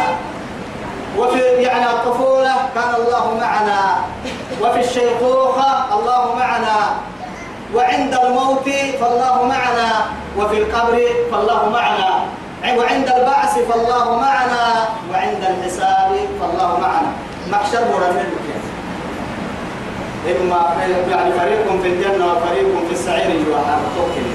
وفي 1.18 1.38
يعني 1.38 1.84
الطفولة 1.84 2.54
كان 2.74 2.94
الله 2.94 3.38
معنا. 3.40 3.80
وفي 4.62 4.80
الشيخوخة 4.80 5.98
الله 5.98 6.34
معنا. 6.34 6.76
وعند 7.74 8.14
الموت 8.14 8.68
فالله 9.00 9.42
معنا. 9.42 9.90
وفي 10.38 10.56
القبر 10.58 10.98
فالله 11.32 11.68
معنا. 11.68 12.10
وعند 12.78 13.08
البعث 13.08 13.58
فالله 13.58 14.16
معنا. 14.16 14.64
وعند 15.10 15.42
الحساب 15.44 16.12
فالله 16.40 16.70
معنا. 16.80 17.10
محشر 17.50 17.80
مرمين 17.80 18.57
إما 20.36 20.60
يعني 21.10 21.32
فريق 21.32 21.64
في 21.82 21.88
الجنة 21.88 22.24
وفريق 22.26 22.68
في 22.88 22.92
السعير 22.92 23.30
يوحى 23.30 23.76
توكل. 23.96 24.26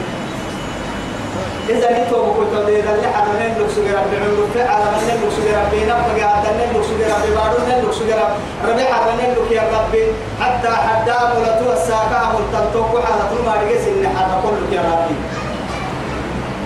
إذا 1.70 1.90
نتو 1.96 2.18
بكتو 2.26 2.64
دي 2.66 2.82
ذا 2.82 2.92
اللي 2.96 3.08
حدا 3.16 3.34
نلوك 3.40 3.70
سجرا 3.76 4.02
بعمرو 4.12 4.48
في 4.54 4.62
على 4.62 4.86
من 4.92 5.02
نلوك 5.10 5.32
سجرا 5.38 5.64
بينبغي 5.72 6.24
هذا 6.24 6.50
نلوك 6.60 6.84
سجرا 6.90 7.16
ببارو 7.24 7.58
نلوك 7.70 7.94
سجرا 8.00 8.28
ربي 8.68 8.84
حدا 8.94 9.14
نلوك 9.22 9.52
يا 9.52 9.64
ربي. 9.76 10.04
حتى 10.42 10.70
حدا 10.88 11.18
ملتو 11.34 11.68
الساكا 11.74 12.22
ملتلتوك 12.34 12.90
وحالة 12.94 13.32
ما 13.46 13.54
رجس 13.62 13.84
إن 13.88 14.04
حدا 14.16 14.36
كلك 14.44 14.72
يا 14.78 14.84
ربي. 14.92 15.16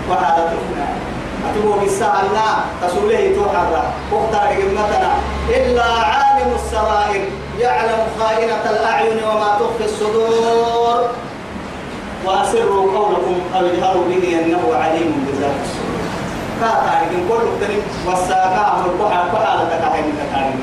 وحالة 0.10 0.44
تفنا 0.52 0.88
أتبو 1.48 1.72
بالسهلنا 1.80 2.48
تسوله 2.82 3.22
توحرا 3.36 3.84
وقتا 4.12 4.40
رجمتنا 4.52 5.12
إلا 5.50 5.84
عالم 5.84 6.56
السرائر 6.56 7.24
يعلم 7.60 8.00
خائنة 8.20 8.64
الأعين 8.70 9.18
وما 9.24 9.58
تخفي 9.60 9.86
الصدور. 9.86 11.08
وأسروا 12.26 12.98
قولكم 12.98 13.40
أو 13.56 13.66
اجهروا 13.66 14.04
به 14.10 14.40
إنه 14.40 14.64
عليم 14.76 15.28
بذات 15.28 15.56
الصدور. 15.64 15.98
كاتارك 16.62 17.12
كل 17.30 17.42
مختلف 17.48 17.84
والساقا 18.08 18.84
بحا 19.34 19.56
لتكاهي 19.64 20.02
من 20.02 20.14
تكاهي 20.22 20.54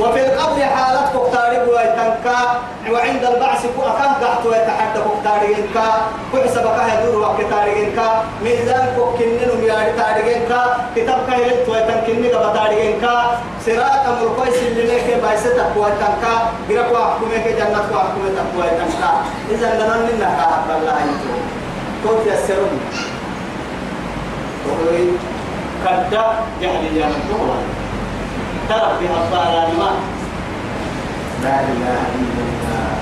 وفي 0.00 0.20
القبر 0.26 0.62
حالة 0.62 1.10
كتارك 1.14 1.64
ويتنكا 1.68 2.40
وعند 2.92 3.24
البعث 3.24 3.66
أكاه 3.78 4.12
قحت 4.22 4.46
ويتحدى 4.46 5.00
كتارك 5.20 5.64
كحسب 6.32 6.62
كاه 6.62 6.88
يدور 7.00 7.30
وكتارك 7.30 7.98
ميزان 8.44 8.86
كوكنن 8.96 9.37
ومياري 9.96 10.46
تارك 10.48 10.76
كتاب 10.96 11.18
كاه 11.26 11.36
يلت 11.36 11.68
ويتنكن 11.68 12.22
كبتارك 12.28 13.02
سراط 13.66 14.06
أمر 14.08 14.28
كويس 14.36 14.54
اللي 14.62 14.82
لك 14.82 15.20
بايستك 15.22 15.76
ويتنكا 15.76 16.34
غيرك 16.68 16.92
وحكمك 16.92 17.46
جنة 17.58 17.88
وحكمك 17.92 18.48
ويتنكا 18.58 19.10
إذا 19.50 19.74
لنا 19.74 20.10
لنا 20.10 20.28
كاه 20.38 20.76
الله 20.76 20.96
يتو 21.08 21.34
توت 22.04 22.26
يسرون 22.26 22.80
كدا 25.84 26.24
جهل 26.60 26.94
جانب 26.94 27.28
ترك 28.68 28.92
بها 29.00 29.16
الطائرة 29.24 29.68
الماء 29.72 29.94
لا 31.42 31.60
إله 31.60 32.00
إلا 32.18 32.42
الله 32.48 32.98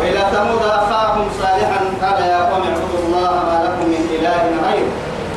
وإلى 0.00 0.20
ثمود 0.32 0.62
أخاهم 0.62 1.28
صالحا 1.42 1.80
قال 2.02 2.22
يا 2.22 2.40
قوم 2.50 2.62
اعبدوا 2.62 3.00
الله 3.06 3.30
ما 3.48 3.56
لكم 3.64 3.86
من 3.90 3.95
إله 4.26 4.70
غيره 4.70 4.92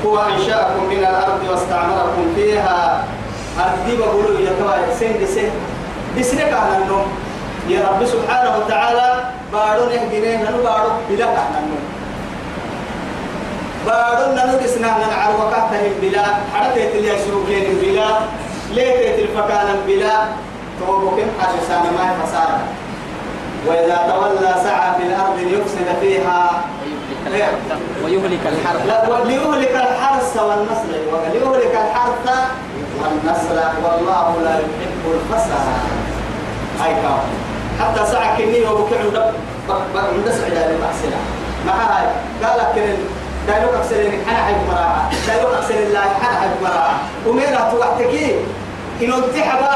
هو 0.05 0.15
أنشأكم 0.17 0.83
من 0.89 0.97
الأرض 0.97 1.41
واستعمركم 1.49 2.25
فيها. 2.35 3.03
أردي 3.59 3.97
بقولوا 3.97 4.39
يا 4.39 4.51
كواي 4.59 4.95
سين 4.99 5.17
دي 5.19 5.25
سين. 5.25 5.51
بسرك 6.19 6.53
على 6.53 6.83
النوم 6.83 7.07
يا 7.67 7.79
رب 7.89 8.05
سبحانه 8.05 8.57
وتعالى 8.57 9.07
بارو 9.53 9.85
نهجنين 9.85 10.39
ننو 10.43 10.63
بارو 10.63 10.89
بلا 11.09 11.25
على 11.25 11.57
النوم 11.63 11.85
بارو 13.85 14.57
دسنا 14.63 14.87
من 14.97 15.11
عروقة 15.21 15.59
تهم 15.71 15.93
بلا. 16.01 16.25
حتى 16.55 16.81
تلي 16.93 17.11
سروكين 17.25 17.77
بلا. 17.81 18.09
ليه 18.71 19.15
تلفكان 19.17 19.67
بلا. 19.87 20.15
توبكم 20.79 21.27
حاسسان 21.39 21.83
ما 21.97 22.05
فسارا 22.23 22.59
وإذا 23.67 23.97
تولى 24.07 24.55
سعى 24.63 24.89
في 24.97 25.03
الأرض 25.03 25.37
ليفسد 25.39 25.87
فيها. 26.01 26.61
ويهلك 28.03 28.43
الحرب 28.45 28.81
لا 28.87 29.23
ليهلك 29.25 29.75
الحرث 29.75 30.37
والنسل. 30.47 30.91
ليهلك 31.33 31.75
الحرث 31.85 32.25
والنسل. 32.99 33.59
والله 33.83 34.41
لا 34.43 34.53
يحب 34.53 35.03
الفساد. 35.13 35.67
هاي 36.81 36.93
كاو. 37.01 37.19
حتى 37.79 38.11
ساعة 38.11 38.37
كني 38.37 38.65
وبكي 38.65 38.95
عند 38.97 39.17
عند 39.95 40.27
سعيدة 40.29 40.65
المحسنة 40.69 41.19
مع 41.67 41.73
هاي؟ 41.73 42.05
قال 42.43 42.57
لك 42.59 42.97
دايلوك 43.47 43.73
أكسرين 43.73 44.13
أنا 44.29 44.37
حيب 44.45 44.57
مراعا 44.69 45.09
دايلوك 45.27 45.53
أكسرين 45.53 45.87
الله 45.87 45.99
أنا 45.99 46.39
حيب 46.39 46.51
مراعا 46.63 46.97
وميرا 47.27 47.71
توحتكي 47.71 48.35
إنه 49.01 49.15
انتحبا 49.15 49.73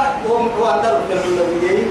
وأندر 0.59 0.97
في 1.07 1.13
العلوية. 1.13 1.83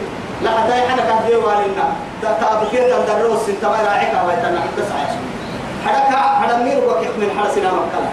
لا 0.43 0.51
حتى 0.51 1.03
كان 1.03 1.19
ديو 1.27 1.49
والنا 1.49 1.87
تابكير 2.23 2.83
تندروس 3.07 3.49
انت 3.49 3.65
ما 3.65 3.79
راعيك 3.87 4.13
ويتنا 4.27 4.61
بس 4.79 4.91
عايش 4.99 5.15
حركة 5.87 6.17
حدا 6.17 6.57
مير 6.57 6.79
وكيف 6.79 7.11
من 7.19 7.39
حرسنا 7.39 7.71
مكلا 7.73 8.11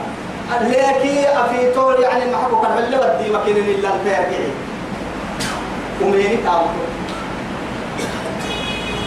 لكي 0.70 1.28
أفي 1.28 1.74
طول 1.76 2.04
يعني 2.04 2.24
كان 2.62 2.72
هلا 2.78 3.18
بدي 3.18 3.34
مكين 3.34 3.58
إلا 3.58 3.90
التابعي 3.96 4.50
وميني 6.02 6.38
تابكو 6.38 6.84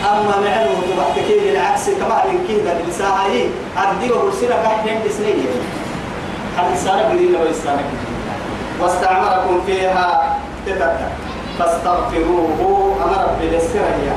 أما 0.04 0.36
معلو 0.44 0.70
تبحتكي 0.70 1.40
بالعكس 1.40 1.90
كما 1.90 2.22
كده 2.48 2.74
بالساعة 2.86 3.26
هي 3.26 3.46
أردي 3.78 4.12
وبرسلة 4.12 4.56
كحين 4.62 5.00
بسنية 5.06 5.50
الإنسان 6.58 6.98
قليل 6.98 7.36
وإنسان 7.36 7.78
واستعمركم 8.80 9.60
فيها 9.66 10.36
تتبع. 10.66 11.08
فاستغفروه 11.58 12.96
أمر 13.04 13.26
بالسرية. 13.40 14.14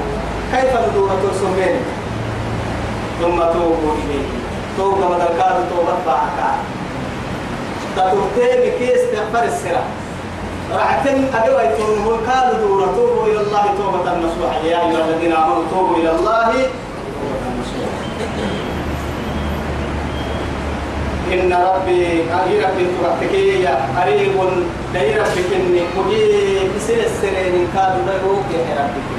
كيف 0.51 0.71
ندور 0.89 1.09
ترسمين 1.23 1.75
ثم 3.21 3.37
توبوا 3.39 3.93
إليه. 4.03 4.27
توبة 4.77 5.07
بدل 5.07 5.27
توبة 5.69 5.95
بعكا 6.05 6.49
تتوبتين 7.95 8.61
كي 8.79 8.95
استغفر 8.95 9.43
السرة. 9.43 9.83
رعتن 10.73 11.17
أدوى 11.33 11.61
يتوبوا 11.63 12.17
قالوا 12.27 12.59
دورة. 12.59 12.85
توبوا 12.95 13.25
إلى 13.27 13.39
الله 13.41 13.65
توبة 13.77 14.17
نصوحا 14.17 14.59
يا 14.67 14.77
أيها 14.81 15.05
الذين 15.05 15.31
آمنوا 15.31 15.63
توبوا 15.71 15.97
إلى 15.97 16.11
الله 16.11 16.51
توبة 16.51 17.47
نصوحا 17.59 17.95
إن 21.33 21.53
ربي 21.53 22.23
أجي 22.37 22.55
ربي 22.65 22.85
تبعتكي 22.93 23.63
يا 23.63 23.75
قريب 23.97 24.35
داي 24.93 25.19
ربك 25.19 25.49
إني 25.55 25.81
مجيب 25.97 26.71
سر 26.87 27.01
السرين 27.09 27.67
كادوا 27.75 28.05
لهوك 28.07 28.49
يا 28.53 28.75
ربك. 28.79 29.14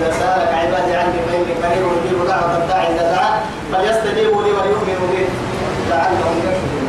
إذا 0.00 0.10
سألك 0.12 0.48
عبادي 0.54 0.96
عني 0.96 1.18
فإني 1.28 1.52
قريب 1.62 1.84
أجيب 2.04 2.26
دعوة 2.28 2.56
الداعي 2.56 2.86
إذا 2.94 3.12
دعا 3.12 3.40
فليستجيبوا 3.72 4.42
لي 4.42 4.50
وليؤمنوا 4.50 5.08
بي 5.12 5.24
لعلهم 5.90 6.36
يرشدون 6.44 6.88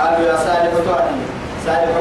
قالوا 0.00 0.26
يا 0.28 0.36
صالح 0.36 0.72
تعدي 0.86 1.20
صالح 1.66 1.96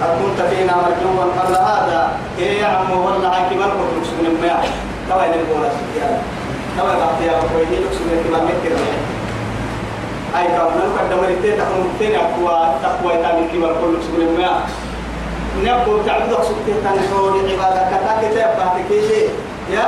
كنت 0.00 0.46
فينا 0.50 0.74
مرجوا 0.76 1.24
قبل 1.38 1.54
هذا 1.54 2.10
إيه 2.38 2.60
يا 2.60 2.66
عم 2.66 2.90
والله 2.90 3.28
عنك 3.28 3.52
من 3.52 3.62
كنت 3.62 4.06
من 4.20 4.26
المياه 4.26 4.62
كوين 5.10 5.32
الأولى 5.40 5.70
تما 6.78 6.94
بعطي 6.98 7.24
يا 7.26 7.32
هي 7.32 7.76
لك 7.80 7.92
سنة 7.98 8.22
كما 8.24 8.44
مكر 8.44 8.76
أي 10.38 10.46
كم 10.46 10.70
نلقى 10.78 11.04
الدمرتين 11.04 11.58
تكون 11.58 11.94
تين 11.98 12.14
أقوى 12.14 12.74
تقوى 12.82 13.12
تامل 13.22 13.44
كما 13.52 13.68
كل 13.80 13.94
سنة 14.06 14.18
ما 14.18 14.32
نبغى 14.32 14.50
تعبد 16.06 16.32
سبتين 16.32 16.76
تنشور 16.84 17.32
عبادة 17.38 17.82
كتا 17.90 18.12
كتاب 18.22 18.56
بعد 18.58 18.84
كيشي 18.88 19.22
يا 19.72 19.86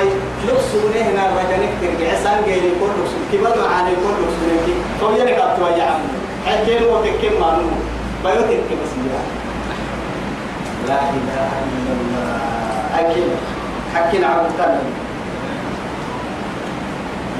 أي 0.00 0.08
لك 0.46 0.60
سنة 0.72 1.00
هنا 1.08 1.22
رجانك 1.36 1.72
ترجع 1.80 2.14
سان 2.22 2.44
جيري 2.44 2.70
كل 2.80 2.96
سنة 3.10 3.26
كما 3.32 3.50
معاني 3.68 3.90
كل 3.94 4.24
سنة 4.36 4.56
كي 4.66 4.74
فوجا 5.00 5.24
لك 5.24 5.38
أبتوا 5.38 5.68
يا 5.68 5.84
عم 5.84 6.00
حكيم 6.46 6.82
وتكيم 6.92 7.40
مانو 7.40 7.68
بيوتك 8.24 8.68
بس 8.82 8.92
لا 10.88 11.00
إله 11.00 11.48
إلا 11.74 11.92
الله 12.00 12.40
أكيد 13.00 13.28
حكينا 13.94 14.26
عبد 14.26 14.50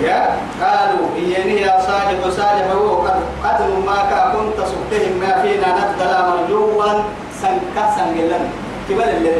يا 0.03 0.37
قالوا 0.61 1.09
إيني 1.17 1.61
يا 1.61 1.81
صالح 1.87 2.29
صالح 2.37 2.71
هو 2.73 2.95
قد 2.97 3.21
قدر 3.45 3.69
ما 3.87 4.33
كنت 4.33 4.67
سبتهم 4.67 5.21
ما 5.21 5.43
فينا 5.43 5.69
نبدل 5.79 6.13
مرجوا 6.29 6.85
سنكا 7.45 7.85
سنجلن 7.97 8.45
كبر 8.89 9.05
اللي 9.17 9.35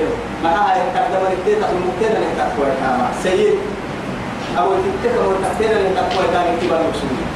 ما 0.45 0.51
هاي 0.51 0.81
تقدم 0.95 1.27
الدين 1.33 1.57
المكتنا 1.57 2.17
اللي 2.19 2.35
تقوى 2.39 2.69
كاما 2.81 3.09
سيد. 3.23 3.55
أو 4.59 4.67
تتكلم 4.85 5.35
التكتير 5.37 5.77
اللي 5.77 5.89
تقوى 5.89 6.25
كاما 6.33 6.57
كبر 6.63 6.81
مسلمين 6.91 7.29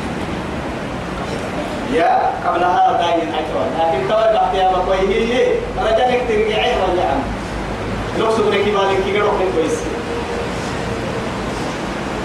يا 1.95 2.31
قبل 2.47 2.65
هذا 2.65 2.99
داين 3.01 3.29
أجوا 3.35 3.65
لكن 3.79 4.09
توا 4.09 4.33
بعد 4.33 4.55
يا 4.55 4.69
بقوي 4.71 4.99
هي 5.09 5.47
رجعك 5.79 6.21
ترجعي 6.29 6.73
رجع 6.73 7.11
لو 8.19 8.31
سبنا 8.37 8.57
كبار 8.57 8.95
كي 9.05 9.13
قالوا 9.13 9.33
كويس 9.55 9.79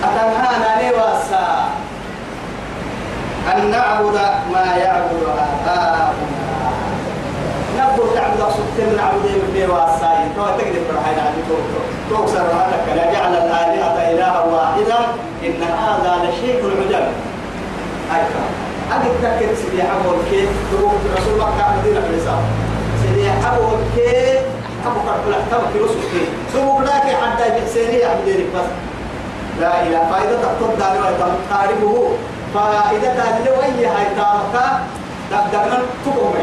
أتنهانا 0.04 0.92
لواسا 0.92 1.70
أن 3.56 3.72
نعبد 3.72 4.16
ما 4.54 4.76
يعبد 4.78 5.24
آباؤنا. 5.68 6.33
نبدو 7.84 8.04
تعبد 8.16 8.42
سبتين 8.58 8.96
نعبد 8.98 9.26
من 9.54 9.70
واسا 9.70 10.10
تو 10.36 10.46
تقدر 10.58 10.82
فرحين 10.90 11.20
عن 11.20 11.34
توكسر 12.10 12.42
هذا 12.42 12.96
لا 12.96 13.14
جعل 13.14 13.34
الآلهة 13.36 14.12
إلها 14.12 14.40
واحدا. 14.44 15.00
إن 15.46 15.64
هذا 15.64 16.12
لشيء 16.24 16.56
عجب. 16.80 17.06
أيضا 18.16 18.44
أجد 18.92 19.14
تكت 19.24 19.58
سيدي 19.62 19.84
حبول 19.84 20.18
كيف 20.32 20.50
تروح 20.72 20.94
رسول 21.18 21.34
الله 21.34 21.52
كان 21.60 21.78
مدينة 21.80 22.02
في 22.02 22.10
الإسلام 22.10 22.44
سيدي 23.02 23.32
حبول 23.32 23.80
كيف 23.96 24.42
أبو 24.88 25.00
كربلاء 25.06 25.42
تبع 25.52 25.68
في 25.74 25.80
رسول 25.80 26.04
كيف 26.14 26.30
سوق 26.54 26.82
لك 26.82 27.08
حتى 27.22 27.50
بحسيني 27.50 28.04
عبد 28.04 28.28
بس. 28.56 28.70
لا 29.62 29.84
إله. 29.84 30.12
فائدة 30.12 30.36
تقصد 30.42 30.80
دار 30.80 31.14
تعرفه 31.50 32.08
فإذا 32.54 33.10
تهدل 33.18 33.52
وأي 33.58 33.86
هاي 33.86 34.06
تامك 34.16 34.56
دقدقنا 35.32 35.78
تقوم 36.06 36.36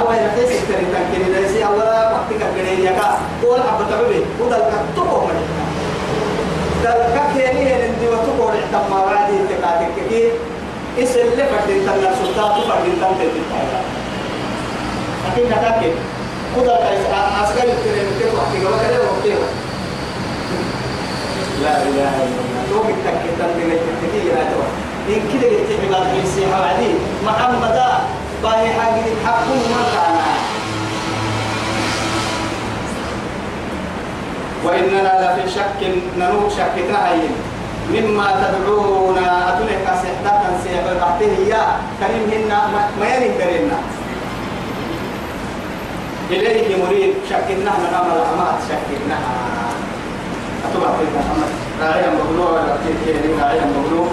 أول 0.00 0.16
رئيس 0.16 0.50
التري 0.60 0.86
تنكني 0.92 1.26
ليس 1.34 1.62
أولا 1.62 2.12
وقتك 2.12 2.42
كنين 2.54 2.80
يكا 2.86 3.18
قول 3.42 3.60
حبة 3.60 3.84
تبي 3.90 4.20
ودل 4.40 4.62
تقوم 4.96 5.30
دل 6.84 7.00
كيني 7.34 7.74
هندي 7.74 8.06
وتقول 8.08 8.52
احتمى 8.60 8.98
وعدي 9.04 9.36
تكاتك 9.50 9.94
كي. 10.08 10.30
إسل 11.02 11.26
لفردين 11.38 11.86
تنال 11.86 12.14
سلطات 12.18 12.54
فردين 12.68 12.94
تنتهي 13.00 13.28
لكن 15.26 15.44
كتاكي 15.52 15.90
ودل 16.56 16.76
كيس 16.84 17.04
أسكال 17.42 17.70
التري 17.70 18.00
كيف 18.18 18.34
وقتك 18.34 18.62
وكذا 18.66 18.98
وقتك 19.06 19.38
لا 21.62 21.82
إله 21.82 22.12
إلا 22.24 22.40
الله. 22.42 22.62
لو 22.70 22.80
بدك 22.82 23.16
تنتهي 23.38 23.78
كتير 24.02 24.32
هذا 24.32 24.56
إن 25.08 25.22
كده 25.32 25.48
قلت 25.48 25.70
عباد 25.84 26.06
عيسى 26.14 26.46
وعدي. 26.52 26.90
محمد 27.26 27.78
باهي 28.42 28.72
حاجة 28.72 29.10
حكم 29.26 29.58
ما 29.70 30.20
وإننا 34.64 35.12
لفي 35.22 35.50
شك 35.50 35.80
ننوك 36.18 36.50
شك 36.50 36.76
تهين 36.88 37.32
مما 37.92 38.26
تدعونا 38.40 39.48
أتلك 39.48 39.86
سحدة 40.02 40.42
سيحة 40.64 40.94
تحته 41.00 41.34
يا 41.48 41.62
كريم 42.00 42.44
هنا 42.44 42.60
ما 43.00 43.06
يلي 43.14 43.28
كريمنا 43.38 43.78
إليه 46.30 46.84
مريد 46.84 47.14
شك 47.30 47.36
شكتنا 47.36 47.64
نعم 47.64 48.06
الأعمال 48.16 48.54
شك 48.68 48.78
شكتنا 48.88 49.18
أتبع 50.64 50.90
تلك 50.98 51.14
محمد 51.18 51.50
راعيا 51.80 52.10
مغلوب 52.10 52.54
راعيا 53.40 53.64
مغلوب 53.76 54.08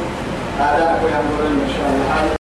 هذا 0.60 0.98
أكو 0.98 1.08
يا 1.08 1.20
إن 1.48 1.70
شاء 1.78 1.90
الله 1.90 2.37